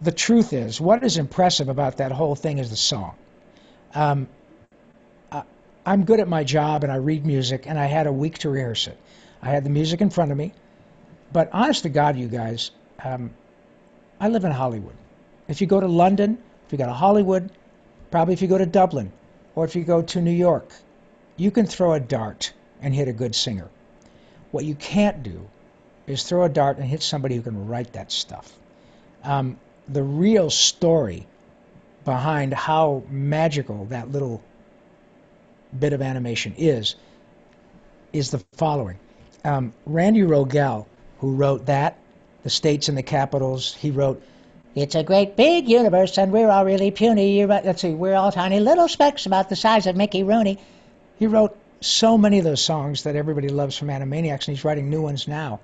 the 0.00 0.12
truth 0.12 0.52
is, 0.52 0.80
what 0.80 1.02
is 1.02 1.18
impressive 1.18 1.68
about 1.68 1.96
that 1.96 2.12
whole 2.12 2.36
thing 2.36 2.58
is 2.58 2.70
the 2.70 2.76
song. 2.76 3.16
Um, 3.92 4.28
I, 5.32 5.42
I'm 5.84 6.04
good 6.04 6.20
at 6.20 6.28
my 6.28 6.44
job, 6.44 6.84
and 6.84 6.92
I 6.92 6.96
read 6.96 7.26
music, 7.26 7.64
and 7.66 7.76
I 7.76 7.86
had 7.86 8.06
a 8.06 8.12
week 8.12 8.38
to 8.44 8.50
rehearse 8.50 8.86
it. 8.86 8.96
I 9.42 9.50
had 9.50 9.64
the 9.64 9.70
music 9.70 10.00
in 10.00 10.10
front 10.10 10.30
of 10.30 10.38
me, 10.38 10.52
but 11.32 11.50
honest 11.52 11.82
to 11.82 11.88
God, 11.88 12.16
you 12.16 12.28
guys, 12.28 12.70
um, 13.02 13.30
I 14.20 14.28
live 14.28 14.44
in 14.44 14.52
Hollywood. 14.52 14.94
If 15.48 15.60
you 15.60 15.66
go 15.66 15.80
to 15.80 15.86
London, 15.86 16.38
if 16.66 16.72
you 16.72 16.78
go 16.78 16.86
to 16.86 16.92
Hollywood, 16.92 17.50
probably 18.10 18.34
if 18.34 18.42
you 18.42 18.48
go 18.48 18.58
to 18.58 18.66
Dublin, 18.66 19.12
or 19.54 19.64
if 19.64 19.76
you 19.76 19.84
go 19.84 20.02
to 20.02 20.20
New 20.20 20.32
York, 20.32 20.70
you 21.36 21.50
can 21.50 21.66
throw 21.66 21.92
a 21.92 22.00
dart 22.00 22.52
and 22.80 22.94
hit 22.94 23.08
a 23.08 23.12
good 23.12 23.34
singer. 23.34 23.68
What 24.50 24.64
you 24.64 24.74
can't 24.74 25.22
do 25.22 25.48
is 26.06 26.22
throw 26.22 26.44
a 26.44 26.48
dart 26.48 26.78
and 26.78 26.86
hit 26.86 27.02
somebody 27.02 27.36
who 27.36 27.42
can 27.42 27.68
write 27.68 27.92
that 27.94 28.12
stuff. 28.12 28.52
Um, 29.22 29.58
the 29.88 30.02
real 30.02 30.50
story 30.50 31.26
behind 32.04 32.54
how 32.54 33.02
magical 33.08 33.86
that 33.86 34.10
little 34.10 34.42
bit 35.76 35.92
of 35.92 36.02
animation 36.02 36.54
is 36.56 36.94
is 38.12 38.30
the 38.30 38.38
following. 38.52 38.98
Um, 39.44 39.74
Randy 39.84 40.22
Rogel, 40.22 40.86
who 41.18 41.34
wrote 41.34 41.66
that, 41.66 41.98
The 42.42 42.50
States 42.50 42.88
and 42.88 42.96
the 42.96 43.02
Capitals, 43.02 43.74
he 43.74 43.90
wrote 43.90 44.22
it's 44.76 44.94
a 44.94 45.02
great 45.02 45.36
big 45.36 45.70
universe, 45.70 46.18
and 46.18 46.30
we're 46.30 46.50
all 46.50 46.66
really 46.66 46.90
puny. 46.90 47.46
Let's 47.46 47.80
see, 47.80 47.94
we're 47.94 48.14
all 48.14 48.30
tiny 48.30 48.60
little 48.60 48.88
specks 48.88 49.24
about 49.24 49.48
the 49.48 49.56
size 49.56 49.86
of 49.86 49.96
Mickey 49.96 50.22
Rooney. 50.22 50.58
He 51.18 51.26
wrote 51.26 51.56
so 51.80 52.18
many 52.18 52.38
of 52.38 52.44
those 52.44 52.62
songs 52.62 53.04
that 53.04 53.16
everybody 53.16 53.48
loves 53.48 53.78
from 53.78 53.88
Animaniacs, 53.88 54.48
and 54.48 54.56
he's 54.56 54.66
writing 54.66 54.90
new 54.90 55.00
ones 55.00 55.26
now. 55.26 55.60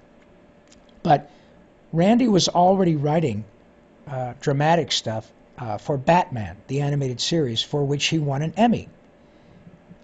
But 1.03 1.31
Randy 1.93 2.27
was 2.27 2.49
already 2.49 2.97
writing 2.97 3.45
uh, 4.09 4.33
dramatic 4.41 4.91
stuff 4.91 5.31
uh, 5.59 5.77
for 5.77 5.99
Batman, 5.99 6.57
the 6.69 6.81
animated 6.81 7.21
series, 7.21 7.63
for 7.63 7.85
which 7.85 8.07
he 8.07 8.19
won 8.19 8.41
an 8.41 8.55
Emmy. 8.57 8.89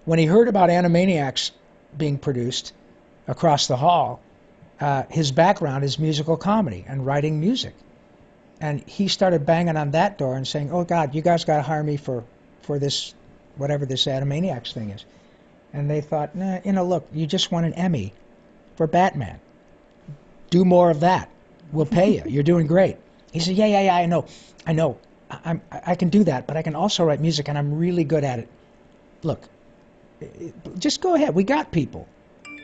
When 0.05 0.19
he 0.19 0.27
heard 0.27 0.49
about 0.49 0.69
Animaniacs 0.69 1.53
being 1.97 2.19
produced 2.19 2.75
across 3.27 3.69
the 3.69 3.77
hall, 3.77 4.21
uh, 4.83 5.05
his 5.09 5.33
background 5.33 5.83
is 5.83 5.99
musical 5.99 6.37
comedy 6.37 6.85
and 6.87 7.07
writing 7.07 7.41
music 7.41 7.75
and 8.61 8.81
he 8.89 9.09
started 9.09 9.47
banging 9.47 9.77
on 9.77 9.93
that 9.93 10.19
door 10.19 10.37
and 10.37 10.47
saying, 10.47 10.71
"Oh 10.73 10.85
God, 10.85 11.15
you 11.15 11.23
guys 11.23 11.45
got 11.45 11.57
to 11.57 11.63
hire 11.63 11.83
me 11.83 11.97
for 11.97 12.25
for 12.63 12.79
this 12.79 13.15
whatever 13.57 13.87
this 13.87 14.07
Animaniacs 14.07 14.73
thing 14.73 14.91
is." 14.91 15.05
And 15.73 15.91
they 15.91 16.01
thought, 16.01 16.35
nah, 16.35 16.61
you 16.65 16.73
know, 16.73 16.85
look, 16.85 17.07
you 17.13 17.27
just 17.27 17.53
won 17.53 17.65
an 17.65 17.75
Emmy 17.75 18.15
for 18.77 18.87
Batman. 18.87 19.39
Do 20.51 20.65
more 20.65 20.91
of 20.91 21.01
that. 21.01 21.29
We'll 21.73 21.87
pay 21.87 22.15
you. 22.15 22.23
You're 22.27 22.43
doing 22.43 22.67
great. 22.67 22.97
He 23.33 23.41
said, 23.41 23.55
"Yeah, 23.55 23.67
yeah, 23.67 23.83
yeah. 23.83 23.97
I 23.97 24.07
know, 24.07 24.25
I 24.67 24.73
know. 24.73 24.99
I, 25.31 25.39
I'm 25.45 25.63
I 25.71 25.95
can 25.95 26.09
do 26.09 26.25
that, 26.25 26.47
but 26.47 26.57
I 26.57 26.63
can 26.63 26.75
also 26.75 27.05
write 27.05 27.21
music, 27.21 27.49
and 27.49 27.59
I'm 27.59 27.79
really 27.79 28.05
good 28.05 28.25
at 28.25 28.39
it. 28.39 28.49
Look, 29.23 29.43
just 30.79 31.01
go 31.01 31.15
ahead. 31.15 31.35
We 31.35 31.45
got 31.45 31.71
people. 31.71 32.09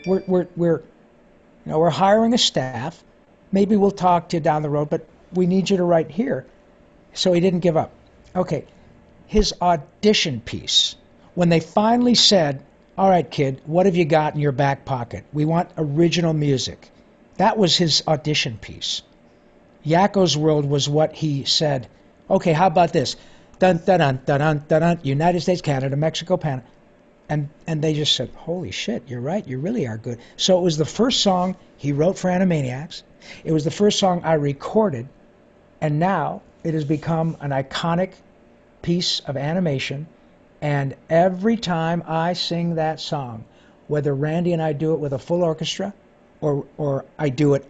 We're 0.06 0.22
we're 0.26 0.46
we're 0.56 0.78
you 0.78 1.72
know 1.72 1.78
we're 1.78 1.90
hiring 1.90 2.32
a 2.34 2.38
staff. 2.38 3.02
Maybe 3.52 3.76
we'll 3.76 3.90
talk 3.90 4.30
to 4.30 4.36
you 4.38 4.40
down 4.40 4.62
the 4.62 4.70
road, 4.70 4.90
but 4.90 5.06
we 5.34 5.46
need 5.46 5.70
you 5.70 5.76
to 5.78 5.84
write 5.84 6.10
here. 6.10 6.46
So 7.12 7.32
he 7.32 7.40
didn't 7.40 7.60
give 7.60 7.76
up. 7.76 7.92
Okay, 8.34 8.64
his 9.26 9.54
audition 9.60 10.40
piece. 10.40 10.96
When 11.34 11.48
they 11.48 11.60
finally 11.60 12.14
said, 12.14 12.64
All 12.96 13.08
right, 13.08 13.28
kid, 13.28 13.60
what 13.66 13.86
have 13.86 13.96
you 13.96 14.04
got 14.04 14.34
in 14.34 14.40
your 14.40 14.52
back 14.52 14.84
pocket? 14.84 15.24
We 15.32 15.44
want 15.44 15.70
original 15.76 16.32
music. 16.32 16.90
That 17.36 17.58
was 17.58 17.76
his 17.76 18.02
audition 18.06 18.58
piece. 18.58 19.02
Yakko's 19.84 20.36
World 20.36 20.64
was 20.64 20.88
what 20.88 21.12
he 21.12 21.44
said. 21.44 21.88
Okay, 22.30 22.52
how 22.52 22.68
about 22.68 22.92
this? 22.92 23.16
Dun 23.58 23.80
dun 23.84 23.98
dun 23.98 24.20
dun 24.24 24.40
dun 24.40 24.64
dun, 24.68 24.80
dun 24.80 25.00
United 25.02 25.40
States, 25.40 25.60
Canada, 25.60 25.96
Mexico, 25.96 26.36
Panama. 26.36 26.66
And 27.28 27.48
and 27.66 27.82
they 27.82 27.94
just 27.94 28.14
said, 28.14 28.30
Holy 28.36 28.70
shit, 28.70 29.04
you're 29.08 29.20
right, 29.20 29.46
you 29.46 29.58
really 29.58 29.86
are 29.86 29.98
good. 29.98 30.18
So 30.36 30.58
it 30.58 30.62
was 30.62 30.76
the 30.76 30.84
first 30.84 31.20
song 31.20 31.56
he 31.76 31.92
wrote 31.92 32.18
for 32.18 32.28
Animaniacs. 32.28 33.02
It 33.44 33.52
was 33.52 33.64
the 33.64 33.70
first 33.70 33.98
song 33.98 34.22
I 34.24 34.34
recorded 34.34 35.08
and 35.84 35.98
now 35.98 36.40
it 36.62 36.72
has 36.72 36.86
become 36.86 37.36
an 37.42 37.50
iconic 37.50 38.14
piece 38.80 39.20
of 39.20 39.36
animation. 39.36 40.06
And 40.62 40.96
every 41.10 41.58
time 41.58 42.02
I 42.06 42.32
sing 42.32 42.76
that 42.76 43.00
song, 43.00 43.44
whether 43.86 44.14
Randy 44.14 44.54
and 44.54 44.62
I 44.62 44.72
do 44.72 44.94
it 44.94 44.98
with 44.98 45.12
a 45.12 45.18
full 45.18 45.42
orchestra 45.42 45.92
or, 46.40 46.64
or 46.78 47.04
I 47.18 47.28
do 47.28 47.52
it 47.52 47.66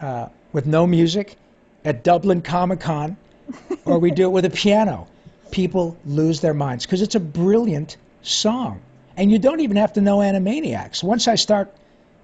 uh, 0.00 0.30
with 0.52 0.66
no 0.66 0.84
music 0.84 1.36
at 1.84 2.02
Dublin 2.02 2.42
Comic 2.42 2.80
Con 2.80 3.16
or 3.84 4.00
we 4.00 4.10
do 4.10 4.24
it 4.24 4.30
with 4.30 4.44
a 4.44 4.50
piano, 4.50 5.06
people 5.52 5.96
lose 6.04 6.40
their 6.40 6.54
minds 6.54 6.86
because 6.86 7.02
it's 7.02 7.14
a 7.14 7.20
brilliant 7.20 7.98
song. 8.22 8.82
And 9.16 9.30
you 9.30 9.38
don't 9.38 9.60
even 9.60 9.76
have 9.76 9.92
to 9.92 10.00
know 10.00 10.18
Animaniacs. 10.18 11.04
Once 11.04 11.28
I 11.28 11.36
start 11.36 11.72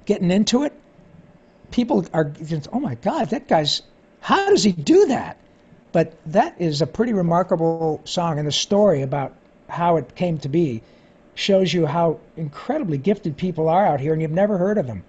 getting 0.07 0.33
into 0.33 0.65
it, 0.65 0.73
people 1.71 2.05
are 2.13 2.33
oh 2.73 2.81
my 2.81 2.97
God, 2.97 3.31
that 3.31 3.47
guy's 3.47 3.83
how 4.23 4.49
does 4.51 4.63
he 4.63 4.73
do 4.73 5.07
that? 5.07 5.37
But 5.91 6.15
that 6.27 6.61
is 6.61 6.81
a 6.81 6.87
pretty 6.87 7.13
remarkable 7.13 8.01
song, 8.05 8.39
and 8.39 8.49
the 8.49 8.53
story 8.53 9.03
about 9.03 9.35
how 9.69 9.97
it 9.97 10.15
came 10.15 10.39
to 10.39 10.49
be 10.49 10.83
shows 11.35 11.73
you 11.73 11.87
how 11.87 12.21
incredibly 12.37 12.99
gifted 12.99 13.37
people 13.37 13.69
are 13.69 13.85
out 13.85 14.01
here, 14.01 14.13
and 14.13 14.23
you've 14.23 14.31
never 14.31 14.57
heard 14.57 14.79
of 14.79 14.87
them. 14.87 15.03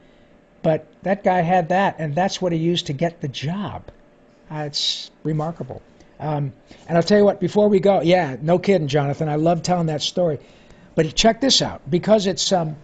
But 0.64 0.88
that 1.04 1.24
guy 1.24 1.42
had 1.42 1.70
that, 1.70 1.98
and 2.00 2.16
that's 2.16 2.42
what 2.42 2.52
he 2.52 2.58
used 2.58 2.88
to 2.88 2.94
get 2.94 3.22
the 3.22 3.28
job. 3.28 3.84
Uh, 4.50 4.64
it's 4.68 5.12
remarkable. 5.24 5.82
Um, 6.20 6.54
and 6.88 6.98
I'll 6.98 7.04
tell 7.04 7.18
you 7.20 7.26
what, 7.26 7.40
before 7.40 7.70
we 7.70 7.80
go, 7.80 8.02
yeah, 8.02 8.36
no 8.42 8.58
kidding, 8.58 8.88
Jonathan. 8.88 9.30
I 9.30 9.36
love 9.36 9.62
telling 9.62 9.88
that 9.88 10.02
story. 10.02 10.40
But 10.96 11.14
check 11.16 11.40
this 11.40 11.62
out, 11.62 11.82
because 11.90 12.26
it's 12.26 12.52
um, 12.52 12.78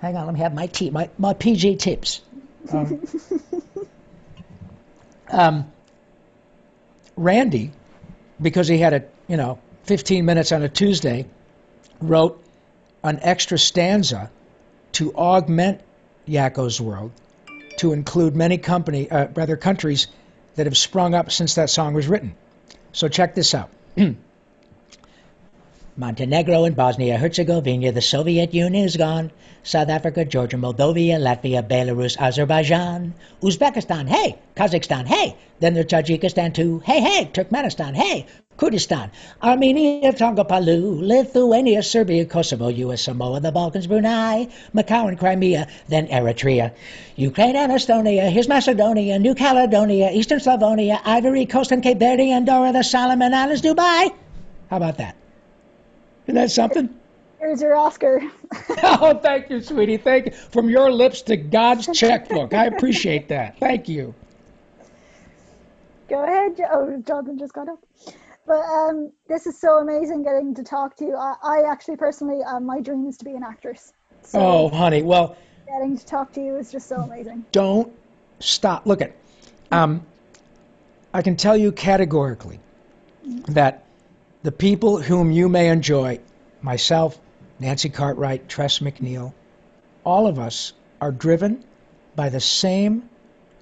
hang 0.00 0.16
on, 0.16 0.26
let 0.26 0.34
me 0.34 0.40
have 0.40 0.54
my 0.54 0.66
tea, 0.66 0.90
my 0.90 1.08
my 1.18 1.34
PG 1.34 1.76
tips. 1.76 2.20
Um, 2.72 3.02
um, 5.32 5.72
Randy, 7.16 7.72
because 8.40 8.68
he 8.68 8.78
had 8.78 8.92
a 8.92 9.04
you 9.28 9.36
know 9.36 9.58
15 9.84 10.24
minutes 10.24 10.52
on 10.52 10.62
a 10.62 10.68
Tuesday, 10.68 11.26
wrote 12.00 12.42
an 13.02 13.18
extra 13.22 13.58
stanza 13.58 14.30
to 14.92 15.14
augment 15.14 15.80
Yakko's 16.28 16.80
world 16.80 17.10
to 17.78 17.92
include 17.92 18.36
many 18.36 18.58
company, 18.58 19.10
uh, 19.10 19.28
rather 19.34 19.56
countries 19.56 20.06
that 20.54 20.66
have 20.66 20.76
sprung 20.76 21.14
up 21.14 21.32
since 21.32 21.54
that 21.54 21.70
song 21.70 21.94
was 21.94 22.06
written. 22.06 22.34
So 22.92 23.08
check 23.08 23.34
this 23.34 23.54
out. 23.54 23.70
Montenegro 25.94 26.64
and 26.64 26.74
Bosnia 26.74 27.18
Herzegovina, 27.18 27.92
the 27.92 28.00
Soviet 28.00 28.54
Union 28.54 28.86
is 28.86 28.96
gone. 28.96 29.30
South 29.62 29.90
Africa, 29.90 30.24
Georgia, 30.24 30.56
Moldova, 30.56 31.20
Latvia, 31.20 31.62
Belarus, 31.62 32.18
Azerbaijan, 32.18 33.12
Uzbekistan, 33.42 34.08
hey, 34.08 34.38
Kazakhstan, 34.56 35.04
hey, 35.04 35.36
then 35.60 35.74
there's 35.74 35.86
Tajikistan 35.86 36.54
too, 36.54 36.78
hey, 36.78 37.00
hey, 37.00 37.30
Turkmenistan, 37.30 37.94
hey, 37.94 38.24
Kurdistan, 38.56 39.10
Armenia, 39.42 40.14
Tonga, 40.14 40.46
Palau, 40.46 40.98
Lithuania, 40.98 41.82
Serbia, 41.82 42.24
Kosovo, 42.24 42.68
US 42.68 43.02
Samoa, 43.02 43.40
the 43.40 43.52
Balkans, 43.52 43.86
Brunei, 43.86 44.48
Macau 44.74 45.08
and 45.08 45.18
Crimea, 45.18 45.68
then 45.88 46.08
Eritrea, 46.08 46.72
Ukraine 47.16 47.54
and 47.54 47.70
Estonia, 47.70 48.30
here's 48.30 48.48
Macedonia, 48.48 49.18
New 49.18 49.34
Caledonia, 49.34 50.10
Eastern 50.10 50.38
Slavonia, 50.38 50.98
Ivory 51.04 51.44
Coast 51.44 51.70
and 51.70 51.82
Cape 51.82 51.98
Verde, 51.98 52.32
Andorra, 52.32 52.72
the 52.72 52.82
Solomon 52.82 53.34
Islands, 53.34 53.60
Dubai. 53.60 54.10
How 54.70 54.78
about 54.78 54.96
that? 54.96 55.21
Isn't 56.26 56.34
that 56.36 56.50
something? 56.50 56.94
Here's 57.40 57.60
your 57.60 57.74
Oscar. 57.74 58.22
oh, 58.84 59.18
thank 59.22 59.50
you, 59.50 59.60
sweetie. 59.60 59.96
Thank 59.96 60.26
you. 60.26 60.32
From 60.32 60.68
your 60.70 60.92
lips 60.92 61.22
to 61.22 61.36
God's 61.36 61.88
checkbook. 61.88 62.54
I 62.54 62.66
appreciate 62.66 63.28
that. 63.28 63.58
Thank 63.58 63.88
you. 63.88 64.14
Go 66.08 66.22
ahead. 66.22 66.60
Oh, 66.70 67.02
Jonathan 67.04 67.38
just 67.38 67.52
got 67.52 67.68
up. 67.68 67.80
But 68.46 68.60
um, 68.60 69.12
this 69.28 69.46
is 69.46 69.60
so 69.60 69.78
amazing 69.78 70.22
getting 70.22 70.54
to 70.54 70.62
talk 70.62 70.96
to 70.96 71.04
you. 71.04 71.16
I, 71.16 71.34
I 71.42 71.62
actually 71.70 71.96
personally, 71.96 72.42
uh, 72.44 72.60
my 72.60 72.80
dream 72.80 73.06
is 73.06 73.16
to 73.18 73.24
be 73.24 73.32
an 73.32 73.42
actress. 73.42 73.92
So 74.22 74.38
Oh, 74.40 74.68
honey. 74.68 75.02
Well, 75.02 75.36
getting 75.66 75.96
to 75.96 76.04
talk 76.04 76.32
to 76.34 76.40
you 76.40 76.56
is 76.56 76.70
just 76.70 76.88
so 76.88 76.96
amazing. 77.00 77.44
don't 77.52 77.92
stop. 78.40 78.86
Look 78.86 79.00
at, 79.00 79.12
um, 79.70 80.04
I 81.14 81.22
can 81.22 81.36
tell 81.36 81.56
you 81.56 81.72
categorically 81.72 82.60
that 83.48 83.84
the 84.42 84.52
people 84.52 85.00
whom 85.00 85.30
you 85.30 85.48
may 85.48 85.68
enjoy, 85.68 86.20
myself, 86.60 87.18
Nancy 87.58 87.88
Cartwright, 87.88 88.48
Tress 88.48 88.80
MacNeille, 88.80 89.32
all 90.04 90.26
of 90.26 90.38
us 90.38 90.72
are 91.00 91.12
driven 91.12 91.64
by 92.16 92.28
the 92.28 92.40
same 92.40 93.08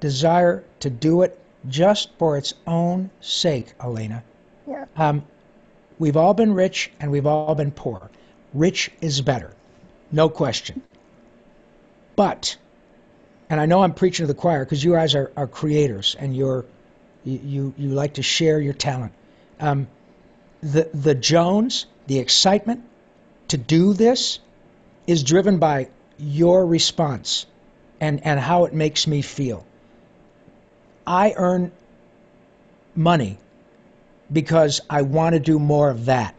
desire 0.01 0.64
to 0.81 0.91
do 0.91 1.22
it 1.22 1.39
just 1.68 2.11
for 2.18 2.39
its 2.39 2.55
own 2.66 3.11
sake, 3.20 3.74
Elena. 3.83 4.24
Yeah. 4.66 4.87
Um, 4.97 5.24
we've 5.99 6.16
all 6.16 6.33
been 6.33 6.55
rich 6.55 6.91
and 6.99 7.11
we've 7.11 7.26
all 7.26 7.55
been 7.55 7.70
poor. 7.70 8.11
Rich 8.55 8.91
is 9.01 9.20
better, 9.20 9.55
no 10.11 10.28
question. 10.28 10.83
But, 12.16 12.57
and 13.51 13.61
I 13.61 13.66
know 13.66 13.83
I'm 13.83 13.95
preaching 13.95 14.24
to 14.24 14.33
the 14.33 14.39
choir 14.39 14.64
because 14.64 14.83
you 14.83 14.93
guys 14.93 15.14
are, 15.14 15.31
are 15.37 15.47
creators 15.47 16.16
and 16.18 16.35
you're, 16.35 16.64
you, 17.24 17.41
you, 17.45 17.74
you 17.76 17.89
like 17.91 18.14
to 18.14 18.22
share 18.22 18.59
your 18.61 18.74
talent. 18.74 19.12
Um, 19.61 19.89
the, 20.63 20.89
the 20.93 21.15
Jones, 21.15 21.87
the 22.07 22.19
excitement 22.19 22.85
to 23.49 23.57
do 23.57 23.93
this 23.93 24.39
is 25.07 25.23
driven 25.23 25.59
by 25.59 25.89
your 26.19 26.65
response 26.65 27.47
and, 28.01 28.25
and 28.25 28.39
how 28.39 28.65
it 28.65 28.75
makes 28.75 29.07
me 29.07 29.23
feel. 29.23 29.67
I 31.07 31.35
earn 31.37 31.73
money 32.95 33.39
because 34.33 34.81
I 34.89 35.03
want 35.03 35.35
to 35.35 35.41
do 35.41 35.59
more 35.59 35.91
of 35.91 36.07
that, 36.07 36.35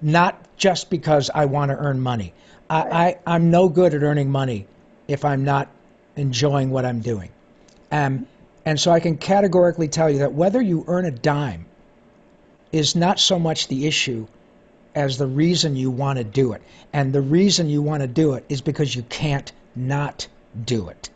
not 0.00 0.38
just 0.56 0.90
because 0.90 1.30
I 1.32 1.44
want 1.44 1.70
to 1.70 1.76
earn 1.76 2.00
money. 2.00 2.32
I, 2.68 2.80
I, 2.80 3.18
I'm 3.26 3.50
no 3.50 3.68
good 3.68 3.94
at 3.94 4.02
earning 4.02 4.30
money 4.30 4.66
if 5.06 5.24
I'm 5.24 5.44
not 5.44 5.68
enjoying 6.16 6.70
what 6.70 6.84
I'm 6.84 7.00
doing. 7.00 7.30
Um, 7.92 8.26
and 8.64 8.78
so 8.78 8.90
I 8.90 9.00
can 9.00 9.16
categorically 9.16 9.88
tell 9.88 10.10
you 10.10 10.18
that 10.18 10.32
whether 10.32 10.60
you 10.60 10.84
earn 10.88 11.04
a 11.04 11.10
dime 11.10 11.66
is 12.72 12.96
not 12.96 13.18
so 13.18 13.38
much 13.38 13.68
the 13.68 13.86
issue 13.86 14.26
as 14.94 15.18
the 15.18 15.26
reason 15.26 15.76
you 15.76 15.90
want 15.90 16.18
to 16.18 16.24
do 16.24 16.52
it. 16.52 16.62
And 16.92 17.12
the 17.12 17.20
reason 17.20 17.68
you 17.68 17.82
want 17.82 18.02
to 18.02 18.06
do 18.08 18.34
it 18.34 18.44
is 18.48 18.60
because 18.60 18.94
you 18.94 19.02
can't 19.02 19.50
not 19.76 20.26
do 20.64 20.88
it. 20.88 21.10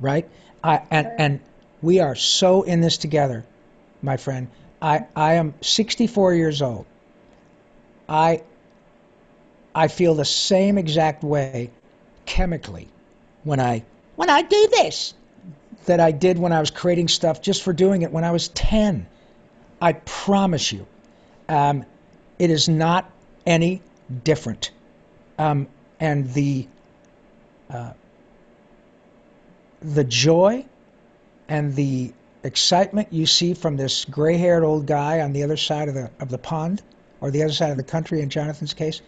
Right? 0.00 0.28
I, 0.62 0.82
and, 0.90 1.08
and 1.18 1.40
we 1.82 2.00
are 2.00 2.14
so 2.14 2.62
in 2.62 2.80
this 2.80 2.98
together, 2.98 3.44
my 4.02 4.16
friend. 4.16 4.48
I, 4.80 5.06
I 5.14 5.34
am 5.34 5.54
64 5.60 6.34
years 6.34 6.62
old. 6.62 6.86
I, 8.08 8.42
I 9.74 9.88
feel 9.88 10.14
the 10.14 10.24
same 10.24 10.78
exact 10.78 11.22
way 11.22 11.70
chemically 12.24 12.88
when 13.44 13.60
I 13.60 13.84
When 14.16 14.30
I 14.30 14.42
do 14.42 14.68
this, 14.70 15.14
that 15.86 16.00
I 16.00 16.10
did 16.10 16.38
when 16.38 16.52
I 16.52 16.60
was 16.60 16.70
creating 16.70 17.08
stuff 17.08 17.40
just 17.40 17.62
for 17.62 17.72
doing 17.72 18.02
it 18.02 18.10
when 18.10 18.24
I 18.24 18.32
was 18.32 18.48
10. 18.48 19.06
I 19.80 19.92
promise 19.92 20.72
you, 20.72 20.86
um, 21.48 21.84
it 22.38 22.50
is 22.50 22.68
not 22.68 23.10
any 23.46 23.82
different. 24.24 24.70
Um, 25.38 25.68
and 26.00 26.32
the 26.32 26.66
uh, 27.70 27.92
the 29.82 30.04
joy 30.04 30.64
and 31.48 31.74
the 31.74 32.12
excitement 32.42 33.12
you 33.12 33.26
see 33.26 33.54
from 33.54 33.76
this 33.76 34.04
gray-haired 34.04 34.62
old 34.62 34.86
guy 34.86 35.20
on 35.20 35.32
the 35.32 35.42
other 35.42 35.56
side 35.56 35.88
of 35.88 35.94
the 35.94 36.10
of 36.20 36.28
the 36.28 36.38
pond 36.38 36.82
or 37.20 37.30
the 37.30 37.42
other 37.42 37.52
side 37.52 37.70
of 37.70 37.76
the 37.76 37.82
country 37.82 38.20
in 38.20 38.30
Jonathan's 38.30 38.74
case 38.74 39.00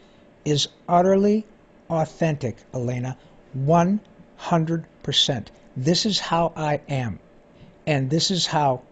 is 0.44 0.68
utterly 0.88 1.44
authentic, 1.90 2.56
Elena. 2.74 3.16
100%. 3.56 5.46
This 5.76 6.06
is 6.06 6.18
how 6.18 6.52
I 6.56 6.80
am. 6.88 7.18
And 7.86 8.10
this 8.10 8.30
is 8.30 8.46
how 8.46 8.82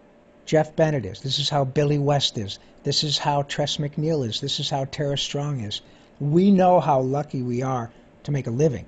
Jeff 0.47 0.77
Bennett 0.77 1.05
is. 1.05 1.19
This 1.19 1.39
is 1.39 1.49
how 1.49 1.65
Billy 1.65 1.99
West 1.99 2.37
is. 2.37 2.57
This 2.83 3.03
is 3.03 3.17
how 3.17 3.41
Tress 3.41 3.77
MacNeille 3.77 4.25
is. 4.25 4.39
This 4.39 4.61
is 4.61 4.69
how 4.69 4.85
Tara 4.85 5.17
Strong 5.17 5.59
is. 5.59 5.81
We 6.21 6.51
know 6.51 6.79
how 6.79 7.01
lucky 7.01 7.41
we 7.41 7.63
are 7.63 7.91
to 8.23 8.31
make 8.31 8.47
a 8.47 8.51
living. 8.51 8.85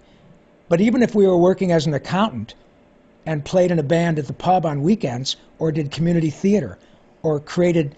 But 0.69 0.79
even 0.79 1.03
if 1.03 1.13
we 1.13 1.27
were 1.27 1.37
working 1.37 1.73
as 1.73 1.85
an 1.85 1.93
accountant 1.93 2.55
and 3.25 3.43
played 3.43 3.71
in 3.71 3.77
a 3.77 3.83
band 3.83 4.19
at 4.19 4.27
the 4.27 4.33
pub 4.33 4.65
on 4.65 4.83
weekends 4.83 5.35
or 5.57 5.73
did 5.73 5.91
community 5.91 6.29
theater 6.29 6.77
or 7.23 7.41
created 7.41 7.93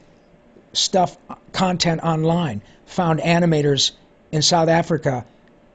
stuff, 0.74 1.16
content 1.54 2.02
online, 2.02 2.64
found 2.88 3.20
animators 3.20 3.92
in 4.32 4.42
South 4.42 4.70
Africa 4.70 5.24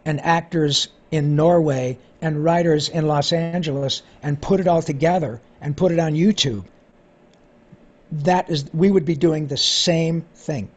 and 0.05 0.20
actors 0.20 0.89
in 1.12 1.37
Norway 1.37 1.99
and 2.20 2.43
writers 2.43 2.89
in 2.89 3.07
Los 3.07 3.32
Angeles 3.32 4.03
and 4.24 4.43
put 4.43 4.59
it 4.59 4.66
all 4.66 4.82
together 4.82 5.41
and 5.61 5.76
put 5.76 5.93
it 5.93 6.01
on 6.01 6.14
YouTube, 6.14 6.64
that 8.12 8.50
is, 8.50 8.64
we 8.72 8.90
would 8.90 9.04
be 9.04 9.16
doing 9.16 9.46
the 9.46 9.57
same 9.57 10.22
thing. 10.34 10.70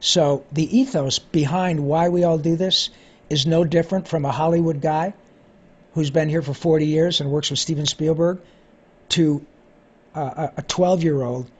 So 0.00 0.44
the 0.52 0.78
ethos 0.78 1.18
behind 1.18 1.80
why 1.80 2.08
we 2.08 2.24
all 2.24 2.38
do 2.38 2.56
this 2.56 2.90
is 3.28 3.46
no 3.46 3.64
different 3.64 4.08
from 4.08 4.24
a 4.24 4.32
Hollywood 4.32 4.80
guy 4.80 5.14
who's 5.94 6.10
been 6.10 6.28
here 6.28 6.42
for 6.42 6.54
40 6.54 6.86
years 6.86 7.20
and 7.20 7.30
works 7.30 7.50
with 7.50 7.58
Steven 7.58 7.86
Spielberg 7.86 8.40
to 9.10 9.44
uh, 10.14 10.48
a 10.56 10.62
12 10.62 11.02
year 11.02 11.22
old 11.22 11.50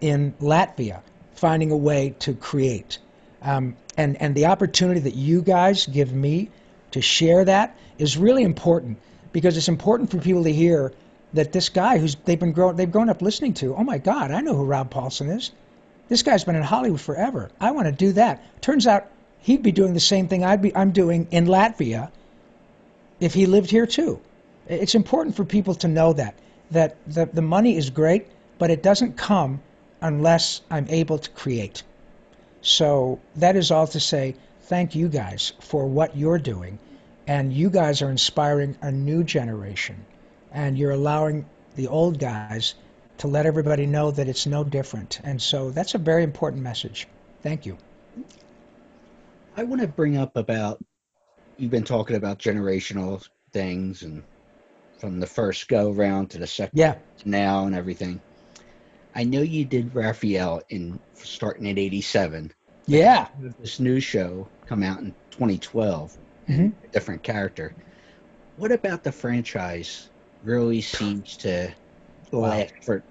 in 0.00 0.32
Latvia 0.40 1.00
finding 1.34 1.70
a 1.70 1.76
way 1.76 2.14
to 2.20 2.34
create. 2.34 2.98
Um, 3.42 3.76
and, 3.96 4.20
and 4.20 4.34
the 4.34 4.46
opportunity 4.46 5.00
that 5.00 5.14
you 5.14 5.42
guys 5.42 5.86
give 5.86 6.12
me 6.12 6.50
to 6.92 7.02
share 7.02 7.44
that 7.44 7.76
is 7.98 8.16
really 8.16 8.42
important 8.42 8.98
because 9.32 9.56
it's 9.56 9.68
important 9.68 10.10
for 10.10 10.18
people 10.18 10.44
to 10.44 10.52
hear 10.52 10.92
that 11.34 11.52
this 11.52 11.68
guy 11.68 11.98
who's 11.98 12.14
they've 12.24 12.38
been 12.38 12.52
grown 12.52 12.76
they've 12.76 12.90
grown 12.90 13.10
up 13.10 13.20
listening 13.20 13.54
to, 13.54 13.74
oh 13.74 13.84
my 13.84 13.98
God, 13.98 14.30
I 14.30 14.40
know 14.40 14.54
who 14.54 14.64
Rob 14.64 14.90
Paulsen 14.92 15.36
is. 15.36 15.50
This 16.08 16.22
guy's 16.22 16.44
been 16.44 16.56
in 16.56 16.62
Hollywood 16.62 17.00
forever. 17.00 17.50
I 17.60 17.72
want 17.72 17.86
to 17.86 17.92
do 17.92 18.12
that. 18.12 18.62
Turns 18.62 18.86
out 18.86 19.06
he'd 19.40 19.62
be 19.62 19.72
doing 19.72 19.94
the 19.94 20.00
same 20.00 20.28
thing 20.28 20.44
I'd 20.44 20.62
be 20.62 20.74
I'm 20.74 20.92
doing 20.92 21.28
in 21.30 21.46
Latvia 21.46 22.10
if 23.20 23.34
he 23.34 23.46
lived 23.46 23.70
here 23.70 23.86
too. 23.86 24.20
It's 24.66 24.94
important 24.94 25.36
for 25.36 25.44
people 25.44 25.74
to 25.76 25.88
know 25.88 26.12
that 26.12 26.34
that 26.70 26.96
the, 27.06 27.26
the 27.26 27.42
money 27.42 27.76
is 27.76 27.90
great, 27.90 28.26
but 28.58 28.70
it 28.70 28.82
doesn't 28.82 29.16
come 29.16 29.60
unless 30.00 30.60
I'm 30.70 30.86
able 30.88 31.18
to 31.18 31.30
create. 31.30 31.82
So 32.62 33.20
that 33.36 33.56
is 33.56 33.70
all 33.70 33.86
to 33.88 34.00
say 34.00 34.36
thank 34.62 34.94
you 34.94 35.08
guys 35.08 35.52
for 35.60 35.86
what 35.86 36.16
you're 36.16 36.38
doing. 36.38 36.78
And 37.26 37.52
you 37.52 37.70
guys 37.70 38.02
are 38.02 38.10
inspiring 38.10 38.76
a 38.82 38.92
new 38.92 39.24
generation. 39.24 40.04
And 40.54 40.78
you're 40.78 40.92
allowing 40.92 41.44
the 41.76 41.88
old 41.88 42.18
guys 42.18 42.74
to 43.18 43.26
let 43.28 43.44
everybody 43.44 43.86
know 43.86 44.10
that 44.12 44.28
it's 44.28 44.46
no 44.46 44.64
different. 44.64 45.20
And 45.24 45.40
so 45.42 45.70
that's 45.70 45.94
a 45.94 45.98
very 45.98 46.22
important 46.22 46.62
message. 46.62 47.06
Thank 47.42 47.66
you. 47.66 47.76
I 49.56 49.64
want 49.64 49.82
to 49.82 49.88
bring 49.88 50.16
up 50.16 50.36
about 50.36 50.82
you've 51.58 51.70
been 51.70 51.84
talking 51.84 52.16
about 52.16 52.38
generational 52.38 53.26
things 53.52 54.02
and 54.02 54.22
from 54.98 55.20
the 55.20 55.26
first 55.26 55.68
go 55.68 55.90
round 55.90 56.30
to 56.30 56.38
the 56.38 56.46
second 56.46 56.78
Yeah. 56.78 56.96
now 57.24 57.66
and 57.66 57.74
everything. 57.74 58.20
I 59.14 59.24
know 59.24 59.42
you 59.42 59.64
did 59.64 59.94
Raphael 59.94 60.62
in 60.70 60.98
starting 61.14 61.68
at 61.68 61.78
87. 61.78 62.52
Yeah. 62.86 63.28
This 63.60 63.78
new 63.78 64.00
show 64.00 64.48
come 64.66 64.82
out 64.82 65.00
in 65.00 65.14
2012, 65.30 66.16
Mhm. 66.48 66.72
a 66.84 66.88
different 66.88 67.22
character. 67.22 67.74
What 68.56 68.72
about 68.72 69.04
the 69.04 69.12
franchise 69.12 70.08
really 70.44 70.80
seems 70.80 71.38
to 71.38 71.72
last 72.32 72.74
for 72.82 73.02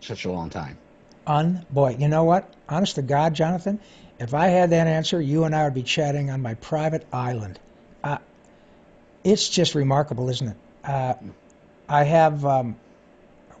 such 0.00 0.24
a 0.24 0.32
long 0.32 0.50
time? 0.50 0.78
Un 1.26 1.64
boy, 1.70 1.96
you 1.98 2.08
know 2.08 2.24
what? 2.24 2.52
Honest 2.68 2.96
to 2.96 3.02
God, 3.02 3.34
Jonathan, 3.34 3.80
If 4.18 4.34
I 4.34 4.48
had 4.48 4.70
that 4.70 4.86
answer, 4.86 5.20
you 5.20 5.44
and 5.44 5.54
I 5.54 5.64
would 5.64 5.74
be 5.74 5.82
chatting 5.82 6.30
on 6.30 6.42
my 6.42 6.54
private 6.54 7.06
island. 7.12 7.58
Uh, 8.02 8.18
it's 9.22 9.48
just 9.48 9.74
remarkable, 9.74 10.28
isn't 10.28 10.48
it? 10.48 10.56
Uh, 10.84 11.14
I 11.88 12.04
have 12.04 12.44
um, 12.44 12.76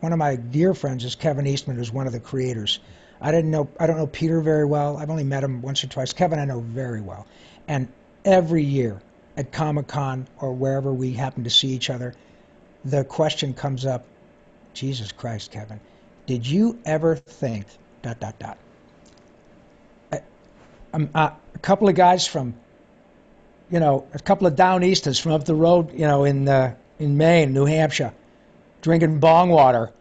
one 0.00 0.12
of 0.12 0.18
my 0.18 0.36
dear 0.36 0.74
friends 0.74 1.04
is 1.04 1.14
Kevin 1.14 1.46
Eastman, 1.46 1.76
who's 1.76 1.92
one 1.92 2.06
of 2.06 2.12
the 2.12 2.20
creators. 2.20 2.80
I 3.20 3.30
didn't 3.32 3.50
know 3.50 3.68
I 3.78 3.86
don't 3.86 3.96
know 3.96 4.06
Peter 4.06 4.40
very 4.40 4.64
well. 4.64 4.96
I've 4.96 5.10
only 5.10 5.24
met 5.24 5.42
him 5.44 5.62
once 5.62 5.82
or 5.84 5.88
twice. 5.88 6.12
Kevin 6.12 6.38
I 6.38 6.44
know 6.44 6.60
very 6.60 7.00
well. 7.00 7.26
And 7.66 7.88
every 8.24 8.62
year 8.64 9.00
at 9.36 9.52
Comic 9.52 9.88
Con 9.88 10.26
or 10.38 10.52
wherever 10.52 10.92
we 10.92 11.12
happen 11.12 11.44
to 11.44 11.50
see 11.50 11.68
each 11.68 11.90
other, 11.90 12.14
the 12.84 13.04
question 13.04 13.54
comes 13.54 13.86
up, 13.86 14.04
Jesus 14.74 15.12
Christ, 15.12 15.50
Kevin, 15.50 15.80
did 16.26 16.46
you 16.46 16.78
ever 16.84 17.16
think 17.16 17.66
dot 18.02 18.20
dot 18.20 18.38
dot? 18.38 18.58
I, 20.12 20.20
uh, 21.14 21.30
a 21.54 21.58
couple 21.58 21.88
of 21.88 21.94
guys 21.94 22.26
from, 22.26 22.54
you 23.70 23.80
know, 23.80 24.06
a 24.14 24.18
couple 24.18 24.46
of 24.46 24.56
down 24.56 24.84
easters 24.84 25.18
from 25.18 25.32
up 25.32 25.44
the 25.44 25.54
road, 25.54 25.92
you 25.92 26.06
know, 26.06 26.24
in 26.24 26.48
uh, 26.48 26.74
in 26.98 27.16
Maine, 27.16 27.52
New 27.52 27.64
Hampshire, 27.64 28.12
drinking 28.82 29.20
bong 29.20 29.50
water, 29.50 29.92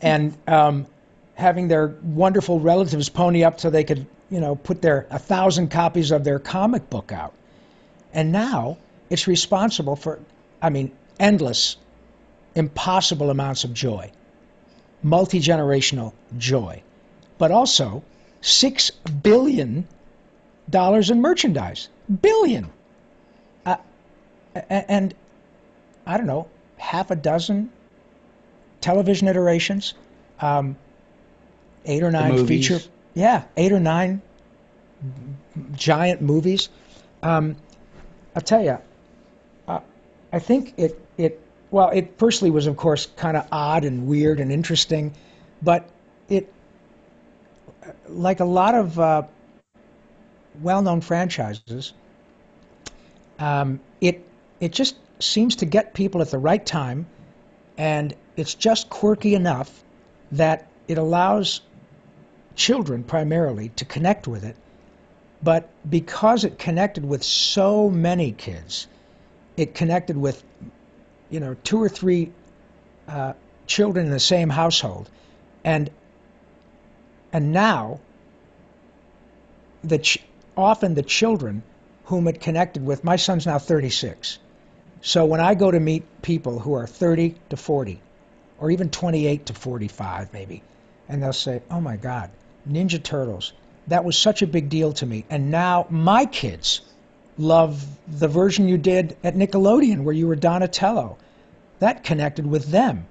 and 0.00 0.36
um, 0.46 0.86
having 1.34 1.68
their 1.68 1.88
wonderful 2.02 2.60
relatives 2.60 3.08
pony 3.08 3.44
up 3.44 3.60
so 3.60 3.70
they 3.70 3.84
could, 3.84 4.06
you 4.30 4.40
know, 4.40 4.54
put 4.54 4.82
their 4.82 5.06
a 5.10 5.18
thousand 5.18 5.70
copies 5.70 6.10
of 6.10 6.24
their 6.24 6.38
comic 6.38 6.88
book 6.90 7.12
out. 7.12 7.34
And 8.12 8.32
now 8.32 8.78
it's 9.10 9.26
responsible 9.26 9.96
for, 9.96 10.18
I 10.62 10.70
mean, 10.70 10.92
endless, 11.18 11.76
impossible 12.56 13.30
amounts 13.30 13.64
of 13.64 13.72
joy, 13.72 14.10
multi 15.02 15.40
generational 15.40 16.12
joy, 16.36 16.82
but 17.38 17.50
also 17.52 18.02
six 18.40 18.90
billion 18.90 19.86
dollars 20.68 21.10
in 21.10 21.20
merchandise. 21.20 21.88
Billion. 22.22 22.70
Uh, 23.64 23.76
and 24.70 25.14
I 26.06 26.16
don't 26.16 26.26
know, 26.26 26.48
half 26.78 27.10
a 27.10 27.16
dozen 27.16 27.70
television 28.80 29.28
iterations. 29.28 29.94
Um, 30.40 30.76
eight 31.84 32.02
or 32.02 32.10
nine 32.10 32.46
feature, 32.46 32.80
yeah, 33.14 33.44
eight 33.56 33.72
or 33.72 33.80
nine 33.80 34.22
giant 35.72 36.20
movies. 36.20 36.68
Um, 37.22 37.56
I'll 38.34 38.42
tell 38.42 38.62
you, 38.62 38.78
uh, 39.66 39.80
I 40.32 40.38
think 40.38 40.74
it 40.76 41.00
it 41.16 41.40
well, 41.70 41.90
it 41.90 42.18
personally 42.18 42.50
was 42.50 42.66
of 42.66 42.76
course 42.76 43.06
kind 43.16 43.36
of 43.36 43.46
odd 43.52 43.84
and 43.84 44.06
weird 44.06 44.40
and 44.40 44.52
interesting, 44.52 45.14
but 45.62 45.88
it 46.28 46.52
like 48.08 48.40
a 48.40 48.44
lot 48.44 48.74
of 48.74 48.98
uh, 48.98 49.22
well-known 50.60 51.00
franchises, 51.00 51.92
um, 53.38 53.80
it 54.00 54.26
it 54.60 54.72
just 54.72 54.96
seems 55.18 55.56
to 55.56 55.66
get 55.66 55.94
people 55.94 56.20
at 56.22 56.30
the 56.30 56.38
right 56.38 56.64
time, 56.64 57.06
and 57.76 58.14
it's 58.36 58.54
just 58.54 58.88
quirky 58.88 59.34
enough 59.34 59.70
that 60.32 60.68
it 60.88 60.98
allows 60.98 61.60
children 62.54 63.02
primarily 63.04 63.70
to 63.70 63.84
connect 63.84 64.26
with 64.26 64.44
it. 64.44 64.56
But 65.42 65.68
because 65.88 66.44
it 66.44 66.58
connected 66.58 67.04
with 67.04 67.22
so 67.22 67.90
many 67.90 68.32
kids, 68.32 68.88
it 69.56 69.74
connected 69.74 70.16
with, 70.16 70.42
you 71.30 71.40
know, 71.40 71.56
two 71.64 71.82
or 71.82 71.88
three 71.88 72.32
uh, 73.08 73.32
children 73.66 74.06
in 74.06 74.12
the 74.12 74.20
same 74.20 74.48
household, 74.48 75.08
and 75.64 75.90
and 77.32 77.52
now 77.52 78.00
the 79.82 79.98
ch- 79.98 80.22
often 80.56 80.94
the 80.94 81.02
children 81.02 81.62
whom 82.04 82.28
it 82.28 82.40
connected 82.40 82.84
with. 82.84 83.04
My 83.04 83.16
son's 83.16 83.46
now 83.46 83.58
36, 83.58 84.38
so 85.00 85.26
when 85.26 85.40
I 85.40 85.54
go 85.54 85.70
to 85.70 85.80
meet 85.80 86.22
people 86.22 86.58
who 86.58 86.74
are 86.74 86.86
30 86.86 87.34
to 87.50 87.56
40, 87.56 88.00
or 88.58 88.70
even 88.70 88.90
28 88.90 89.46
to 89.46 89.54
45, 89.54 90.32
maybe, 90.32 90.62
and 91.08 91.22
they'll 91.22 91.32
say, 91.32 91.62
"Oh 91.70 91.80
my 91.80 91.96
God." 91.96 92.30
Ninja 92.68 93.02
Turtles. 93.02 93.52
That 93.86 94.04
was 94.04 94.18
such 94.18 94.42
a 94.42 94.46
big 94.46 94.68
deal 94.68 94.92
to 94.94 95.06
me. 95.06 95.24
And 95.30 95.50
now 95.50 95.86
my 95.88 96.26
kids 96.26 96.80
love 97.38 97.84
the 98.08 98.28
version 98.28 98.68
you 98.68 98.78
did 98.78 99.16
at 99.22 99.34
Nickelodeon 99.34 100.04
where 100.04 100.14
you 100.14 100.26
were 100.26 100.36
Donatello. 100.36 101.18
That 101.78 102.04
connected 102.04 102.46
with 102.46 102.66
them. 102.66 103.06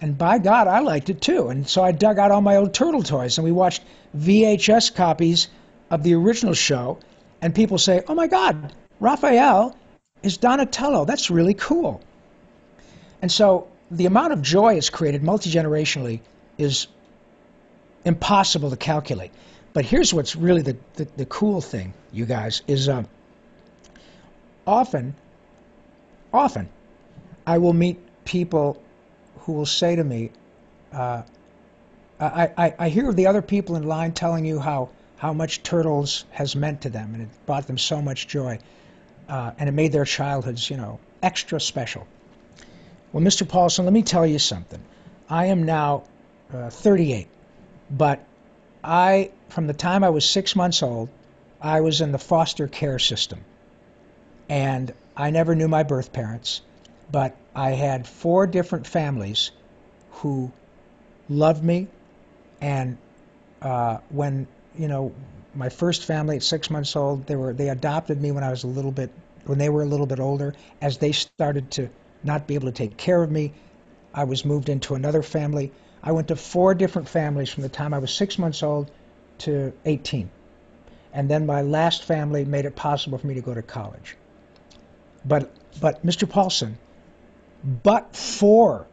And 0.00 0.16
by 0.18 0.38
God, 0.38 0.68
I 0.68 0.80
liked 0.80 1.10
it 1.10 1.20
too. 1.20 1.48
And 1.48 1.68
so 1.68 1.82
I 1.82 1.92
dug 1.92 2.18
out 2.18 2.30
all 2.30 2.40
my 2.40 2.56
old 2.56 2.74
turtle 2.74 3.02
toys 3.02 3.38
and 3.38 3.44
we 3.44 3.52
watched 3.52 3.82
VHS 4.16 4.94
copies 4.94 5.48
of 5.90 6.02
the 6.02 6.14
original 6.14 6.54
show. 6.54 6.98
And 7.40 7.54
people 7.54 7.78
say, 7.78 8.02
oh 8.06 8.14
my 8.14 8.26
God, 8.26 8.72
Raphael 9.00 9.76
is 10.22 10.36
Donatello. 10.36 11.04
That's 11.04 11.30
really 11.30 11.54
cool. 11.54 12.00
And 13.22 13.30
so 13.30 13.68
the 13.90 14.06
amount 14.06 14.32
of 14.32 14.42
joy 14.42 14.74
it's 14.74 14.90
created 14.90 15.22
multi 15.22 15.50
generationally 15.50 16.20
is 16.58 16.86
impossible 18.04 18.70
to 18.70 18.76
calculate. 18.76 19.30
But 19.72 19.84
here's 19.84 20.14
what's 20.14 20.36
really 20.36 20.62
the, 20.62 20.76
the, 20.94 21.08
the 21.16 21.26
cool 21.26 21.60
thing, 21.60 21.94
you 22.12 22.26
guys, 22.26 22.62
is 22.66 22.88
uh, 22.88 23.04
often, 24.66 25.14
often, 26.32 26.68
I 27.46 27.58
will 27.58 27.72
meet 27.72 27.98
people 28.24 28.82
who 29.40 29.52
will 29.52 29.66
say 29.66 29.96
to 29.96 30.04
me, 30.04 30.30
uh, 30.92 31.22
I, 32.18 32.50
I, 32.56 32.74
I 32.78 32.88
hear 32.88 33.12
the 33.12 33.26
other 33.26 33.42
people 33.42 33.76
in 33.76 33.82
line 33.82 34.12
telling 34.12 34.44
you 34.44 34.58
how, 34.58 34.90
how 35.16 35.32
much 35.32 35.62
Turtles 35.62 36.24
has 36.30 36.56
meant 36.56 36.82
to 36.82 36.90
them, 36.90 37.14
and 37.14 37.22
it 37.24 37.28
brought 37.46 37.66
them 37.66 37.78
so 37.78 38.00
much 38.00 38.28
joy, 38.28 38.58
uh, 39.28 39.52
and 39.58 39.68
it 39.68 39.72
made 39.72 39.92
their 39.92 40.04
childhoods, 40.04 40.70
you 40.70 40.76
know, 40.76 41.00
extra 41.22 41.60
special. 41.60 42.06
Well, 43.12 43.22
Mr. 43.22 43.46
Paulsen, 43.46 43.84
let 43.84 43.92
me 43.92 44.02
tell 44.02 44.26
you 44.26 44.38
something. 44.38 44.80
I 45.28 45.46
am 45.46 45.64
now 45.64 46.04
uh, 46.52 46.70
38. 46.70 47.28
But 47.90 48.24
I, 48.82 49.30
from 49.48 49.66
the 49.66 49.72
time 49.72 50.04
I 50.04 50.10
was 50.10 50.28
six 50.28 50.56
months 50.56 50.82
old, 50.82 51.08
I 51.60 51.80
was 51.80 52.00
in 52.00 52.12
the 52.12 52.18
foster 52.18 52.66
care 52.68 52.98
system. 52.98 53.40
And 54.54 54.94
I 55.16 55.30
never 55.30 55.56
knew 55.56 55.66
my 55.66 55.82
birth 55.82 56.12
parents, 56.12 56.60
but 57.10 57.36
I 57.56 57.70
had 57.70 58.06
four 58.06 58.46
different 58.46 58.86
families 58.86 59.50
who 60.12 60.52
loved 61.28 61.64
me. 61.64 61.88
And 62.60 62.96
uh, 63.60 63.98
when, 64.10 64.46
you 64.78 64.86
know, 64.86 65.12
my 65.56 65.70
first 65.70 66.04
family 66.04 66.36
at 66.36 66.44
six 66.44 66.70
months 66.70 66.94
old, 66.94 67.26
they 67.26 67.34
were 67.34 67.52
they 67.52 67.68
adopted 67.68 68.22
me 68.22 68.30
when 68.30 68.44
I 68.44 68.50
was 68.50 68.62
a 68.62 68.68
little 68.68 68.92
bit 68.92 69.10
when 69.44 69.58
they 69.58 69.68
were 69.68 69.82
a 69.82 69.86
little 69.86 70.06
bit 70.06 70.20
older. 70.20 70.54
As 70.80 70.98
they 70.98 71.10
started 71.10 71.72
to 71.72 71.90
not 72.22 72.46
be 72.46 72.54
able 72.54 72.68
to 72.68 72.78
take 72.84 72.96
care 72.96 73.20
of 73.20 73.32
me, 73.32 73.54
I 74.14 74.22
was 74.22 74.44
moved 74.44 74.68
into 74.68 74.94
another 74.94 75.24
family. 75.24 75.72
I 76.00 76.12
went 76.12 76.28
to 76.28 76.36
four 76.36 76.76
different 76.76 77.08
families 77.08 77.50
from 77.50 77.64
the 77.64 77.68
time 77.68 77.92
I 77.92 77.98
was 77.98 78.12
six 78.12 78.38
months 78.38 78.62
old 78.62 78.88
to 79.38 79.72
18. 79.84 80.30
And 81.12 81.28
then 81.28 81.44
my 81.44 81.62
last 81.62 82.04
family 82.04 82.44
made 82.44 82.66
it 82.66 82.76
possible 82.76 83.18
for 83.18 83.26
me 83.26 83.34
to 83.34 83.40
go 83.40 83.52
to 83.52 83.62
college. 83.62 84.16
But, 85.24 85.50
but 85.80 86.04
Mr. 86.04 86.28
Paulsen, 86.28 86.74
but 87.82 88.14
for 88.14 88.86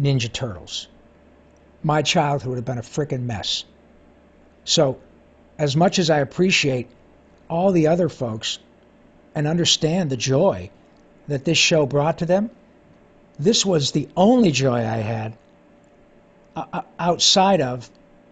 Ninja 0.00 0.32
Turtles, 0.32 0.88
my 1.82 2.02
childhood 2.02 2.50
would 2.50 2.56
have 2.56 2.64
been 2.64 2.78
a 2.78 2.82
freaking 2.82 3.22
mess. 3.22 3.64
So, 4.64 4.98
as 5.58 5.76
much 5.76 5.98
as 5.98 6.10
I 6.10 6.18
appreciate 6.18 6.88
all 7.48 7.70
the 7.70 7.88
other 7.88 8.08
folks 8.08 8.58
and 9.34 9.46
understand 9.46 10.10
the 10.10 10.16
joy 10.16 10.70
that 11.28 11.44
this 11.44 11.58
show 11.58 11.86
brought 11.86 12.18
to 12.18 12.26
them, 12.26 12.50
this 13.38 13.64
was 13.64 13.92
the 13.92 14.08
only 14.16 14.50
joy 14.50 14.78
I 14.78 14.96
had 14.96 15.36
uh, 16.56 16.64
uh, 16.72 16.82
outside 16.98 17.60
of 17.60 17.88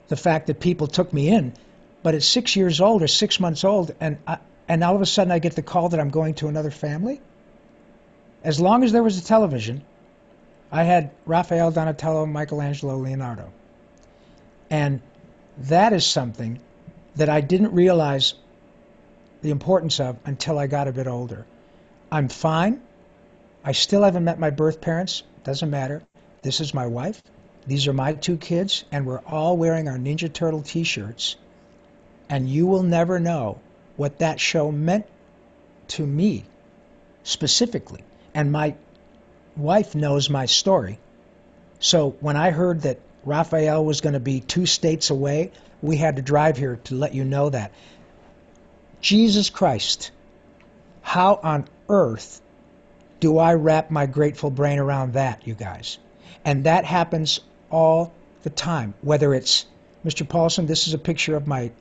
the 0.09 0.17
fact 0.17 0.47
that 0.47 0.61
people 0.61 0.87
took 0.87 1.13
me 1.13 1.29
in. 1.29 1.53
But 2.03 2.15
at 2.15 2.23
six 2.23 2.57
years 2.57 2.81
old 2.81 3.03
or 3.03 3.09
six 3.09 3.39
months 3.39 3.65
old, 3.65 3.95
and 4.01 4.19
I, 4.27 4.39
and 4.73 4.83
all 4.83 4.97
of 4.97 5.03
a 5.03 5.07
sudden 5.07 5.31
I 5.31 5.39
get 5.39 5.55
the 5.55 5.61
call 5.61 5.91
that 5.91 6.01
I'm 6.01 6.09
going 6.09 6.33
to 6.37 6.49
another 6.49 6.71
family. 6.71 7.21
As 8.43 8.59
long 8.59 8.85
as 8.85 8.91
there 8.91 9.03
was 9.03 9.19
a 9.19 9.23
television, 9.23 9.85
I 10.71 10.85
had 10.85 11.11
Raphael, 11.27 11.71
Donatello, 11.71 12.25
Michelangelo, 12.25 12.97
Leonardo, 12.97 13.53
and 14.71 15.03
that 15.59 15.93
is 15.93 16.07
something 16.07 16.59
that 17.17 17.29
I 17.29 17.43
didn't 17.43 17.75
realize 17.75 18.33
the 19.43 19.51
importance 19.51 20.01
of 20.01 20.17
until 20.25 20.59
I 20.59 20.69
got 20.69 20.89
a 20.89 20.93
bit 20.93 21.07
older. 21.07 21.45
I'm 22.11 22.29
fine. 22.29 22.81
I 23.63 23.73
still 23.73 24.03
haven't 24.03 24.25
met 24.25 24.39
my 24.39 24.49
birth 24.49 24.81
parents. 24.81 25.23
Doesn't 25.45 25.69
matter. 25.69 26.03
This 26.41 26.63
is 26.63 26.73
my 26.73 26.87
wife. 26.87 27.23
These 27.67 27.89
are 27.89 27.93
my 27.93 28.15
two 28.15 28.39
kids, 28.39 28.87
and 28.91 29.05
we're 29.05 29.27
all 29.27 29.59
wearing 29.59 29.87
our 29.89 29.99
Ninja 29.99 30.33
Turtle 30.33 30.63
t 30.63 30.83
shirts. 30.83 31.37
And 32.31 32.49
you 32.49 32.67
will 32.67 32.85
never 32.85 33.21
know 33.21 33.61
what 33.97 34.19
that 34.19 34.41
show 34.41 34.71
meant 34.73 35.07
to 35.89 36.07
me 36.07 36.45
specifically. 37.23 38.05
And 38.35 38.51
my 38.51 38.75
wife 39.57 39.95
knows 39.95 40.31
my 40.31 40.47
story. 40.47 40.99
So 41.79 42.11
when 42.21 42.37
I 42.37 42.51
heard 42.51 42.83
that 42.83 43.01
Raphael 43.25 43.85
was 43.85 44.01
going 44.01 44.15
to 44.15 44.21
be 44.21 44.41
two 44.41 44.67
states 44.67 45.11
away, 45.11 45.53
we 45.81 45.97
had 45.97 46.17
to 46.17 46.23
drive 46.23 46.57
here 46.57 46.77
to 46.85 46.95
let 46.95 47.15
you 47.15 47.25
know 47.25 47.51
that. 47.51 47.73
Jesus 49.01 49.51
Christ, 49.51 50.13
how 51.03 51.39
on 51.43 51.69
earth 51.89 52.41
do 53.21 53.39
I 53.39 53.55
wrap 53.55 53.91
my 53.91 54.07
grateful 54.07 54.51
brain 54.51 54.79
around 54.79 55.15
that, 55.15 55.47
you 55.47 55.55
guys? 55.55 55.99
And 56.45 56.65
that 56.65 56.85
happens 56.85 57.41
all 57.71 58.13
the 58.43 58.51
time. 58.51 58.95
Whether 59.03 59.35
it's 59.35 59.67
Mr. 60.05 60.27
Paulsen, 60.27 60.67
this 60.67 60.89
is 60.89 60.95
a 60.95 60.99
picture 60.99 61.37
of 61.37 61.47
my 61.47 61.73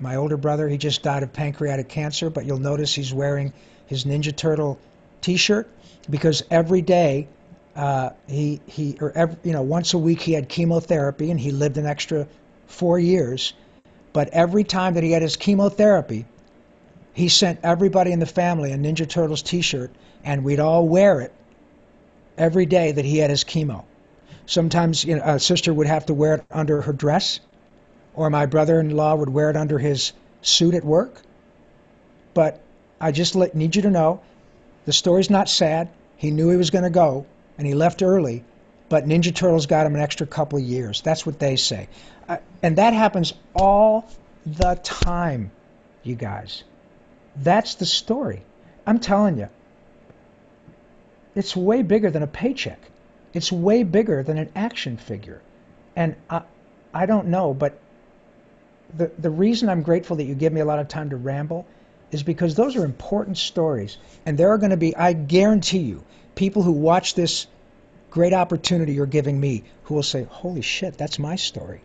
my 0.00 0.16
older 0.16 0.36
brother. 0.36 0.68
He 0.68 0.78
just 0.78 1.02
died 1.02 1.22
of 1.22 1.32
pancreatic 1.32 1.88
cancer, 1.88 2.30
but 2.30 2.44
you'll 2.44 2.58
notice 2.58 2.94
he's 2.94 3.12
wearing 3.12 3.52
his 3.86 4.04
Ninja 4.04 4.34
Turtle 4.34 4.78
T-shirt 5.20 5.68
because 6.08 6.42
every 6.50 6.82
day 6.82 7.28
uh, 7.76 8.10
he 8.26 8.60
he 8.66 8.96
or 9.00 9.12
every, 9.14 9.36
you 9.44 9.52
know 9.52 9.62
once 9.62 9.94
a 9.94 9.98
week 9.98 10.20
he 10.20 10.32
had 10.32 10.48
chemotherapy 10.48 11.30
and 11.30 11.38
he 11.38 11.50
lived 11.50 11.78
an 11.78 11.86
extra 11.86 12.26
four 12.66 12.98
years. 12.98 13.52
But 14.12 14.28
every 14.30 14.64
time 14.64 14.94
that 14.94 15.02
he 15.02 15.12
had 15.12 15.22
his 15.22 15.36
chemotherapy, 15.36 16.24
he 17.12 17.28
sent 17.28 17.60
everybody 17.62 18.12
in 18.12 18.20
the 18.20 18.26
family 18.26 18.72
a 18.72 18.76
Ninja 18.76 19.08
Turtles 19.08 19.42
T-shirt, 19.42 19.90
and 20.24 20.44
we'd 20.44 20.60
all 20.60 20.88
wear 20.88 21.20
it 21.20 21.32
every 22.36 22.66
day 22.66 22.92
that 22.92 23.04
he 23.04 23.18
had 23.18 23.30
his 23.30 23.44
chemo. 23.44 23.84
Sometimes 24.46 25.04
you 25.04 25.16
know, 25.16 25.22
a 25.24 25.38
sister 25.38 25.74
would 25.74 25.86
have 25.86 26.06
to 26.06 26.14
wear 26.14 26.36
it 26.36 26.44
under 26.50 26.80
her 26.80 26.92
dress, 26.92 27.40
or 28.18 28.30
my 28.30 28.46
brother-in-law 28.46 29.14
would 29.14 29.28
wear 29.28 29.48
it 29.48 29.56
under 29.56 29.78
his 29.78 30.12
suit 30.42 30.74
at 30.74 30.84
work. 30.84 31.22
But 32.34 32.60
I 33.00 33.12
just 33.12 33.36
let, 33.36 33.54
need 33.54 33.76
you 33.76 33.82
to 33.82 33.90
know, 33.90 34.20
the 34.86 34.92
story's 34.92 35.30
not 35.30 35.48
sad. 35.48 35.88
He 36.16 36.32
knew 36.32 36.50
he 36.50 36.56
was 36.56 36.70
going 36.70 36.82
to 36.82 36.90
go, 36.90 37.26
and 37.56 37.66
he 37.66 37.74
left 37.74 38.02
early. 38.02 38.44
But 38.88 39.06
Ninja 39.06 39.32
Turtles 39.32 39.66
got 39.66 39.86
him 39.86 39.94
an 39.94 40.00
extra 40.00 40.26
couple 40.26 40.58
of 40.58 40.64
years. 40.64 41.00
That's 41.00 41.24
what 41.24 41.38
they 41.38 41.56
say, 41.56 41.88
uh, 42.28 42.38
and 42.62 42.78
that 42.78 42.92
happens 42.92 43.34
all 43.54 44.10
the 44.46 44.74
time, 44.82 45.52
you 46.02 46.16
guys. 46.16 46.64
That's 47.36 47.76
the 47.76 47.86
story. 47.86 48.42
I'm 48.84 48.98
telling 48.98 49.38
you. 49.38 49.48
It's 51.34 51.54
way 51.54 51.82
bigger 51.82 52.10
than 52.10 52.22
a 52.22 52.26
paycheck. 52.26 52.80
It's 53.32 53.52
way 53.52 53.84
bigger 53.84 54.24
than 54.24 54.38
an 54.38 54.50
action 54.56 54.96
figure. 54.96 55.40
And 55.94 56.16
I, 56.28 56.42
I 56.92 57.06
don't 57.06 57.28
know, 57.28 57.54
but 57.54 57.78
the, 58.96 59.10
the 59.18 59.30
reason 59.30 59.68
I'm 59.68 59.82
grateful 59.82 60.16
that 60.16 60.24
you 60.24 60.34
give 60.34 60.52
me 60.52 60.60
a 60.60 60.64
lot 60.64 60.78
of 60.78 60.88
time 60.88 61.10
to 61.10 61.16
ramble 61.16 61.66
is 62.10 62.22
because 62.22 62.54
those 62.54 62.76
are 62.76 62.84
important 62.84 63.36
stories. 63.36 63.98
And 64.24 64.38
there 64.38 64.50
are 64.50 64.58
going 64.58 64.70
to 64.70 64.76
be, 64.76 64.96
I 64.96 65.12
guarantee 65.12 65.80
you, 65.80 66.04
people 66.34 66.62
who 66.62 66.72
watch 66.72 67.14
this 67.14 67.46
great 68.10 68.32
opportunity 68.32 68.94
you're 68.94 69.06
giving 69.06 69.38
me 69.38 69.64
who 69.84 69.94
will 69.94 70.02
say, 70.02 70.24
holy 70.24 70.62
shit, 70.62 70.96
that's 70.96 71.18
my 71.18 71.36
story. 71.36 71.80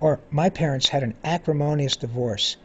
Or 0.00 0.20
my 0.30 0.50
parents 0.50 0.88
had 0.88 1.02
an 1.02 1.14
acrimonious 1.24 1.96
divorce 1.96 2.56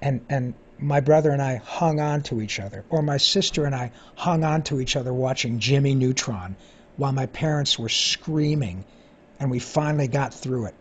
and, 0.00 0.24
and 0.30 0.54
my 0.78 1.00
brother 1.00 1.30
and 1.30 1.42
I 1.42 1.56
hung 1.56 2.00
on 2.00 2.22
to 2.24 2.40
each 2.40 2.60
other. 2.60 2.84
Or 2.88 3.02
my 3.02 3.18
sister 3.18 3.66
and 3.66 3.74
I 3.74 3.92
hung 4.14 4.44
on 4.44 4.62
to 4.64 4.80
each 4.80 4.96
other 4.96 5.12
watching 5.12 5.58
Jimmy 5.58 5.94
Neutron 5.94 6.56
while 6.96 7.12
my 7.12 7.26
parents 7.26 7.78
were 7.78 7.90
screaming 7.90 8.84
and 9.38 9.50
we 9.50 9.58
finally 9.58 10.08
got 10.08 10.32
through 10.32 10.66
it. 10.66 10.74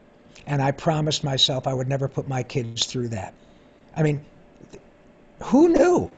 And 0.48 0.62
I 0.62 0.72
promised 0.72 1.24
myself 1.24 1.68
I 1.68 1.74
would 1.74 1.88
never 1.88 2.08
put 2.08 2.28
my 2.28 2.42
kids 2.42 2.86
through 2.86 3.10
that. 3.10 3.34
I 3.96 4.02
mean, 4.02 4.26
who 5.44 5.70
knew? 5.70 6.12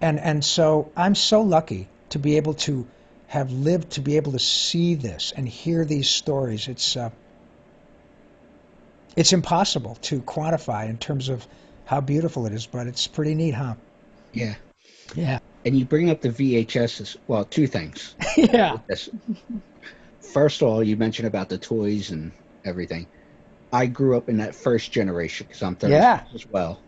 And 0.00 0.20
and 0.20 0.44
so 0.44 0.92
I'm 0.96 1.14
so 1.14 1.42
lucky 1.42 1.88
to 2.10 2.18
be 2.18 2.36
able 2.36 2.54
to 2.54 2.86
have 3.26 3.50
lived 3.50 3.92
to 3.92 4.00
be 4.00 4.16
able 4.16 4.32
to 4.32 4.38
see 4.38 4.94
this 4.94 5.32
and 5.36 5.48
hear 5.48 5.84
these 5.84 6.08
stories. 6.08 6.68
It's 6.68 6.96
uh, 6.96 7.10
it's 9.16 9.32
impossible 9.32 9.96
to 10.02 10.20
quantify 10.20 10.88
in 10.88 10.98
terms 10.98 11.28
of 11.28 11.46
how 11.84 12.00
beautiful 12.00 12.46
it 12.46 12.52
is, 12.52 12.66
but 12.66 12.86
it's 12.86 13.06
pretty 13.06 13.34
neat, 13.34 13.54
huh? 13.54 13.74
Yeah. 14.32 14.54
Yeah. 15.14 15.38
And 15.64 15.76
you 15.76 15.84
bring 15.84 16.10
up 16.10 16.20
the 16.20 16.28
VHS 16.28 17.16
well, 17.26 17.44
two 17.44 17.66
things. 17.66 18.14
yeah. 18.36 18.76
First 20.20 20.62
of 20.62 20.68
all, 20.68 20.84
you 20.84 20.96
mentioned 20.96 21.26
about 21.26 21.48
the 21.48 21.58
toys 21.58 22.10
and 22.10 22.32
everything. 22.64 23.06
I 23.72 23.86
grew 23.86 24.16
up 24.16 24.28
in 24.28 24.38
that 24.38 24.54
first 24.54 24.92
generation 24.92 25.46
because 25.46 25.62
I'm 25.62 25.76
30 25.76 25.92
yeah. 25.92 26.24
as 26.34 26.46
well. 26.46 26.80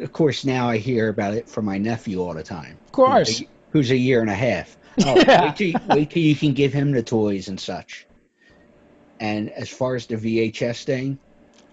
Of 0.00 0.12
course, 0.12 0.44
now 0.44 0.68
I 0.68 0.78
hear 0.78 1.08
about 1.08 1.34
it 1.34 1.48
from 1.48 1.64
my 1.64 1.78
nephew 1.78 2.22
all 2.22 2.34
the 2.34 2.42
time. 2.42 2.78
Of 2.86 2.92
course. 2.92 3.38
Who's 3.38 3.40
a, 3.40 3.48
who's 3.70 3.90
a 3.90 3.96
year 3.96 4.20
and 4.20 4.30
a 4.30 4.34
half. 4.34 4.76
Oh, 5.04 5.14
yeah. 5.14 5.42
wait, 5.42 5.56
till 5.56 5.66
you, 5.66 5.74
wait 5.90 6.10
till 6.10 6.22
you 6.22 6.34
can 6.34 6.54
give 6.54 6.72
him 6.72 6.90
the 6.90 7.02
toys 7.02 7.48
and 7.48 7.60
such. 7.60 8.06
And 9.20 9.50
as 9.50 9.68
far 9.68 9.94
as 9.94 10.06
the 10.06 10.16
VHS 10.16 10.84
thing, 10.84 11.18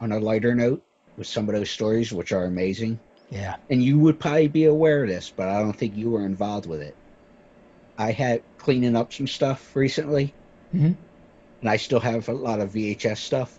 on 0.01 0.11
a 0.11 0.19
lighter 0.19 0.53
note, 0.53 0.83
with 1.17 1.27
some 1.27 1.47
of 1.47 1.55
those 1.55 1.69
stories, 1.69 2.11
which 2.11 2.31
are 2.31 2.43
amazing. 2.43 2.99
Yeah. 3.29 3.55
And 3.69 3.81
you 3.81 3.99
would 3.99 4.19
probably 4.19 4.47
be 4.47 4.65
aware 4.65 5.03
of 5.03 5.09
this, 5.09 5.31
but 5.35 5.47
I 5.47 5.59
don't 5.59 5.73
think 5.73 5.95
you 5.95 6.09
were 6.09 6.25
involved 6.25 6.65
with 6.65 6.81
it. 6.81 6.95
I 7.97 8.11
had 8.11 8.43
cleaning 8.57 8.95
up 8.95 9.13
some 9.13 9.27
stuff 9.27 9.75
recently, 9.75 10.33
mm-hmm. 10.73 10.93
and 11.61 11.69
I 11.69 11.77
still 11.77 11.99
have 11.99 12.27
a 12.27 12.33
lot 12.33 12.59
of 12.59 12.71
VHS 12.71 13.17
stuff. 13.17 13.57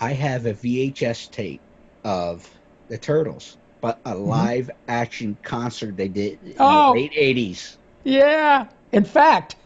I 0.00 0.12
have 0.12 0.46
a 0.46 0.54
VHS 0.54 1.30
tape 1.30 1.62
of 2.04 2.48
the 2.88 2.98
Turtles, 2.98 3.58
but 3.80 4.00
a 4.04 4.14
Mm-hmm. 4.26 4.28
live 4.30 4.70
action 4.88 5.38
concert 5.42 5.96
they 5.96 6.08
did 6.08 6.40
in 6.42 6.54
Oh. 6.58 6.92
the 6.92 7.00
late 7.00 7.12
80s. 7.12 7.76
Yeah. 8.04 8.68
In 8.92 9.04
fact, 9.04 9.56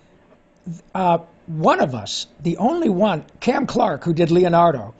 uh, 0.95 1.19
one 1.47 1.81
of 1.81 1.95
us, 1.95 2.27
the 2.41 2.59
only 2.59 2.89
one, 2.89 3.25
Cam 3.41 3.67
Clarke, 3.67 4.05
who 4.05 4.15
did 4.15 4.31
Leonardo, 4.31 4.95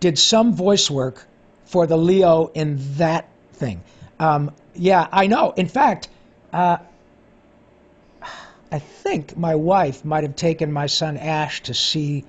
did 0.00 0.18
some 0.18 0.54
voice 0.54 0.90
work 0.90 1.26
for 1.64 1.86
the 1.86 1.96
Leo 1.96 2.48
in 2.48 2.78
that 2.96 3.28
thing. 3.52 3.82
Um, 4.18 4.54
yeah, 4.74 5.06
I 5.10 5.26
know. 5.26 5.52
In 5.52 5.68
fact, 5.68 6.08
uh, 6.52 6.78
I 8.72 8.78
think 8.80 9.36
my 9.36 9.54
wife 9.54 10.04
might 10.04 10.24
have 10.24 10.36
taken 10.36 10.72
my 10.72 10.86
son 10.86 11.16
Ash 11.16 11.62
to 11.64 11.74
see 11.74 12.24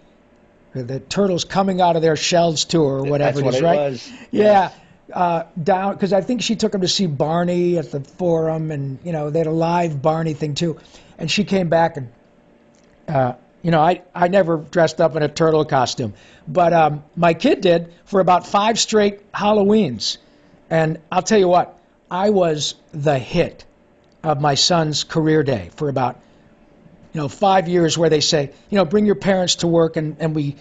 the 0.83 0.99
turtles 0.99 1.43
coming 1.45 1.81
out 1.81 1.95
of 1.95 2.01
their 2.01 2.15
shells 2.15 2.65
tour 2.65 2.99
or 2.99 3.03
whatever 3.03 3.41
That's 3.41 3.55
it 3.55 3.57
is, 3.57 3.61
what 3.61 3.75
it 3.75 3.77
right? 3.77 3.91
was. 3.91 4.11
Yeah. 4.31 4.71
Uh, 5.13 5.43
down 5.61 5.93
because 5.93 6.13
I 6.13 6.21
think 6.21 6.41
she 6.41 6.55
took 6.55 6.73
him 6.73 6.81
to 6.81 6.87
see 6.87 7.05
Barney 7.05 7.77
at 7.77 7.91
the 7.91 7.99
Forum, 7.99 8.71
and 8.71 8.97
you 9.03 9.11
know 9.11 9.29
they 9.29 9.39
had 9.39 9.47
a 9.47 9.51
live 9.51 10.01
Barney 10.01 10.33
thing 10.33 10.55
too, 10.55 10.79
and 11.19 11.29
she 11.29 11.43
came 11.43 11.69
back 11.69 11.97
and 11.97 12.09
uh, 13.07 13.33
you 13.61 13.69
know 13.69 13.79
I 13.79 14.01
I 14.15 14.29
never 14.29 14.57
dressed 14.57 14.99
up 14.99 15.15
in 15.15 15.21
a 15.21 15.29
turtle 15.29 15.63
costume, 15.63 16.15
but 16.47 16.73
um, 16.73 17.03
my 17.15 17.35
kid 17.35 17.61
did 17.61 17.93
for 18.05 18.19
about 18.19 18.47
five 18.47 18.79
straight 18.79 19.31
Halloweens, 19.31 20.17
and 20.71 20.99
I'll 21.11 21.21
tell 21.21 21.39
you 21.39 21.47
what 21.47 21.77
I 22.09 22.31
was 22.31 22.73
the 22.91 23.19
hit 23.19 23.63
of 24.23 24.41
my 24.41 24.55
son's 24.55 25.03
career 25.03 25.43
day 25.43 25.69
for 25.75 25.87
about 25.87 26.19
you 27.15 27.21
know 27.21 27.29
five 27.29 27.69
years 27.69 27.97
where 27.97 28.09
they 28.09 28.19
say 28.19 28.51
you 28.69 28.77
know 28.77 28.83
bring 28.83 29.05
your 29.05 29.15
parents 29.15 29.55
to 29.55 29.67
work 29.67 29.95
and 29.95 30.17
and 30.19 30.35
we 30.35 30.57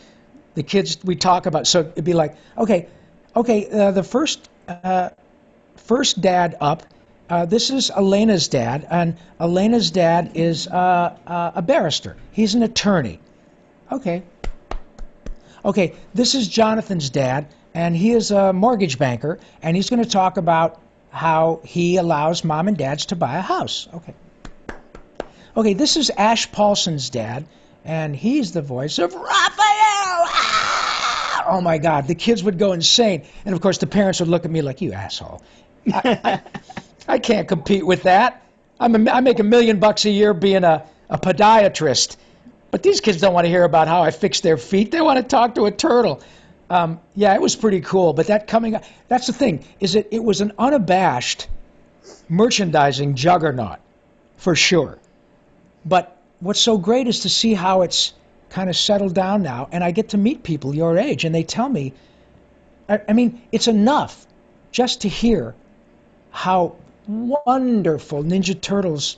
the 0.54 0.62
kids 0.62 0.96
we 1.02 1.16
talk 1.16 1.46
about 1.46 1.66
so 1.66 1.80
it'd 1.80 2.04
be 2.04 2.12
like 2.12 2.36
okay 2.56 2.86
okay 3.34 3.68
uh, 3.68 3.90
the 3.90 4.04
first 4.04 4.48
uh, 4.68 5.10
first 5.74 6.20
dad 6.20 6.56
up 6.60 6.84
uh, 7.28 7.44
this 7.44 7.70
is 7.70 7.90
Elena's 7.90 8.46
dad 8.46 8.86
and 8.88 9.16
Elena's 9.40 9.90
dad 9.90 10.32
is 10.34 10.68
uh, 10.68 11.16
uh, 11.26 11.52
a 11.54 11.62
barrister. 11.62 12.16
He's 12.32 12.54
an 12.54 12.62
attorney. 12.62 13.18
Okay. 13.90 14.22
Okay 15.64 15.94
this 16.14 16.36
is 16.36 16.46
Jonathan's 16.46 17.10
dad 17.10 17.48
and 17.74 17.96
he 17.96 18.12
is 18.12 18.30
a 18.30 18.52
mortgage 18.52 18.96
banker 18.96 19.40
and 19.60 19.74
he's 19.74 19.90
going 19.90 20.04
to 20.04 20.08
talk 20.08 20.36
about 20.36 20.80
how 21.10 21.60
he 21.64 21.96
allows 21.96 22.44
mom 22.44 22.68
and 22.68 22.76
dads 22.76 23.06
to 23.06 23.16
buy 23.16 23.38
a 23.38 23.42
house. 23.42 23.88
Okay 23.92 24.14
Okay, 25.56 25.74
this 25.74 25.96
is 25.96 26.10
Ash 26.10 26.50
Paulsen's 26.50 27.10
dad, 27.10 27.46
and 27.84 28.16
he's 28.16 28.50
the 28.50 28.62
voice 28.62 28.98
of 28.98 29.14
Raphael. 29.14 29.24
Ah! 30.26 31.44
Oh 31.46 31.60
my 31.60 31.78
God, 31.78 32.08
the 32.08 32.16
kids 32.16 32.42
would 32.42 32.58
go 32.58 32.72
insane, 32.72 33.22
and 33.44 33.54
of 33.54 33.60
course 33.60 33.78
the 33.78 33.86
parents 33.86 34.18
would 34.18 34.28
look 34.28 34.44
at 34.44 34.50
me 34.50 34.62
like, 34.62 34.80
"You 34.80 34.94
asshole." 34.94 35.42
I, 35.92 36.40
I, 37.06 37.18
can't 37.20 37.46
compete 37.46 37.86
with 37.86 38.02
that. 38.04 38.42
I'm 38.80 39.06
a, 39.06 39.10
I 39.12 39.20
make 39.20 39.38
a 39.38 39.44
million 39.44 39.78
bucks 39.78 40.06
a 40.06 40.10
year 40.10 40.34
being 40.34 40.64
a, 40.64 40.86
a 41.08 41.18
podiatrist, 41.18 42.16
but 42.72 42.82
these 42.82 43.00
kids 43.00 43.20
don't 43.20 43.32
want 43.32 43.44
to 43.44 43.50
hear 43.50 43.62
about 43.62 43.86
how 43.86 44.02
I 44.02 44.10
fix 44.10 44.40
their 44.40 44.56
feet. 44.56 44.90
They 44.90 45.00
want 45.00 45.18
to 45.18 45.22
talk 45.22 45.54
to 45.54 45.66
a 45.66 45.70
turtle. 45.70 46.20
Um, 46.68 46.98
yeah, 47.14 47.32
it 47.32 47.40
was 47.40 47.54
pretty 47.54 47.80
cool, 47.80 48.12
but 48.12 48.26
that 48.26 48.48
coming 48.48 48.76
that's 49.06 49.28
the 49.28 49.32
thing 49.32 49.64
is 49.78 49.94
it 49.94 50.08
it 50.10 50.24
was 50.24 50.40
an 50.40 50.52
unabashed 50.58 51.46
merchandising 52.28 53.14
juggernaut 53.14 53.78
for 54.36 54.56
sure. 54.56 54.98
But 55.84 56.16
what's 56.40 56.60
so 56.60 56.78
great 56.78 57.06
is 57.06 57.20
to 57.20 57.28
see 57.28 57.54
how 57.54 57.82
it's 57.82 58.12
kind 58.50 58.70
of 58.70 58.76
settled 58.76 59.14
down 59.14 59.42
now, 59.42 59.68
and 59.72 59.82
I 59.82 59.90
get 59.90 60.10
to 60.10 60.18
meet 60.18 60.42
people 60.42 60.74
your 60.74 60.96
age, 60.98 61.24
and 61.24 61.34
they 61.34 61.42
tell 61.42 61.68
me, 61.68 61.92
I, 62.88 63.00
I 63.08 63.12
mean, 63.12 63.42
it's 63.52 63.68
enough 63.68 64.26
just 64.70 65.02
to 65.02 65.08
hear 65.08 65.54
how 66.30 66.76
wonderful 67.06 68.22
Ninja 68.22 68.60
Turtles, 68.60 69.16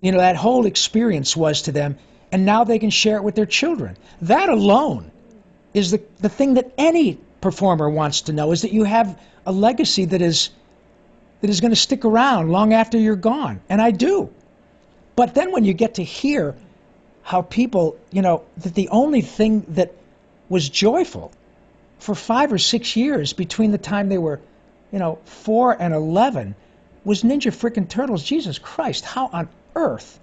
you 0.00 0.12
know, 0.12 0.18
that 0.18 0.36
whole 0.36 0.66
experience 0.66 1.36
was 1.36 1.62
to 1.62 1.72
them, 1.72 1.96
and 2.32 2.44
now 2.44 2.64
they 2.64 2.78
can 2.78 2.90
share 2.90 3.16
it 3.16 3.24
with 3.24 3.34
their 3.34 3.46
children. 3.46 3.96
That 4.22 4.48
alone 4.48 5.10
is 5.74 5.92
the, 5.92 6.02
the 6.18 6.28
thing 6.28 6.54
that 6.54 6.72
any 6.76 7.18
performer 7.40 7.88
wants 7.88 8.22
to 8.22 8.32
know 8.32 8.52
is 8.52 8.62
that 8.62 8.72
you 8.72 8.84
have 8.84 9.18
a 9.44 9.52
legacy 9.52 10.06
that 10.06 10.22
is 10.22 10.50
that 11.40 11.50
is 11.50 11.60
going 11.60 11.70
to 11.70 11.76
stick 11.76 12.04
around 12.04 12.48
long 12.48 12.72
after 12.72 12.98
you're 12.98 13.14
gone, 13.14 13.60
and 13.68 13.80
I 13.80 13.90
do. 13.90 14.32
But 15.16 15.34
then 15.34 15.50
when 15.50 15.64
you 15.64 15.72
get 15.72 15.94
to 15.94 16.04
hear 16.04 16.54
how 17.22 17.42
people, 17.42 17.96
you 18.12 18.22
know, 18.22 18.44
that 18.58 18.74
the 18.74 18.90
only 18.90 19.22
thing 19.22 19.64
that 19.70 19.92
was 20.48 20.68
joyful 20.68 21.32
for 21.98 22.14
five 22.14 22.52
or 22.52 22.58
six 22.58 22.94
years 22.94 23.32
between 23.32 23.72
the 23.72 23.78
time 23.78 24.08
they 24.08 24.18
were, 24.18 24.40
you 24.92 24.98
know, 24.98 25.18
four 25.24 25.72
and 25.72 25.94
11 25.94 26.54
was 27.04 27.22
Ninja 27.22 27.50
Frickin' 27.50 27.88
Turtles. 27.88 28.22
Jesus 28.22 28.58
Christ, 28.58 29.04
how 29.04 29.28
on 29.32 29.48
earth 29.74 30.20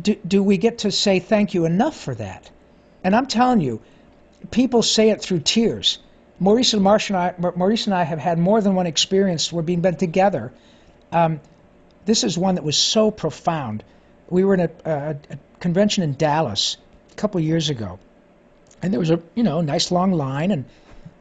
do, 0.00 0.16
do 0.26 0.42
we 0.42 0.58
get 0.58 0.78
to 0.78 0.90
say 0.90 1.20
thank 1.20 1.54
you 1.54 1.64
enough 1.64 1.96
for 1.96 2.14
that? 2.14 2.50
And 3.04 3.14
I'm 3.14 3.26
telling 3.26 3.60
you, 3.60 3.80
people 4.50 4.82
say 4.82 5.10
it 5.10 5.22
through 5.22 5.40
tears. 5.40 5.98
Maurice 6.38 6.74
and, 6.74 6.82
Marsh 6.82 7.10
and 7.10 7.16
I, 7.16 7.34
Maurice 7.38 7.86
and 7.86 7.94
I 7.94 8.02
have 8.02 8.18
had 8.18 8.38
more 8.38 8.60
than 8.60 8.74
one 8.74 8.86
experience. 8.86 9.52
We're 9.52 9.62
being 9.62 9.82
been 9.82 9.96
together. 9.96 10.52
Um, 11.12 11.40
this 12.06 12.24
is 12.24 12.36
one 12.36 12.56
that 12.56 12.64
was 12.64 12.76
so 12.76 13.10
profound. 13.10 13.84
We 14.30 14.44
were 14.44 14.54
in 14.54 14.60
a, 14.60 14.70
a, 14.84 15.16
a 15.30 15.38
convention 15.58 16.02
in 16.02 16.14
Dallas 16.14 16.76
a 17.12 17.14
couple 17.16 17.40
years 17.40 17.68
ago, 17.68 17.98
and 18.80 18.92
there 18.92 19.00
was 19.00 19.10
a 19.10 19.20
you 19.34 19.42
know 19.42 19.60
nice 19.60 19.90
long 19.90 20.12
line, 20.12 20.50
and 20.50 20.64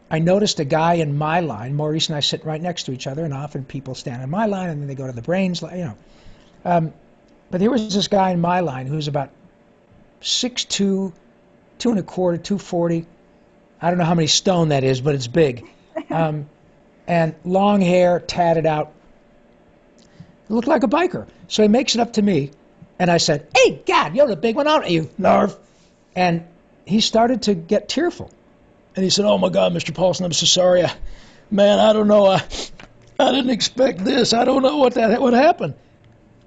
I 0.09 0.19
noticed 0.19 0.59
a 0.59 0.65
guy 0.65 0.93
in 0.95 1.17
my 1.17 1.41
line. 1.41 1.75
Maurice 1.75 2.07
and 2.07 2.15
I 2.15 2.21
sit 2.21 2.45
right 2.45 2.61
next 2.61 2.83
to 2.83 2.91
each 2.91 3.07
other, 3.07 3.25
and 3.25 3.33
often 3.33 3.65
people 3.65 3.95
stand 3.95 4.21
in 4.23 4.29
my 4.29 4.45
line, 4.45 4.69
and 4.69 4.81
then 4.81 4.87
they 4.87 4.95
go 4.95 5.07
to 5.07 5.13
the 5.13 5.21
brains, 5.21 5.61
you 5.61 5.69
know. 5.69 5.97
Um, 6.63 6.93
but 7.51 7.59
there 7.59 7.71
was 7.71 7.93
this 7.93 8.07
guy 8.07 8.31
in 8.31 8.41
my 8.41 8.59
line 8.59 8.87
who 8.87 8.95
was 8.95 9.07
about 9.07 9.31
six 10.21 10.65
two, 10.65 11.13
two 11.79 11.89
and 11.89 11.99
a 11.99 12.03
quarter, 12.03 12.37
two 12.37 12.57
forty. 12.57 13.05
I 13.81 13.89
don't 13.89 13.97
know 13.97 14.05
how 14.05 14.15
many 14.15 14.27
stone 14.27 14.69
that 14.69 14.83
is, 14.83 15.01
but 15.01 15.15
it's 15.15 15.27
big. 15.27 15.65
Um, 16.09 16.47
and 17.09 17.35
long 17.43 17.81
hair, 17.81 18.19
tatted 18.19 18.65
out. 18.65 18.93
Looked 20.47 20.67
like 20.67 20.83
a 20.83 20.87
biker. 20.87 21.27
So 21.47 21.63
he 21.63 21.67
makes 21.67 21.95
it 21.95 22.01
up 22.01 22.13
to 22.13 22.21
me, 22.21 22.51
and 22.99 23.09
I 23.09 23.17
said, 23.17 23.47
"Hey, 23.55 23.81
God, 23.85 24.15
you're 24.15 24.27
the 24.27 24.35
big 24.35 24.55
one, 24.55 24.67
aren't 24.67 24.89
you, 24.89 25.09
Narf?" 25.17 25.57
And 26.15 26.45
he 26.85 26.99
started 26.99 27.43
to 27.43 27.55
get 27.55 27.89
tearful, 27.89 28.29
and 28.95 29.03
he 29.03 29.09
said, 29.09 29.25
"Oh 29.25 29.37
my 29.37 29.49
God, 29.49 29.73
Mr. 29.73 29.93
Paulsen, 29.93 30.25
I'm 30.25 30.33
so 30.33 30.45
sorry. 30.45 30.83
I, 30.83 30.91
man, 31.49 31.79
I 31.79 31.93
don't 31.93 32.07
know. 32.07 32.25
I, 32.27 32.43
I 33.17 33.31
didn't 33.31 33.51
expect 33.51 34.03
this. 34.03 34.33
I 34.33 34.45
don't 34.45 34.61
know 34.61 34.77
what 34.77 34.95
that 34.95 35.21
what 35.21 35.33
happened." 35.33 35.75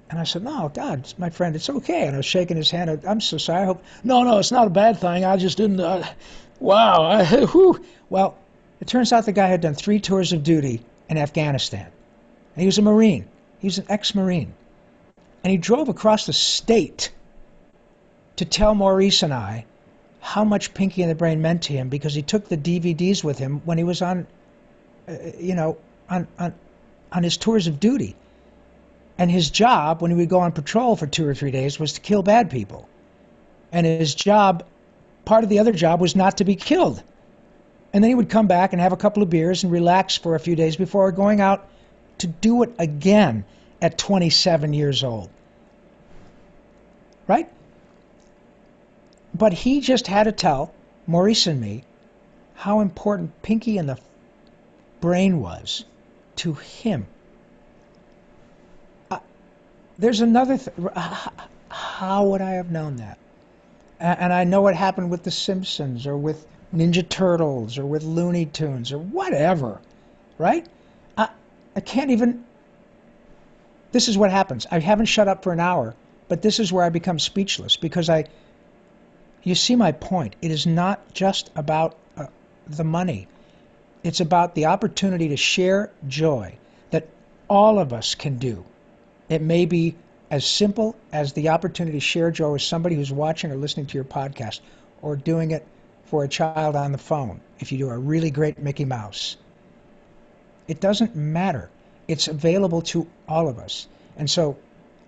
And 0.09 0.19
I 0.19 0.23
said, 0.25 0.43
"No, 0.43 0.71
God, 0.73 1.11
my 1.17 1.31
friend, 1.31 1.55
it's 1.55 1.69
okay." 1.69 2.05
And 2.05 2.15
I 2.15 2.17
was 2.17 2.25
shaking 2.25 2.55
his 2.55 2.69
hand. 2.69 3.01
I'm 3.07 3.19
so 3.19 3.37
sorry. 3.37 3.63
I 3.63 3.65
hope. 3.65 3.83
No, 4.03 4.23
no, 4.23 4.37
it's 4.37 4.51
not 4.51 4.67
a 4.67 4.69
bad 4.69 4.99
thing. 4.99 5.25
I 5.25 5.37
just 5.37 5.57
didn't. 5.57 5.79
Uh, 5.79 6.07
wow. 6.59 7.03
I, 7.03 7.25
whew. 7.45 7.83
Well, 8.09 8.37
it 8.79 8.87
turns 8.87 9.11
out 9.11 9.25
the 9.25 9.31
guy 9.31 9.47
had 9.47 9.61
done 9.61 9.73
three 9.75 9.99
tours 9.99 10.33
of 10.33 10.43
duty 10.43 10.83
in 11.09 11.17
Afghanistan. 11.17 11.87
And 12.55 12.61
he 12.61 12.65
was 12.65 12.77
a 12.77 12.81
Marine. 12.81 13.27
He 13.59 13.67
was 13.67 13.77
an 13.77 13.85
ex-Marine, 13.89 14.53
and 15.43 15.51
he 15.51 15.57
drove 15.57 15.89
across 15.89 16.25
the 16.25 16.33
state 16.33 17.11
to 18.37 18.45
tell 18.45 18.73
Maurice 18.73 19.23
and 19.23 19.33
I 19.33 19.65
how 20.19 20.45
much 20.45 20.73
Pinky 20.73 21.01
and 21.01 21.11
the 21.11 21.15
Brain 21.15 21.41
meant 21.41 21.63
to 21.63 21.73
him 21.73 21.89
because 21.89 22.13
he 22.13 22.21
took 22.21 22.47
the 22.47 22.57
DVDs 22.57 23.23
with 23.23 23.37
him 23.37 23.61
when 23.65 23.77
he 23.77 23.83
was 23.83 24.01
on, 24.01 24.25
uh, 25.07 25.13
you 25.37 25.53
know, 25.53 25.77
on 26.09 26.27
on 26.39 26.53
on 27.11 27.23
his 27.23 27.37
tours 27.37 27.67
of 27.67 27.79
duty. 27.79 28.15
And 29.17 29.29
his 29.29 29.49
job, 29.49 30.01
when 30.01 30.09
he 30.09 30.17
would 30.17 30.29
go 30.29 30.39
on 30.39 30.53
patrol 30.53 30.95
for 30.95 31.05
two 31.05 31.27
or 31.27 31.35
three 31.35 31.51
days, 31.51 31.79
was 31.79 31.93
to 31.93 32.01
kill 32.01 32.23
bad 32.23 32.49
people. 32.49 32.87
And 33.71 33.85
his 33.85 34.15
job, 34.15 34.63
part 35.23 35.43
of 35.43 35.49
the 35.49 35.59
other 35.59 35.71
job, 35.71 36.01
was 36.01 36.15
not 36.15 36.37
to 36.37 36.45
be 36.45 36.55
killed. 36.55 37.03
And 37.91 38.03
then 38.03 38.09
he 38.09 38.15
would 38.15 38.29
come 38.29 38.47
back 38.47 38.73
and 38.73 38.81
have 38.81 38.93
a 38.93 38.97
couple 38.97 39.21
of 39.21 39.29
beers 39.29 39.63
and 39.63 39.71
relax 39.71 40.17
for 40.17 40.33
a 40.33 40.39
few 40.39 40.55
days 40.55 40.77
before 40.77 41.11
going 41.11 41.41
out 41.41 41.67
to 42.19 42.27
do 42.27 42.63
it 42.63 42.73
again 42.79 43.45
at 43.83 43.97
27 43.97 44.73
years 44.73 45.03
old. 45.03 45.29
Right? 47.27 47.49
But 49.35 49.53
he 49.53 49.81
just 49.81 50.07
had 50.07 50.23
to 50.23 50.31
tell 50.31 50.73
Maurice 51.05 51.45
and 51.47 51.61
me 51.61 51.83
how 52.55 52.79
important 52.79 53.41
Pinky 53.43 53.77
and 53.77 53.89
the 53.89 53.99
brain 55.01 55.39
was 55.39 55.85
to 56.37 56.53
him 56.53 57.05
uh, 59.11 59.19
there's 59.97 60.21
another. 60.21 60.57
Th- 60.57 60.75
how 61.69 62.25
would 62.25 62.41
I 62.41 62.51
have 62.51 62.71
known 62.71 62.97
that? 62.97 63.17
And 63.99 64.33
I 64.33 64.43
know 64.43 64.61
what 64.61 64.75
happened 64.75 65.09
with 65.09 65.23
The 65.23 65.31
Simpsons 65.31 66.05
or 66.07 66.17
with 66.17 66.45
Ninja 66.75 67.07
Turtles 67.07 67.77
or 67.77 67.85
with 67.85 68.03
Looney 68.03 68.45
Tunes 68.45 68.91
or 68.91 68.97
whatever, 68.97 69.79
right? 70.37 70.67
I, 71.17 71.29
I 71.75 71.79
can't 71.79 72.11
even. 72.11 72.43
This 73.93 74.09
is 74.09 74.17
what 74.17 74.31
happens. 74.31 74.67
I 74.69 74.79
haven't 74.79 75.05
shut 75.05 75.29
up 75.29 75.43
for 75.43 75.53
an 75.53 75.61
hour, 75.61 75.95
but 76.27 76.41
this 76.41 76.59
is 76.59 76.73
where 76.73 76.83
I 76.83 76.89
become 76.89 77.19
speechless 77.19 77.77
because 77.77 78.09
I. 78.09 78.25
You 79.43 79.55
see 79.55 79.77
my 79.77 79.93
point. 79.93 80.35
It 80.41 80.51
is 80.51 80.65
not 80.65 81.13
just 81.13 81.49
about 81.55 81.95
uh, 82.17 82.27
the 82.67 82.83
money. 82.83 83.27
It's 84.03 84.19
about 84.19 84.55
the 84.55 84.65
opportunity 84.65 85.29
to 85.29 85.37
share 85.37 85.91
joy 86.07 86.57
that 86.91 87.07
all 87.49 87.79
of 87.79 87.93
us 87.93 88.15
can 88.15 88.37
do 88.37 88.65
it 89.29 89.41
may 89.41 89.65
be 89.65 89.95
as 90.29 90.45
simple 90.45 90.95
as 91.11 91.33
the 91.33 91.49
opportunity 91.49 91.97
to 91.97 92.05
share 92.05 92.31
joy 92.31 92.51
with 92.51 92.61
somebody 92.61 92.95
who's 92.95 93.11
watching 93.11 93.51
or 93.51 93.55
listening 93.55 93.85
to 93.87 93.97
your 93.97 94.03
podcast, 94.03 94.59
or 95.01 95.15
doing 95.15 95.51
it 95.51 95.65
for 96.05 96.23
a 96.23 96.27
child 96.27 96.75
on 96.75 96.91
the 96.91 96.97
phone 96.97 97.39
if 97.59 97.71
you 97.71 97.77
do 97.77 97.89
a 97.89 97.97
really 97.97 98.31
great 98.31 98.59
Mickey 98.59 98.85
Mouse. 98.85 99.37
It 100.67 100.79
doesn't 100.79 101.15
matter. 101.15 101.69
It's 102.07 102.27
available 102.27 102.81
to 102.93 103.07
all 103.27 103.47
of 103.47 103.59
us. 103.59 103.87
And 104.17 104.29
so 104.29 104.57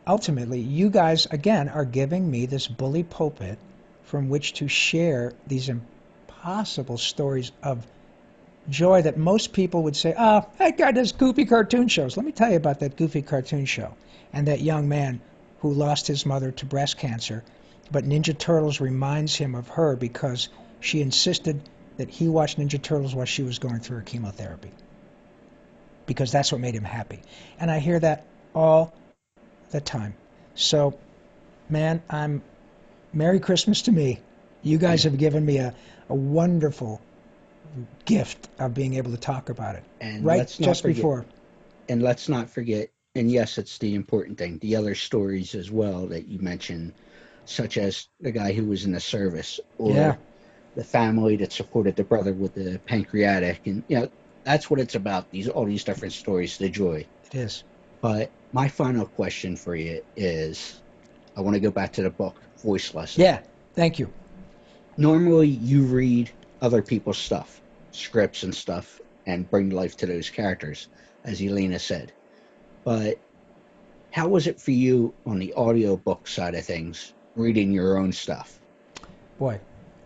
ultimately, 0.08 0.60
you 0.60 0.90
guys, 0.90 1.28
again, 1.30 1.70
are 1.70 1.86
giving 1.86 2.30
me 2.30 2.46
this 2.46 2.68
bully 2.68 3.04
pulpit 3.04 3.60
from 4.04 4.30
which 4.30 4.54
to 4.54 4.68
share 4.68 5.34
these 5.48 5.70
impossible 5.70 6.98
stories 6.98 7.52
of 7.64 7.86
joy 8.70 9.02
that 9.02 9.18
most 9.18 9.54
people 9.54 9.84
would 9.84 9.96
say, 9.96 10.14
oh, 10.18 10.46
that 10.58 10.78
guy 10.78 10.92
does 10.92 11.12
goofy 11.12 11.46
cartoon 11.46 11.88
shows. 11.88 12.18
Let 12.18 12.26
me 12.26 12.32
tell 12.32 12.50
you 12.50 12.58
about 12.58 12.80
that 12.80 12.96
goofy 12.96 13.22
cartoon 13.22 13.66
show 13.66 13.94
and 14.34 14.48
that 14.48 14.62
young 14.62 14.88
man 14.88 15.22
who 15.60 15.74
lost 15.74 16.08
his 16.08 16.26
mother 16.26 16.52
to 16.52 16.66
breast 16.66 16.98
cancer. 16.98 17.44
But 17.92 18.06
Ninja 18.06 18.38
Turtles 18.38 18.82
reminds 18.82 19.36
him 19.36 19.56
of 19.56 19.68
her 19.70 19.96
because 19.96 20.50
she 20.80 21.02
insisted 21.02 21.62
that 21.98 22.10
he 22.10 22.28
watch 22.28 22.58
Ninja 22.58 22.82
Turtles 22.82 23.16
while 23.16 23.26
she 23.26 23.44
was 23.44 23.60
going 23.60 23.80
through 23.80 23.98
her 23.98 24.04
chemotherapy. 24.04 24.72
Because 26.06 26.32
that's 26.32 26.52
what 26.52 26.62
made 26.62 26.76
him 26.76 26.84
happy. 26.84 27.22
And 27.60 27.72
I 27.72 27.80
hear 27.80 28.00
that 28.00 28.26
all 28.54 28.94
the 29.72 29.82
time. 29.82 30.16
So, 30.54 30.98
man, 31.70 32.02
I'm 32.10 32.44
Merry 33.14 33.40
Christmas 33.40 33.84
to 33.84 33.92
me. 33.92 34.20
You 34.62 34.78
guys 34.78 35.04
have 35.04 35.18
given 35.18 35.46
me 35.46 35.58
a, 35.58 35.74
a 36.10 36.16
wonderful 36.16 37.02
gift 38.06 38.48
of 38.60 38.74
being 38.74 38.96
able 38.96 39.12
to 39.12 39.18
talk 39.18 39.50
about 39.50 39.76
it. 39.76 39.84
And 40.00 40.24
right 40.24 40.48
just 40.60 40.82
forget, 40.82 40.96
before. 40.96 41.26
And 41.90 42.02
let's 42.02 42.30
not 42.30 42.50
forget 42.50 42.90
and 43.16 43.32
yes, 43.32 43.58
it's 43.58 43.78
the 43.78 43.96
important 43.96 44.38
thing. 44.38 44.60
The 44.60 44.76
other 44.76 44.94
stories 44.94 45.56
as 45.56 45.72
well 45.72 46.08
that 46.08 46.28
you 46.28 46.40
mentioned, 46.40 46.94
such 47.46 47.78
as 47.78 48.10
the 48.20 48.32
guy 48.32 48.52
who 48.52 48.66
was 48.66 48.84
in 48.84 48.92
the 48.92 49.00
service, 49.00 49.60
or 49.78 49.94
yeah. 49.94 50.16
the 50.76 50.84
family 50.84 51.38
that 51.38 51.54
supported 51.54 51.96
the 51.96 52.04
brother 52.04 52.34
with 52.34 52.54
the 52.54 52.80
pancreatic, 52.86 53.66
and 53.68 53.84
you 53.88 54.00
know 54.00 54.10
that's 54.46 54.70
what 54.70 54.80
it's 54.80 54.96
about. 54.96 55.30
These 55.32 55.50
all 55.50 55.66
these 55.66 55.84
different 55.84 56.14
stories, 56.14 56.58
the 56.58 56.70
joy. 56.70 57.06
It 57.32 57.36
is. 57.36 57.64
But 58.02 58.32
my 58.54 58.68
final 58.68 59.06
question 59.06 59.56
for 59.56 59.76
you 59.76 60.02
is, 60.16 60.82
I 61.36 61.42
want 61.42 61.56
to 61.56 61.60
go 61.60 61.72
back 61.72 61.92
to 61.94 62.04
the 62.04 62.10
book, 62.10 62.40
Voice 62.64 62.94
Lesson. 62.94 63.24
Yeah, 63.24 63.42
thank 63.74 64.00
you. 64.00 64.12
Normally, 64.98 65.48
you 65.48 65.84
read 65.84 66.32
other 66.62 66.82
people's 66.82 67.18
stuff, 67.18 67.62
scripts 67.92 68.44
and 68.44 68.56
stuff, 68.56 69.02
and 69.26 69.50
bring 69.50 69.72
life 69.72 69.98
to 69.98 70.06
those 70.06 70.30
characters, 70.30 70.88
as 71.26 71.42
Elena 71.42 71.80
said 71.80 72.14
but 72.86 73.20
how 74.12 74.30
was 74.30 74.48
it 74.48 74.62
for 74.62 74.72
you 74.72 75.14
on 75.26 75.40
the 75.40 75.54
audiobook 75.56 76.28
side 76.28 76.56
of 76.56 76.64
things, 76.64 77.14
reading 77.36 77.74
your 77.74 77.98
own 77.98 78.14
stuff? 78.14 78.62
Boy, 79.38 79.60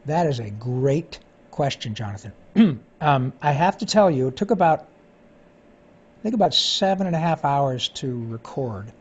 that 0.06 0.26
is 0.26 0.40
a 0.40 0.50
great 0.50 1.20
question, 1.52 1.94
Jonathan. 1.94 2.32
um, 3.02 3.34
I 3.42 3.52
have 3.52 3.78
to 3.80 3.86
tell 3.86 4.10
you, 4.10 4.28
it 4.28 4.36
took 4.36 4.52
about, 4.52 4.80
I 4.80 6.24
think 6.24 6.36
about 6.36 6.54
seven 6.54 7.08
and 7.08 7.16
a 7.16 7.20
half 7.20 7.46
hours 7.46 7.90
to 7.90 8.26
record. 8.28 8.92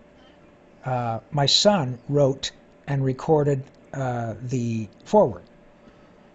Uh, 0.85 1.21
my 1.31 1.47
son 1.47 1.99
wrote 2.09 2.53
and 2.87 3.05
recorded 3.05 3.63
uh, 3.93 4.35
the 4.43 4.89
foreword. 5.05 5.43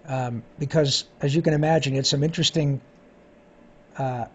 Um, 0.05 0.43
because, 0.59 1.05
as 1.21 1.33
you 1.33 1.41
can 1.41 1.53
imagine, 1.53 1.95
it's 1.95 2.09
some 2.09 2.23
interesting 2.23 2.81
uh, 3.97 4.25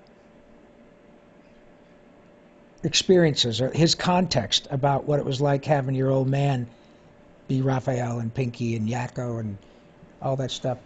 experiences 2.83 3.61
or 3.61 3.71
his 3.71 3.95
context 3.95 4.69
about 4.71 5.05
what 5.05 5.19
it 5.19 5.25
was 5.25 5.41
like 5.41 5.65
having 5.65 5.95
your 5.95 6.11
old 6.11 6.29
man 6.29 6.67
be 7.49 7.61
Raphael 7.61 8.19
and 8.19 8.33
Pinky 8.33 8.77
and 8.77 8.89
Yakko 8.89 9.41
and 9.41 9.59
all 10.23 10.37
that 10.37 10.51
stuff. 10.51 10.79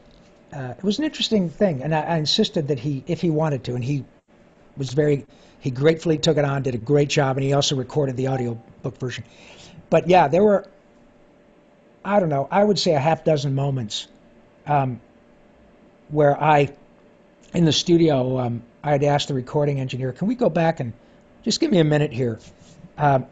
Uh, 0.52 0.74
it 0.76 0.84
was 0.84 0.98
an 0.98 1.04
interesting 1.04 1.48
thing, 1.48 1.82
and 1.82 1.94
I, 1.94 2.02
I, 2.02 2.16
insisted 2.18 2.68
that 2.68 2.78
he, 2.78 3.02
if 3.06 3.22
he 3.22 3.30
wanted 3.30 3.64
to, 3.64 3.74
and 3.74 3.82
he 3.82 4.04
was 4.76 4.92
very 4.92 5.24
he 5.60 5.70
gratefully 5.70 6.18
took 6.18 6.36
it 6.36 6.44
on, 6.44 6.62
did 6.62 6.74
a 6.74 6.78
great 6.78 7.08
job, 7.08 7.36
and 7.36 7.44
he 7.44 7.52
also 7.52 7.76
recorded 7.76 8.16
the 8.16 8.26
audio 8.26 8.60
book 8.82 8.98
version. 8.98 9.24
But 9.88 10.08
yeah, 10.08 10.28
there 10.28 10.42
were 10.42 10.68
I 12.04 12.20
don't 12.20 12.28
know, 12.28 12.48
I 12.50 12.62
would 12.62 12.78
say 12.78 12.94
a 12.94 12.98
half 12.98 13.24
dozen 13.24 13.54
moments 13.54 14.08
um, 14.66 15.00
where 16.08 16.40
I 16.40 16.70
in 17.54 17.64
the 17.64 17.72
studio 17.72 18.38
um, 18.38 18.62
I 18.82 18.90
had 18.90 19.04
asked 19.04 19.28
the 19.28 19.34
recording 19.34 19.80
engineer, 19.80 20.12
can 20.12 20.26
we 20.26 20.34
go 20.34 20.50
back 20.50 20.80
and 20.80 20.92
just 21.44 21.60
give 21.60 21.70
me 21.70 21.78
a 21.78 21.84
minute 21.84 22.12
here, 22.12 22.40
um, 22.98 23.26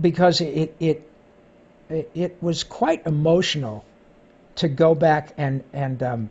because 0.00 0.40
it 0.40 0.74
it 0.80 1.10
it, 1.88 2.10
it 2.14 2.36
was 2.42 2.64
quite 2.64 3.06
emotional 3.06 3.84
to 4.56 4.68
go 4.68 4.94
back 4.94 5.32
and 5.36 5.62
and 5.72 6.02
um, 6.02 6.30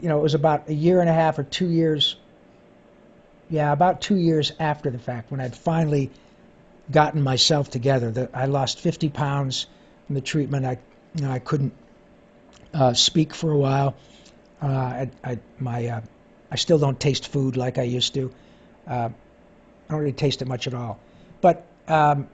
you 0.00 0.08
know 0.08 0.18
it 0.18 0.22
was 0.22 0.34
about 0.34 0.68
a 0.68 0.74
year 0.74 1.00
and 1.00 1.08
a 1.08 1.12
half 1.12 1.38
or 1.38 1.44
two 1.44 1.68
years 1.68 2.16
yeah 3.48 3.72
about 3.72 4.00
two 4.00 4.16
years 4.16 4.52
after 4.58 4.90
the 4.90 4.98
fact 4.98 5.30
when 5.30 5.40
I'd 5.40 5.56
finally 5.56 6.10
gotten 6.90 7.22
myself 7.22 7.70
together 7.70 8.10
that 8.10 8.30
I 8.34 8.46
lost 8.46 8.80
50 8.80 9.10
pounds 9.10 9.66
from 10.06 10.16
the 10.16 10.20
treatment. 10.20 10.66
I 10.66 10.78
you 11.14 11.22
know 11.22 11.30
I 11.30 11.38
couldn't 11.38 11.72
uh, 12.74 12.94
speak 12.94 13.34
for 13.34 13.50
a 13.50 13.58
while. 13.58 13.96
Uh, 14.62 14.66
I, 14.66 15.10
I 15.24 15.38
my 15.58 15.86
uh, 15.86 16.00
I 16.50 16.56
still 16.56 16.78
don't 16.78 16.98
taste 16.98 17.28
food 17.28 17.56
like 17.56 17.78
I 17.78 17.82
used 17.82 18.14
to. 18.14 18.32
Uh, 18.86 19.10
I 19.88 19.92
don't 19.92 20.00
really 20.00 20.12
taste 20.12 20.42
it 20.42 20.48
much 20.48 20.66
at 20.66 20.74
all. 20.74 20.98
But 21.40 21.64
um, 21.88 22.28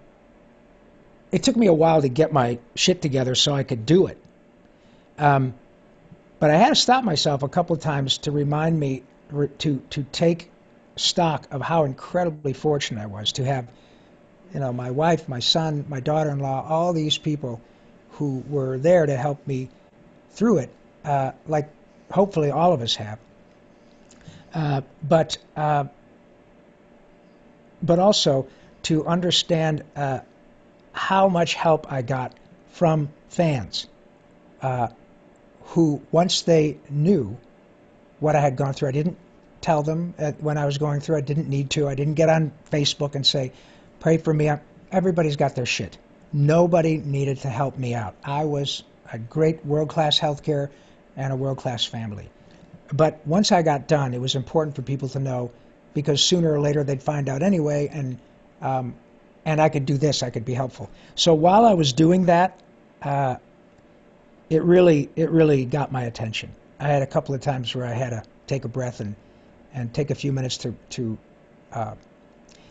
it 1.32 1.42
took 1.42 1.56
me 1.56 1.66
a 1.66 1.72
while 1.72 2.02
to 2.02 2.08
get 2.08 2.32
my 2.32 2.58
shit 2.74 3.02
together 3.02 3.34
so 3.34 3.54
I 3.54 3.62
could 3.62 3.86
do 3.86 4.06
it 4.06 4.18
um, 5.18 5.54
but 6.38 6.50
I 6.50 6.56
had 6.56 6.68
to 6.70 6.74
stop 6.74 7.04
myself 7.04 7.42
a 7.42 7.48
couple 7.48 7.76
of 7.76 7.82
times 7.82 8.18
to 8.18 8.30
remind 8.30 8.78
me 8.78 9.02
to 9.58 9.82
to 9.90 10.02
take 10.12 10.50
stock 10.96 11.46
of 11.50 11.60
how 11.60 11.84
incredibly 11.84 12.52
fortunate 12.52 13.02
I 13.02 13.06
was 13.06 13.32
to 13.32 13.44
have, 13.44 13.68
you 14.52 14.60
know, 14.60 14.72
my 14.72 14.90
wife, 14.90 15.28
my 15.28 15.40
son, 15.40 15.84
my 15.88 16.00
daughter-in-law, 16.00 16.66
all 16.68 16.92
these 16.92 17.18
people 17.18 17.60
who 18.12 18.42
were 18.48 18.78
there 18.78 19.04
to 19.04 19.16
help 19.16 19.46
me 19.46 19.68
through 20.30 20.58
it, 20.58 20.70
uh, 21.04 21.32
like 21.46 21.68
hopefully 22.10 22.50
all 22.50 22.72
of 22.72 22.80
us 22.80 22.96
have. 22.96 23.18
Uh, 24.54 24.80
but 25.02 25.36
uh, 25.56 25.84
but 27.82 27.98
also 27.98 28.46
to 28.82 29.06
understand 29.06 29.82
uh, 29.94 30.20
how 30.92 31.28
much 31.28 31.54
help 31.54 31.92
I 31.92 32.02
got 32.02 32.32
from 32.70 33.10
fans. 33.28 33.86
Who, 35.70 36.00
once 36.10 36.42
they 36.42 36.78
knew 36.88 37.36
what 38.20 38.36
I 38.36 38.40
had 38.40 38.56
gone 38.56 38.72
through, 38.72 38.88
I 38.88 38.92
didn't 38.92 39.16
tell 39.60 39.82
them 39.82 40.14
when 40.40 40.58
I 40.58 40.66
was 40.66 40.78
going 40.78 41.00
through. 41.00 41.16
I 41.16 41.20
didn't 41.20 41.48
need 41.48 41.70
to. 41.70 41.88
I 41.88 41.94
didn't 41.94 42.14
get 42.14 42.28
on 42.28 42.52
Facebook 42.70 43.14
and 43.14 43.26
say, 43.26 43.52
"Pray 44.00 44.18
for 44.18 44.32
me." 44.32 44.50
Everybody's 44.92 45.36
got 45.36 45.54
their 45.54 45.66
shit. 45.66 45.98
Nobody 46.32 46.98
needed 46.98 47.38
to 47.40 47.48
help 47.48 47.76
me 47.76 47.94
out. 47.94 48.14
I 48.24 48.44
was 48.44 48.82
a 49.12 49.18
great 49.18 49.64
world-class 49.66 50.18
healthcare 50.18 50.70
and 51.16 51.32
a 51.32 51.36
world-class 51.36 51.84
family. 51.84 52.28
But 52.92 53.26
once 53.26 53.52
I 53.52 53.62
got 53.62 53.88
done, 53.88 54.14
it 54.14 54.20
was 54.20 54.34
important 54.34 54.76
for 54.76 54.82
people 54.82 55.08
to 55.10 55.18
know 55.18 55.50
because 55.94 56.22
sooner 56.22 56.52
or 56.52 56.60
later 56.60 56.84
they'd 56.84 57.02
find 57.02 57.28
out 57.28 57.42
anyway, 57.42 57.88
and 57.92 58.18
um, 58.62 58.94
and 59.44 59.60
I 59.60 59.68
could 59.68 59.86
do 59.86 59.98
this. 59.98 60.22
I 60.22 60.30
could 60.30 60.44
be 60.44 60.54
helpful. 60.54 60.90
So 61.14 61.34
while 61.34 61.64
I 61.64 61.74
was 61.74 61.92
doing 61.92 62.26
that, 62.26 62.60
uh, 63.02 63.36
it 64.48 64.62
really 64.62 65.08
it 65.16 65.30
really 65.30 65.64
got 65.64 65.92
my 65.92 66.02
attention. 66.02 66.52
I 66.78 66.88
had 66.88 67.02
a 67.02 67.06
couple 67.06 67.34
of 67.34 67.40
times 67.40 67.74
where 67.74 67.86
I 67.86 67.92
had 67.92 68.10
to 68.10 68.22
take 68.46 68.64
a 68.64 68.68
breath 68.68 69.00
and 69.00 69.16
and 69.72 69.92
take 69.92 70.10
a 70.10 70.14
few 70.14 70.32
minutes 70.32 70.58
to 70.58 70.74
to 70.90 71.18
uh, 71.72 71.94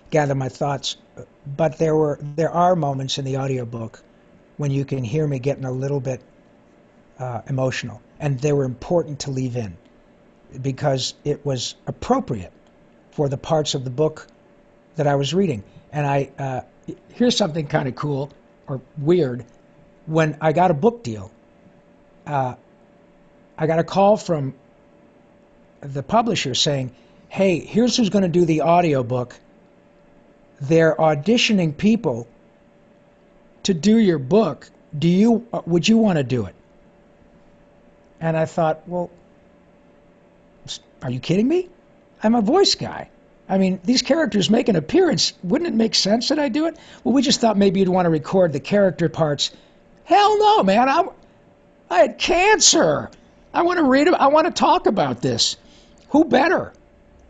gather 0.10 0.36
my 0.36 0.50
thoughts. 0.50 0.98
But 1.46 1.78
there 1.78 1.96
were 1.96 2.20
there 2.22 2.52
are 2.52 2.76
moments 2.76 3.18
in 3.18 3.26
the 3.26 3.38
audiobook 3.38 4.02
when 4.58 4.72
you 4.72 4.86
can 4.86 5.04
hear 5.04 5.28
me 5.28 5.40
getting 5.40 5.66
a 5.66 5.72
little 5.72 6.00
bit 6.00 6.22
uh, 7.20 7.42
emotional, 7.48 8.02
and 8.20 8.40
they 8.40 8.54
were 8.54 8.66
important 8.66 9.22
to 9.22 9.32
leave 9.32 9.56
in 9.56 9.78
because 10.62 11.14
it 11.24 11.46
was 11.46 11.76
appropriate 11.88 12.54
for 13.12 13.28
the 13.28 13.38
parts 13.38 13.76
of 13.76 13.84
the 13.84 13.90
book 13.90 14.28
that 14.96 15.08
I 15.08 15.16
was 15.16 15.34
reading. 15.34 15.64
And 15.92 16.06
I 16.06 16.30
uh, 16.38 16.62
here's 17.10 17.36
something 17.36 17.68
kind 17.68 17.88
of 17.88 17.96
cool 17.96 18.32
or 18.68 18.82
weird. 18.98 19.46
When 20.06 20.38
I 20.40 20.54
got 20.54 20.72
a 20.72 20.76
book 20.76 21.04
deal, 21.04 21.32
uh, 22.26 22.56
I 23.58 23.68
got 23.68 23.80
a 23.80 23.84
call 23.84 24.18
from 24.18 24.54
the 25.82 26.04
publisher 26.04 26.56
saying, 26.56 26.92
"Hey, 27.30 27.60
here's 27.60 27.98
who's 27.98 28.10
going 28.10 28.24
to 28.24 28.30
do 28.30 28.46
the 28.46 28.62
audiobook. 28.62 29.36
They're 30.62 30.96
auditioning 30.96 31.78
people 31.78 32.28
to 33.64 33.74
do 33.74 33.98
your 33.98 34.20
book. 34.20 34.70
Do 34.98 35.08
you 35.08 35.46
uh, 35.54 35.62
would 35.66 35.88
you 35.88 35.98
want 35.98 36.18
to 36.18 36.24
do 36.24 36.46
it?" 36.46 36.56
And 38.20 38.36
I 38.36 38.46
thought, 38.46 38.88
"Well, 38.88 39.12
are 41.02 41.12
you 41.12 41.20
kidding 41.20 41.48
me? 41.48 41.70
I'm 42.24 42.36
a 42.36 42.42
voice 42.42 42.76
guy. 42.76 43.10
I 43.48 43.60
mean, 43.60 43.80
these 43.84 44.02
characters 44.02 44.50
make 44.50 44.70
an 44.70 44.76
appearance. 44.76 45.34
Wouldn't 45.44 45.68
it 45.68 45.76
make 45.76 45.94
sense 45.94 46.30
that 46.30 46.40
I 46.40 46.50
do 46.50 46.66
it? 46.66 46.78
Well, 47.04 47.14
we 47.14 47.22
just 47.22 47.42
thought 47.42 47.58
maybe 47.58 47.80
you'd 47.80 47.90
want 47.90 48.08
to 48.08 48.10
record 48.10 48.54
the 48.54 48.60
character 48.60 49.08
parts. 49.08 49.52
Hell 50.06 50.40
no, 50.40 50.64
man. 50.64 50.90
I'm 50.90 51.10
I 51.90 52.00
had 52.00 52.18
cancer. 52.18 53.10
I 53.54 53.62
want 53.62 53.80
to 53.80 53.86
read. 53.86 54.08
I 54.08 54.28
want 54.28 54.48
to 54.48 54.54
talk 54.54 54.88
about 54.88 55.22
this. 55.22 55.58
Who 56.10 56.26
better? 56.26 56.74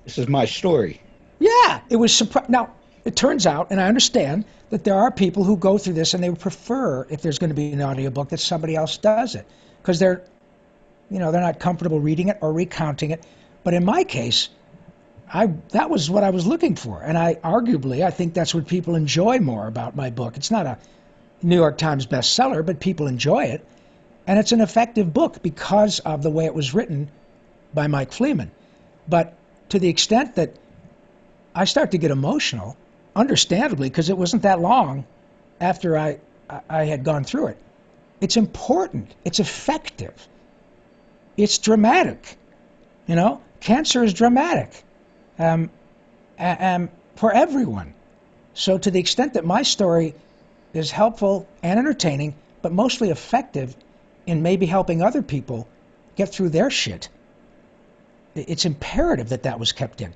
This 0.03 0.17
is 0.17 0.27
my 0.27 0.45
story. 0.45 1.01
Yeah, 1.39 1.81
it 1.89 1.95
was 1.95 2.13
surprising. 2.13 2.51
Now 2.51 2.73
it 3.03 3.15
turns 3.15 3.45
out, 3.45 3.71
and 3.71 3.79
I 3.79 3.87
understand 3.87 4.45
that 4.69 4.83
there 4.83 4.95
are 4.95 5.11
people 5.11 5.43
who 5.43 5.57
go 5.57 5.77
through 5.77 5.93
this 5.93 6.13
and 6.13 6.23
they 6.23 6.29
would 6.29 6.39
prefer 6.39 7.05
if 7.09 7.21
there's 7.21 7.39
going 7.39 7.49
to 7.49 7.55
be 7.55 7.71
an 7.71 7.81
audiobook 7.81 8.29
that 8.29 8.39
somebody 8.39 8.75
else 8.75 8.97
does 8.97 9.35
it 9.35 9.45
because 9.81 9.99
they're, 9.99 10.23
you 11.09 11.19
know, 11.19 11.31
they're 11.31 11.41
not 11.41 11.59
comfortable 11.59 11.99
reading 11.99 12.29
it 12.29 12.39
or 12.41 12.51
recounting 12.51 13.11
it. 13.11 13.23
But 13.63 13.73
in 13.73 13.85
my 13.85 14.03
case, 14.03 14.49
I 15.31 15.47
that 15.69 15.89
was 15.89 16.09
what 16.09 16.23
I 16.23 16.29
was 16.29 16.45
looking 16.45 16.75
for, 16.75 17.01
and 17.01 17.17
I 17.17 17.35
arguably 17.35 18.05
I 18.05 18.11
think 18.11 18.33
that's 18.33 18.53
what 18.53 18.67
people 18.67 18.95
enjoy 18.95 19.39
more 19.39 19.67
about 19.67 19.95
my 19.95 20.09
book. 20.09 20.37
It's 20.37 20.51
not 20.51 20.65
a 20.65 20.77
New 21.41 21.55
York 21.55 21.77
Times 21.77 22.05
bestseller, 22.05 22.65
but 22.65 22.79
people 22.79 23.07
enjoy 23.07 23.45
it. 23.45 23.65
And 24.27 24.39
it's 24.39 24.51
an 24.51 24.61
effective 24.61 25.13
book 25.13 25.41
because 25.41 25.99
of 25.99 26.23
the 26.23 26.29
way 26.29 26.45
it 26.45 26.53
was 26.53 26.73
written 26.73 27.09
by 27.73 27.87
Mike 27.87 28.11
Fleeman. 28.11 28.51
But 29.07 29.33
to 29.69 29.79
the 29.79 29.89
extent 29.89 30.35
that 30.35 30.55
I 31.53 31.65
start 31.65 31.91
to 31.91 31.97
get 31.97 32.11
emotional, 32.11 32.75
understandably, 33.15 33.89
because 33.89 34.09
it 34.09 34.17
wasn't 34.17 34.43
that 34.43 34.59
long 34.59 35.05
after 35.61 35.97
I, 35.97 36.19
I 36.69 36.85
had 36.85 37.03
gone 37.03 37.23
through 37.23 37.47
it. 37.47 37.57
It's 38.19 38.37
important. 38.37 39.13
It's 39.23 39.39
effective. 39.39 40.27
It's 41.37 41.57
dramatic. 41.59 42.37
You 43.07 43.15
know, 43.15 43.41
cancer 43.59 44.03
is 44.03 44.13
dramatic 44.13 44.71
um, 45.37 45.69
um, 46.39 46.89
for 47.15 47.31
everyone. 47.33 47.93
So, 48.53 48.77
to 48.77 48.89
the 48.89 48.99
extent 48.99 49.33
that 49.33 49.45
my 49.45 49.63
story 49.63 50.15
is 50.73 50.91
helpful 50.91 51.47
and 51.61 51.77
entertaining, 51.77 52.35
but 52.61 52.71
mostly 52.71 53.09
effective 53.09 53.75
in 54.25 54.41
maybe 54.41 54.65
helping 54.65 55.01
other 55.01 55.21
people 55.21 55.67
get 56.15 56.29
through 56.29 56.49
their 56.49 56.69
shit. 56.69 57.09
It's 58.35 58.65
imperative 58.65 59.29
that 59.29 59.43
that 59.43 59.59
was 59.59 59.71
kept 59.71 60.01
in. 60.01 60.13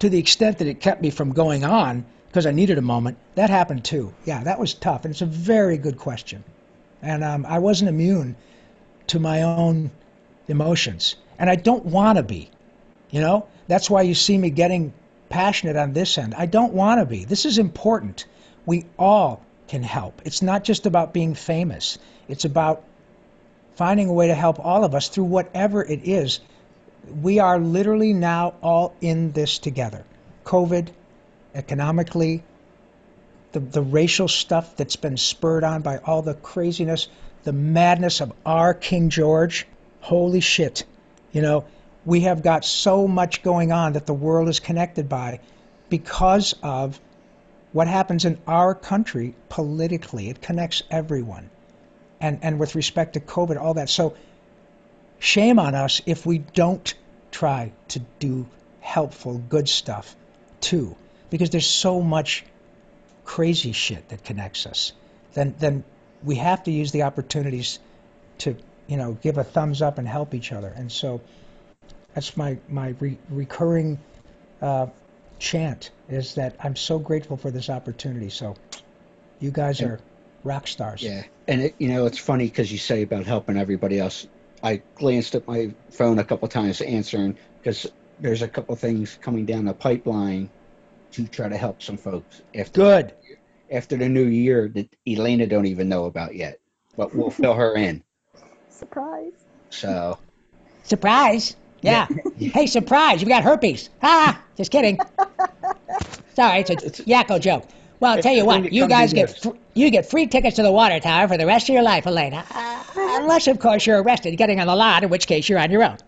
To 0.00 0.08
the 0.08 0.18
extent 0.18 0.58
that 0.58 0.68
it 0.68 0.80
kept 0.80 1.02
me 1.02 1.10
from 1.10 1.32
going 1.32 1.64
on 1.64 2.06
because 2.28 2.46
I 2.46 2.52
needed 2.52 2.78
a 2.78 2.82
moment, 2.82 3.18
that 3.34 3.50
happened 3.50 3.84
too. 3.84 4.14
Yeah, 4.24 4.44
that 4.44 4.58
was 4.58 4.72
tough. 4.72 5.04
And 5.04 5.12
it's 5.12 5.20
a 5.20 5.26
very 5.26 5.76
good 5.76 5.98
question. 5.98 6.44
And 7.02 7.24
um, 7.24 7.44
I 7.46 7.58
wasn't 7.58 7.90
immune 7.90 8.36
to 9.08 9.18
my 9.18 9.42
own 9.42 9.90
emotions. 10.48 11.16
And 11.38 11.50
I 11.50 11.56
don't 11.56 11.84
want 11.84 12.18
to 12.18 12.22
be. 12.22 12.50
You 13.10 13.20
know, 13.20 13.46
that's 13.66 13.90
why 13.90 14.02
you 14.02 14.14
see 14.14 14.38
me 14.38 14.50
getting 14.50 14.92
passionate 15.28 15.76
on 15.76 15.92
this 15.92 16.16
end. 16.18 16.34
I 16.34 16.46
don't 16.46 16.72
want 16.72 17.00
to 17.00 17.06
be. 17.06 17.24
This 17.24 17.44
is 17.44 17.58
important. 17.58 18.26
We 18.64 18.86
all 18.98 19.42
can 19.68 19.82
help. 19.82 20.22
It's 20.24 20.42
not 20.42 20.64
just 20.64 20.86
about 20.86 21.12
being 21.12 21.34
famous, 21.34 21.98
it's 22.28 22.44
about 22.44 22.84
finding 23.80 24.10
a 24.10 24.12
way 24.12 24.26
to 24.26 24.34
help 24.34 24.62
all 24.62 24.84
of 24.84 24.94
us 24.94 25.08
through 25.08 25.24
whatever 25.24 25.82
it 25.82 26.06
is. 26.06 26.40
We 27.22 27.38
are 27.38 27.58
literally 27.58 28.12
now 28.12 28.52
all 28.62 28.94
in 29.00 29.32
this 29.32 29.58
together. 29.58 30.04
COVID, 30.44 30.88
economically, 31.54 32.42
the, 33.52 33.60
the 33.60 33.80
racial 33.80 34.28
stuff 34.28 34.76
that's 34.76 34.96
been 34.96 35.16
spurred 35.16 35.64
on 35.64 35.80
by 35.80 35.96
all 35.96 36.20
the 36.20 36.34
craziness, 36.34 37.08
the 37.44 37.54
madness 37.54 38.20
of 38.20 38.34
our 38.44 38.74
King 38.74 39.08
George. 39.08 39.66
Holy 40.02 40.40
shit. 40.40 40.84
You 41.32 41.40
know, 41.40 41.64
we 42.04 42.20
have 42.20 42.42
got 42.42 42.66
so 42.66 43.08
much 43.08 43.42
going 43.42 43.72
on 43.72 43.94
that 43.94 44.04
the 44.04 44.12
world 44.12 44.50
is 44.50 44.60
connected 44.60 45.08
by 45.08 45.40
because 45.88 46.54
of 46.62 47.00
what 47.72 47.88
happens 47.88 48.26
in 48.26 48.36
our 48.46 48.74
country 48.74 49.34
politically. 49.48 50.28
It 50.28 50.42
connects 50.42 50.82
everyone 50.90 51.48
and, 52.20 52.38
and 52.42 52.58
with 52.58 52.74
respect 52.74 53.14
to 53.14 53.20
COVID, 53.20 53.60
all 53.60 53.74
that. 53.74 53.88
So 53.88 54.14
shame 55.18 55.58
on 55.58 55.74
us 55.74 56.02
if 56.06 56.26
we 56.26 56.38
don't 56.38 56.94
try 57.30 57.72
to 57.88 58.00
do 58.18 58.46
helpful, 58.80 59.38
good 59.38 59.68
stuff 59.68 60.16
too, 60.60 60.96
because 61.30 61.50
there's 61.50 61.66
so 61.66 62.00
much 62.00 62.44
crazy 63.24 63.72
shit 63.72 64.08
that 64.08 64.24
connects 64.24 64.66
us. 64.66 64.92
Then 65.34 65.54
then 65.58 65.84
we 66.22 66.36
have 66.36 66.64
to 66.64 66.70
use 66.70 66.92
the 66.92 67.04
opportunities 67.04 67.78
to 68.38 68.56
you 68.86 68.96
know 68.96 69.12
give 69.12 69.38
a 69.38 69.44
thumbs 69.44 69.82
up 69.82 69.98
and 69.98 70.08
help 70.08 70.34
each 70.34 70.52
other. 70.52 70.72
And 70.74 70.90
so 70.90 71.20
that's 72.14 72.36
my 72.36 72.58
my 72.68 72.94
re- 72.98 73.18
recurring 73.30 73.98
uh, 74.60 74.86
chant 75.38 75.90
is 76.08 76.34
that 76.34 76.56
I'm 76.60 76.76
so 76.76 76.98
grateful 76.98 77.36
for 77.36 77.50
this 77.50 77.70
opportunity. 77.70 78.30
So 78.30 78.56
you 79.38 79.50
guys 79.50 79.80
are 79.80 80.00
rock 80.44 80.66
stars. 80.66 81.02
Yeah, 81.02 81.24
and 81.48 81.62
it, 81.62 81.74
you 81.78 81.88
know 81.88 82.06
it's 82.06 82.18
funny 82.18 82.46
because 82.46 82.70
you 82.70 82.78
say 82.78 83.02
about 83.02 83.24
helping 83.24 83.56
everybody 83.56 83.98
else. 83.98 84.26
I 84.62 84.82
glanced 84.94 85.34
at 85.34 85.46
my 85.46 85.72
phone 85.90 86.18
a 86.18 86.24
couple 86.24 86.46
times 86.48 86.80
answering 86.80 87.38
because 87.62 87.86
there's 88.18 88.42
a 88.42 88.48
couple 88.48 88.76
things 88.76 89.18
coming 89.20 89.46
down 89.46 89.64
the 89.64 89.74
pipeline 89.74 90.50
to 91.12 91.26
try 91.26 91.48
to 91.48 91.56
help 91.56 91.82
some 91.82 91.96
folks 91.96 92.42
after 92.54 92.80
Good. 92.80 93.14
after 93.70 93.96
the 93.96 94.08
new 94.08 94.26
year 94.26 94.68
that 94.68 94.94
Elena 95.06 95.46
don't 95.46 95.66
even 95.66 95.88
know 95.88 96.04
about 96.04 96.34
yet, 96.34 96.60
but 96.96 97.14
we'll 97.14 97.30
fill 97.30 97.54
her 97.54 97.74
in. 97.76 98.02
Surprise. 98.68 99.32
So 99.70 100.18
Surprise. 100.84 101.56
Yeah. 101.82 102.08
hey, 102.38 102.66
surprise. 102.66 103.22
You 103.22 103.28
got 103.28 103.42
herpes. 103.42 103.90
Ah, 104.02 104.42
just 104.56 104.70
kidding. 104.70 104.98
Sorry, 106.34 106.60
it's 106.60 106.70
a 106.70 107.04
Yakko 107.04 107.40
joke. 107.40 107.64
Well, 108.00 108.16
I'll 108.16 108.22
tell 108.22 108.32
you 108.32 108.46
what, 108.46 108.72
you 108.72 108.88
guys 108.88 109.12
get 109.12 109.38
fr- 109.38 109.50
you 109.74 109.90
get 109.90 110.08
free 110.10 110.26
tickets 110.26 110.56
to 110.56 110.62
the 110.62 110.72
water 110.72 110.98
tower 111.00 111.28
for 111.28 111.36
the 111.36 111.46
rest 111.46 111.68
of 111.68 111.74
your 111.74 111.82
life, 111.82 112.06
Elena. 112.06 112.44
Uh, 112.50 112.82
unless, 112.96 113.46
of 113.46 113.58
course, 113.58 113.86
you're 113.86 114.02
arrested 114.02 114.36
getting 114.36 114.58
on 114.58 114.66
the 114.66 114.74
lot, 114.74 115.02
in 115.04 115.10
which 115.10 115.26
case 115.26 115.48
you're 115.48 115.58
on 115.58 115.70
your 115.70 115.84
own. 115.84 115.98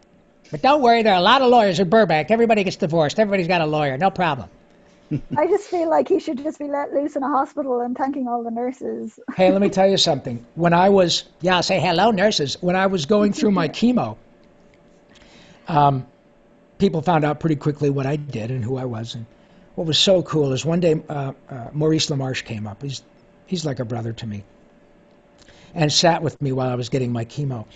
But 0.51 0.63
don't 0.63 0.83
worry, 0.83 1.03
there 1.03 1.13
are 1.13 1.19
a 1.19 1.23
lot 1.23 1.43
of 1.43 1.49
lawyers 1.51 1.81
in 1.81 1.89
Burbank. 1.91 2.31
Everybody 2.31 2.65
gets 2.65 2.77
divorced. 2.77 3.19
Everybody's 3.19 3.49
got 3.49 3.61
a 3.61 3.67
lawyer. 3.67 3.97
No 3.99 4.11
problem. 4.11 4.49
I 5.37 5.47
just 5.47 5.69
feel 5.69 5.91
like 5.91 6.09
he 6.09 6.19
should 6.19 6.43
just 6.43 6.59
be 6.59 6.67
let 6.67 6.93
loose 6.95 7.15
in 7.17 7.23
a 7.23 7.29
hospital 7.29 7.81
and 7.81 7.97
thanking 7.97 8.27
all 8.27 8.43
the 8.43 8.51
nurses. 8.51 9.19
Hey, 9.37 9.51
let 9.53 9.61
me 9.61 9.69
tell 9.69 9.89
you 9.89 9.99
something. 9.99 10.45
When 10.55 10.73
I 10.73 10.89
was 10.89 11.25
Yeah, 11.43 11.57
I'll 11.57 11.63
say 11.63 11.79
hello, 11.81 12.11
nurses. 12.11 12.57
when 12.63 12.77
I 12.77 12.87
was 12.87 13.05
going 13.07 13.33
through 13.35 13.51
my 13.53 13.69
chemo, 13.79 14.17
um, 15.69 16.07
people 16.79 17.03
found 17.03 17.25
out 17.25 17.41
pretty 17.41 17.57
quickly 17.57 17.91
what 17.91 18.07
I 18.07 18.17
did 18.17 18.51
and 18.51 18.65
who 18.65 18.77
I 18.77 18.85
was. 18.87 19.15
And 19.15 19.27
what 19.75 19.87
was 19.87 19.99
so 19.99 20.23
cool 20.23 20.53
is 20.53 20.65
one 20.65 20.81
day 20.81 21.01
uh, 21.09 21.33
uh, 21.49 21.69
Maurice 21.73 22.09
LaMarche 22.11 22.45
came 22.45 22.67
up. 22.67 22.83
He's 22.83 23.03
he's 23.47 23.65
like 23.65 23.81
a 23.81 23.85
brother 23.85 24.13
to 24.13 24.27
me, 24.27 24.45
and 25.75 25.93
sat 25.93 26.23
with 26.23 26.41
me 26.41 26.53
while 26.53 26.69
I 26.69 26.75
was 26.75 26.89
getting 26.89 27.13
my 27.13 27.25
chemo. 27.25 27.67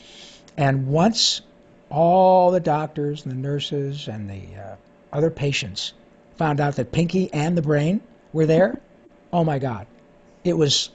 And 0.57 0.89
once 0.89 1.43
all 1.91 2.51
the 2.51 2.61
doctors 2.61 3.25
and 3.25 3.33
the 3.33 3.37
nurses 3.37 4.09
and 4.09 4.29
the 4.29 4.61
uh, 4.61 4.77
other 5.13 5.31
patients 5.31 5.93
found 6.37 6.61
out 6.61 6.77
that 6.77 6.93
Pinky 6.93 7.33
and 7.33 7.57
the 7.57 7.63
brain 7.63 8.01
were 8.33 8.47
there, 8.47 8.81
oh 9.33 9.45
my 9.45 9.59
God, 9.59 9.87
it 10.45 10.57
was 10.57 10.91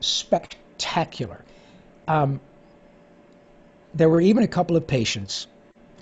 spectacular. 0.00 1.44
Um, 2.06 2.40
there 3.94 4.08
were 4.08 4.20
even 4.20 4.42
a 4.42 4.48
couple 4.48 4.76
of 4.76 4.86
patients 4.86 5.46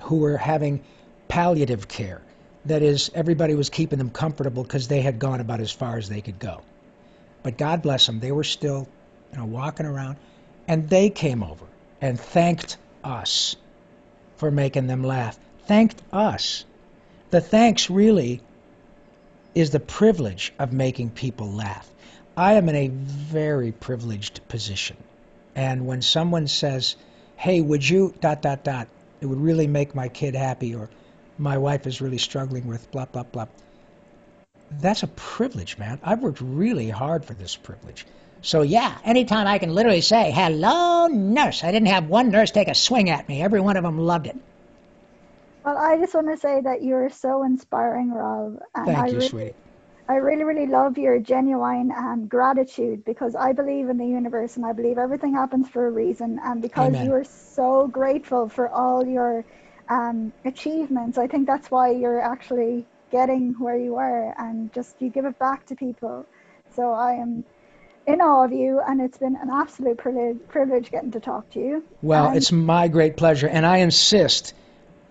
who 0.00 0.16
were 0.16 0.36
having 0.36 0.84
palliative 1.28 1.88
care. 1.88 2.20
That 2.66 2.82
is, 2.82 3.10
everybody 3.14 3.54
was 3.54 3.70
keeping 3.70 3.98
them 3.98 4.10
comfortable 4.10 4.62
because 4.62 4.88
they 4.88 5.00
had 5.00 5.18
gone 5.18 5.40
about 5.40 5.60
as 5.60 5.70
far 5.70 5.98
as 5.98 6.08
they 6.08 6.20
could 6.20 6.38
go. 6.38 6.62
But 7.42 7.58
God 7.58 7.82
bless 7.82 8.06
them, 8.06 8.18
they 8.18 8.32
were 8.32 8.44
still, 8.44 8.88
you 9.32 9.38
know, 9.38 9.44
walking 9.44 9.86
around, 9.86 10.16
and 10.66 10.88
they 10.88 11.10
came 11.10 11.44
over 11.44 11.64
and 12.00 12.18
thanked 12.18 12.76
us 13.04 13.54
for 14.36 14.50
making 14.50 14.88
them 14.88 15.04
laugh. 15.04 15.38
Thanked 15.66 16.02
us. 16.12 16.64
The 17.30 17.40
thanks 17.40 17.88
really 17.88 18.40
is 19.54 19.70
the 19.70 19.80
privilege 19.80 20.52
of 20.58 20.72
making 20.72 21.10
people 21.10 21.50
laugh. 21.50 21.88
I 22.36 22.54
am 22.54 22.68
in 22.68 22.76
a 22.76 22.88
very 22.88 23.72
privileged 23.72 24.46
position. 24.48 24.96
And 25.54 25.86
when 25.86 26.02
someone 26.02 26.48
says, 26.48 26.96
hey, 27.36 27.60
would 27.60 27.88
you 27.88 28.14
dot 28.20 28.42
dot 28.42 28.64
dot, 28.64 28.88
it 29.20 29.26
would 29.26 29.40
really 29.40 29.66
make 29.66 29.94
my 29.94 30.08
kid 30.08 30.34
happy, 30.34 30.74
or 30.74 30.90
my 31.38 31.58
wife 31.58 31.86
is 31.86 32.00
really 32.00 32.18
struggling 32.18 32.66
with 32.66 32.90
blah 32.90 33.06
blah 33.06 33.24
blah. 33.24 33.46
That's 34.80 35.02
a 35.02 35.08
privilege, 35.08 35.78
man. 35.78 36.00
I've 36.02 36.20
worked 36.20 36.40
really 36.40 36.90
hard 36.90 37.24
for 37.24 37.34
this 37.34 37.54
privilege. 37.56 38.06
So, 38.42 38.62
yeah, 38.62 38.98
anytime 39.04 39.46
I 39.46 39.58
can 39.58 39.74
literally 39.74 40.00
say, 40.00 40.30
hello, 40.30 41.06
nurse. 41.06 41.64
I 41.64 41.72
didn't 41.72 41.88
have 41.88 42.06
one 42.06 42.30
nurse 42.30 42.50
take 42.50 42.68
a 42.68 42.74
swing 42.74 43.10
at 43.10 43.28
me. 43.28 43.42
Every 43.42 43.60
one 43.60 43.76
of 43.76 43.82
them 43.84 43.98
loved 43.98 44.26
it. 44.26 44.36
Well, 45.64 45.76
I 45.76 45.96
just 45.98 46.14
want 46.14 46.28
to 46.28 46.36
say 46.36 46.60
that 46.60 46.82
you're 46.82 47.10
so 47.10 47.42
inspiring, 47.42 48.12
Rob. 48.12 48.60
And 48.74 48.86
Thank 48.86 48.98
I 48.98 49.06
you, 49.06 49.14
really, 49.14 49.28
sweetie. 49.28 49.54
I 50.08 50.14
really, 50.16 50.44
really 50.44 50.66
love 50.66 50.96
your 50.96 51.18
genuine 51.18 51.90
um, 51.90 52.26
gratitude 52.28 53.04
because 53.04 53.34
I 53.34 53.52
believe 53.52 53.88
in 53.88 53.98
the 53.98 54.06
universe 54.06 54.56
and 54.56 54.64
I 54.64 54.72
believe 54.72 54.98
everything 54.98 55.34
happens 55.34 55.68
for 55.68 55.86
a 55.86 55.90
reason. 55.90 56.38
And 56.44 56.62
because 56.62 56.94
Amen. 56.94 57.06
you 57.06 57.14
are 57.14 57.24
so 57.24 57.88
grateful 57.88 58.48
for 58.48 58.68
all 58.68 59.04
your 59.04 59.44
um, 59.88 60.32
achievements, 60.44 61.18
I 61.18 61.26
think 61.26 61.46
that's 61.46 61.70
why 61.70 61.90
you're 61.90 62.20
actually 62.20 62.86
getting 63.12 63.54
where 63.58 63.76
you 63.76 63.96
are 63.96 64.34
and 64.38 64.72
just 64.72 65.00
you 65.00 65.08
give 65.10 65.24
it 65.24 65.38
back 65.38 65.66
to 65.66 65.76
people. 65.76 66.26
So 66.74 66.92
I 66.92 67.14
am 67.14 67.44
in 68.06 68.20
awe 68.20 68.44
of 68.44 68.52
you 68.52 68.80
and 68.86 69.00
it's 69.00 69.18
been 69.18 69.36
an 69.36 69.48
absolute 69.50 69.96
privilege, 69.98 70.38
privilege 70.48 70.90
getting 70.90 71.12
to 71.12 71.20
talk 71.20 71.50
to 71.52 71.60
you. 71.60 71.84
Well, 72.02 72.28
And- 72.28 72.36
it's 72.36 72.50
my 72.52 72.88
great 72.88 73.16
pleasure, 73.16 73.48
and 73.48 73.64
I 73.64 73.78
insist. 73.78 74.54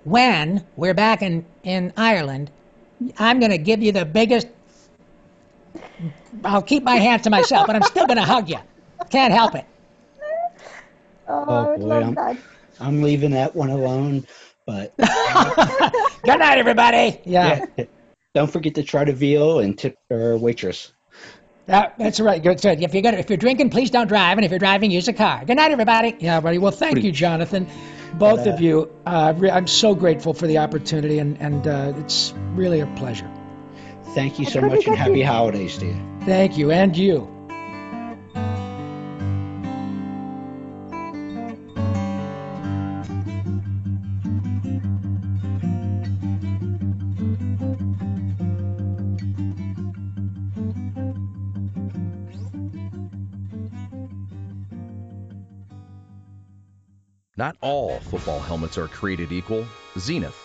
When 0.04 0.64
we're 0.76 0.94
back 0.94 1.24
in, 1.24 1.46
in 1.64 1.92
Ireland, 1.98 2.52
I'm 3.18 3.40
going 3.40 3.52
to 3.52 3.58
give 3.58 3.82
you 3.82 3.92
the 3.92 4.06
biggest. 4.06 4.48
I'll 6.44 6.62
keep 6.62 6.84
my 6.84 6.98
hands 6.98 7.24
to 7.24 7.30
myself, 7.32 7.66
but 7.66 7.76
I'm 7.76 7.82
still 7.84 8.06
going 8.06 8.18
to 8.18 8.24
hug 8.24 8.50
you. 8.50 8.60
Can't 9.10 9.34
help 9.34 9.56
it. 9.56 9.66
Oh, 11.28 11.34
I 11.34 11.44
Oh 11.48 11.72
would 11.72 11.80
boy, 11.82 11.88
love 11.88 12.04
I'm, 12.04 12.14
that. 12.16 12.38
I'm 12.80 13.02
leaving 13.02 13.32
that 13.32 13.56
one 13.56 13.70
alone. 13.72 14.28
But 14.66 14.96
Good 14.98 16.40
night, 16.40 16.58
everybody. 16.58 17.20
Yeah, 17.26 17.66
yeah, 17.78 17.86
don't 18.34 18.52
forget 18.52 18.76
to 18.76 18.84
try 18.84 19.04
the 19.06 19.14
veal 19.14 19.60
and 19.60 19.78
tip 19.78 19.96
our 20.12 20.38
waitress. 20.38 20.92
That, 21.68 21.98
that's 21.98 22.20
right. 22.20 22.42
Good. 22.42 22.62
good. 22.62 22.82
If 22.82 22.94
you're 22.94 23.04
gonna, 23.04 23.18
if 23.18 23.30
you're 23.30 23.38
drinking, 23.38 23.70
please 23.70 23.90
don't 23.92 24.08
drive, 24.08 24.38
and 24.38 24.46
if 24.46 24.52
you're 24.52 24.60
driving, 24.60 24.92
use 24.92 25.08
a 25.08 25.14
car. 25.14 25.44
Good 25.46 25.58
night, 25.58 25.72
everybody. 25.72 26.16
yeah, 26.20 26.40
buddy. 26.40 26.58
Well, 26.58 26.72
thank 26.72 27.04
you, 27.04 27.12
Jonathan. 27.12 27.68
Both 28.16 28.48
uh, 28.48 28.52
of 28.52 28.62
you. 28.62 28.92
Uh, 29.06 29.34
re- 29.36 29.52
I'm 29.52 29.68
so 29.68 29.94
grateful 29.96 30.34
for 30.34 30.48
the 30.48 30.60
opportunity, 30.60 31.20
and 31.20 31.38
and 31.40 31.68
uh, 31.68 31.94
it's 31.98 32.34
really 32.54 32.80
a 32.80 32.88
pleasure. 32.96 33.30
Thank 34.14 34.40
you 34.40 34.46
so 34.46 34.62
much 34.62 34.86
and 34.86 34.96
happy 34.96 35.20
you- 35.20 35.26
holidays 35.26 35.78
to 35.80 35.88
you. 35.88 36.20
Thank 36.22 36.58
you, 36.58 36.72
and 36.72 36.96
you. 36.96 37.35
Not 57.38 57.58
all 57.60 58.00
football 58.00 58.40
helmets 58.40 58.78
are 58.78 58.88
created 58.88 59.34
equal. 59.34 59.66
Xenith, 59.98 60.45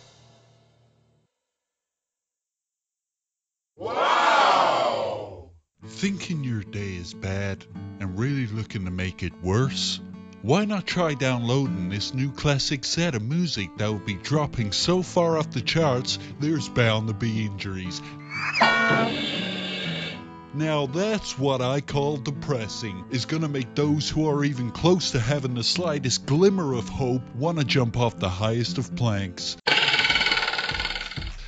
Thinking 5.87 6.43
your 6.43 6.61
day 6.61 6.95
is 6.95 7.13
bad 7.13 7.65
and 7.99 8.19
really 8.19 8.45
looking 8.47 8.85
to 8.85 8.91
make 8.91 9.23
it 9.23 9.33
worse? 9.41 9.99
Why 10.43 10.65
not 10.65 10.85
try 10.85 11.15
downloading 11.15 11.89
this 11.89 12.13
new 12.13 12.31
classic 12.31 12.85
set 12.85 13.15
of 13.15 13.23
music 13.23 13.69
that 13.77 13.91
will 13.91 13.99
be 13.99 14.13
dropping 14.15 14.71
so 14.71 15.01
far 15.01 15.37
off 15.37 15.51
the 15.51 15.61
charts 15.61 16.19
there's 16.39 16.69
bound 16.69 17.07
to 17.07 17.13
be 17.13 17.45
injuries. 17.45 18.01
Now 20.53 20.85
that's 20.85 21.39
what 21.39 21.61
I 21.61 21.81
call 21.81 22.17
depressing. 22.17 23.05
Is 23.09 23.25
gonna 23.25 23.47
make 23.47 23.73
those 23.73 24.09
who 24.09 24.29
are 24.29 24.43
even 24.43 24.71
close 24.71 25.11
to 25.11 25.19
having 25.19 25.55
the 25.55 25.63
slightest 25.63 26.25
glimmer 26.25 26.73
of 26.73 26.87
hope 26.89 27.23
wanna 27.35 27.63
jump 27.63 27.97
off 27.97 28.19
the 28.19 28.29
highest 28.29 28.77
of 28.77 28.95
planks. 28.95 29.57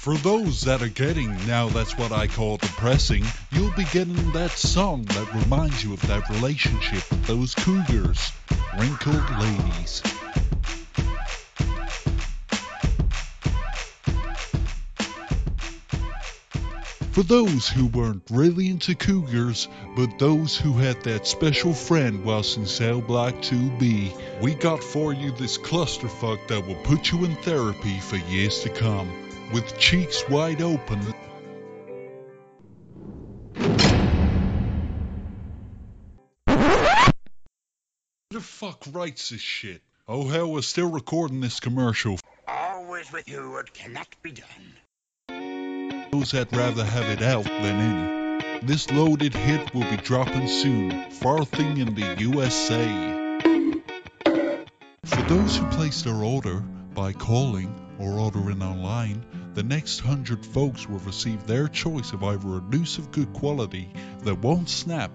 For 0.04 0.16
those 0.16 0.64
that 0.64 0.82
are 0.82 0.90
getting 0.90 1.34
now 1.48 1.70
that's 1.70 1.98
what 1.98 2.12
I 2.12 2.28
call 2.28 2.58
depressing, 2.58 3.24
you'll 3.54 3.72
be 3.72 3.86
getting 3.86 4.34
that 4.34 4.52
song 4.52 5.06
that 5.06 5.34
reminds 5.34 5.82
you 5.82 5.94
of 5.94 6.02
that 6.08 6.28
relationship 6.28 7.10
with 7.10 7.26
those 7.26 7.56
cougars. 7.56 8.34
Wrinkled 8.78 9.30
Ladies. 9.40 10.02
For 17.14 17.24
those 17.24 17.70
who 17.70 17.86
weren't 17.86 18.24
really 18.30 18.68
into 18.68 18.96
cougars, 18.96 19.70
but 19.96 20.20
those 20.20 20.58
who 20.58 20.74
had 20.74 21.02
that 21.04 21.26
special 21.26 21.74
friend 21.74 22.26
whilst 22.26 22.58
in 22.58 22.66
Cell 22.66 23.00
Block 23.00 23.36
2B, 23.36 24.42
we 24.42 24.54
got 24.54 24.84
for 24.84 25.14
you 25.14 25.32
this 25.32 25.58
clusterfuck 25.58 26.46
that 26.50 26.68
will 26.68 26.84
put 26.84 27.10
you 27.14 27.24
in 27.24 27.38
therapy 27.38 28.02
for 28.02 28.18
years 28.18 28.64
to 28.64 28.70
come. 28.70 29.10
With 29.54 29.78
cheeks 29.78 30.28
wide 30.30 30.64
open, 30.64 31.00
Who 36.48 36.54
the 38.32 38.42
fuck 38.42 38.84
writes 38.92 39.30
this 39.30 39.42
shit? 39.42 39.84
Oh 40.08 40.28
hell, 40.28 40.52
we're 40.52 40.64
still 40.64 40.90
recording 40.90 41.40
this 41.40 41.60
commercial. 41.60 42.18
Always 42.48 43.12
with 43.12 43.30
you, 43.30 43.58
it 43.58 43.72
cannot 43.76 44.08
be 44.24 44.32
done. 44.32 46.08
Those 46.12 46.32
that 46.32 46.52
rather 46.52 46.84
have 46.84 47.10
it 47.12 47.22
out 47.22 47.44
than 47.44 47.80
in. 47.80 48.66
This 48.66 48.90
loaded 48.90 49.36
hit 49.36 49.72
will 49.76 49.88
be 49.88 49.98
dropping 49.98 50.48
soon, 50.48 51.12
farthing 51.12 51.78
in 51.78 51.94
the 51.94 52.16
USA. 52.22 52.88
For 55.06 55.22
those 55.30 55.58
who 55.58 55.68
place 55.68 56.02
their 56.02 56.24
order 56.24 56.60
by 56.96 57.14
calling 57.14 57.80
or 58.00 58.14
ordering 58.18 58.64
online, 58.64 59.24
the 59.54 59.64
next 59.64 60.00
hundred 60.00 60.44
folks 60.44 60.90
will 60.90 61.00
receive 61.00 61.46
their 61.46 61.68
choice 61.68 62.12
of 62.12 62.24
either 62.24 62.58
a 62.58 62.62
noose 62.62 62.98
of 62.98 63.12
good 63.12 63.32
quality 63.34 63.94
that 64.24 64.40
won't 64.40 64.68
snap, 64.68 65.12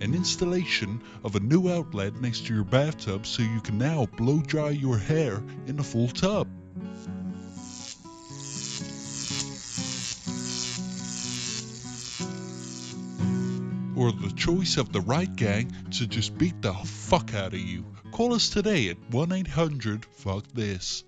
an 0.00 0.14
installation 0.14 1.02
of 1.24 1.34
a 1.34 1.40
new 1.40 1.68
outlet 1.68 2.14
next 2.20 2.46
to 2.46 2.54
your 2.54 2.64
bathtub 2.64 3.26
so 3.26 3.42
you 3.42 3.60
can 3.60 3.78
now 3.78 4.06
blow 4.16 4.40
dry 4.40 4.70
your 4.70 4.96
hair 4.96 5.42
in 5.66 5.78
a 5.80 5.82
full 5.82 6.08
tub. 6.08 6.46
Or 13.96 14.12
the 14.12 14.32
choice 14.36 14.76
of 14.76 14.92
the 14.92 15.00
right 15.00 15.34
gang 15.34 15.72
to 15.92 16.06
just 16.06 16.38
beat 16.38 16.62
the 16.62 16.72
fuck 16.72 17.34
out 17.34 17.54
of 17.54 17.60
you. 17.60 17.84
Call 18.12 18.34
us 18.34 18.50
today 18.50 18.88
at 18.88 18.98
1 19.10 19.32
800 19.32 20.04
Fuck 20.04 20.46
This. 20.54 21.04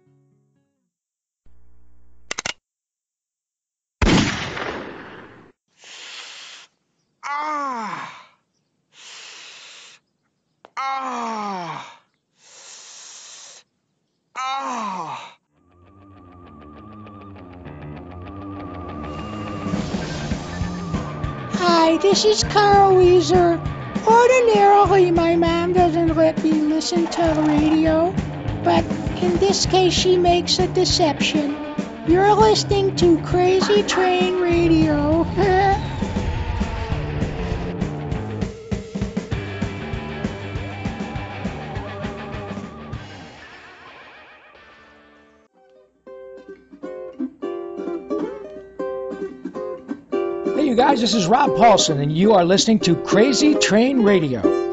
Ah! 7.26 8.28
Ah! 10.76 12.00
Ah! 14.36 15.36
Hi, 21.52 21.96
this 21.96 22.26
is 22.26 22.44
Carl 22.44 22.96
Wheezer. 22.96 23.58
Ordinarily, 24.06 25.10
my 25.10 25.36
mom 25.36 25.72
doesn't 25.72 26.14
let 26.14 26.44
me 26.44 26.52
listen 26.52 27.06
to 27.06 27.22
the 27.22 27.42
radio, 27.42 28.12
but 28.62 28.84
in 29.22 29.38
this 29.38 29.64
case, 29.64 29.94
she 29.94 30.18
makes 30.18 30.58
a 30.58 30.68
deception. 30.68 31.56
You're 32.06 32.34
listening 32.34 32.96
to 32.96 33.18
Crazy 33.22 33.82
Train 33.82 34.40
Radio. 34.42 35.24
guys, 50.94 51.00
this 51.00 51.14
is 51.14 51.26
Rob 51.26 51.50
Paulsen, 51.50 52.00
and 52.00 52.16
you 52.16 52.34
are 52.34 52.44
listening 52.44 52.78
to 52.78 52.94
Crazy 52.94 53.56
Train 53.56 54.04
Radio. 54.04 54.63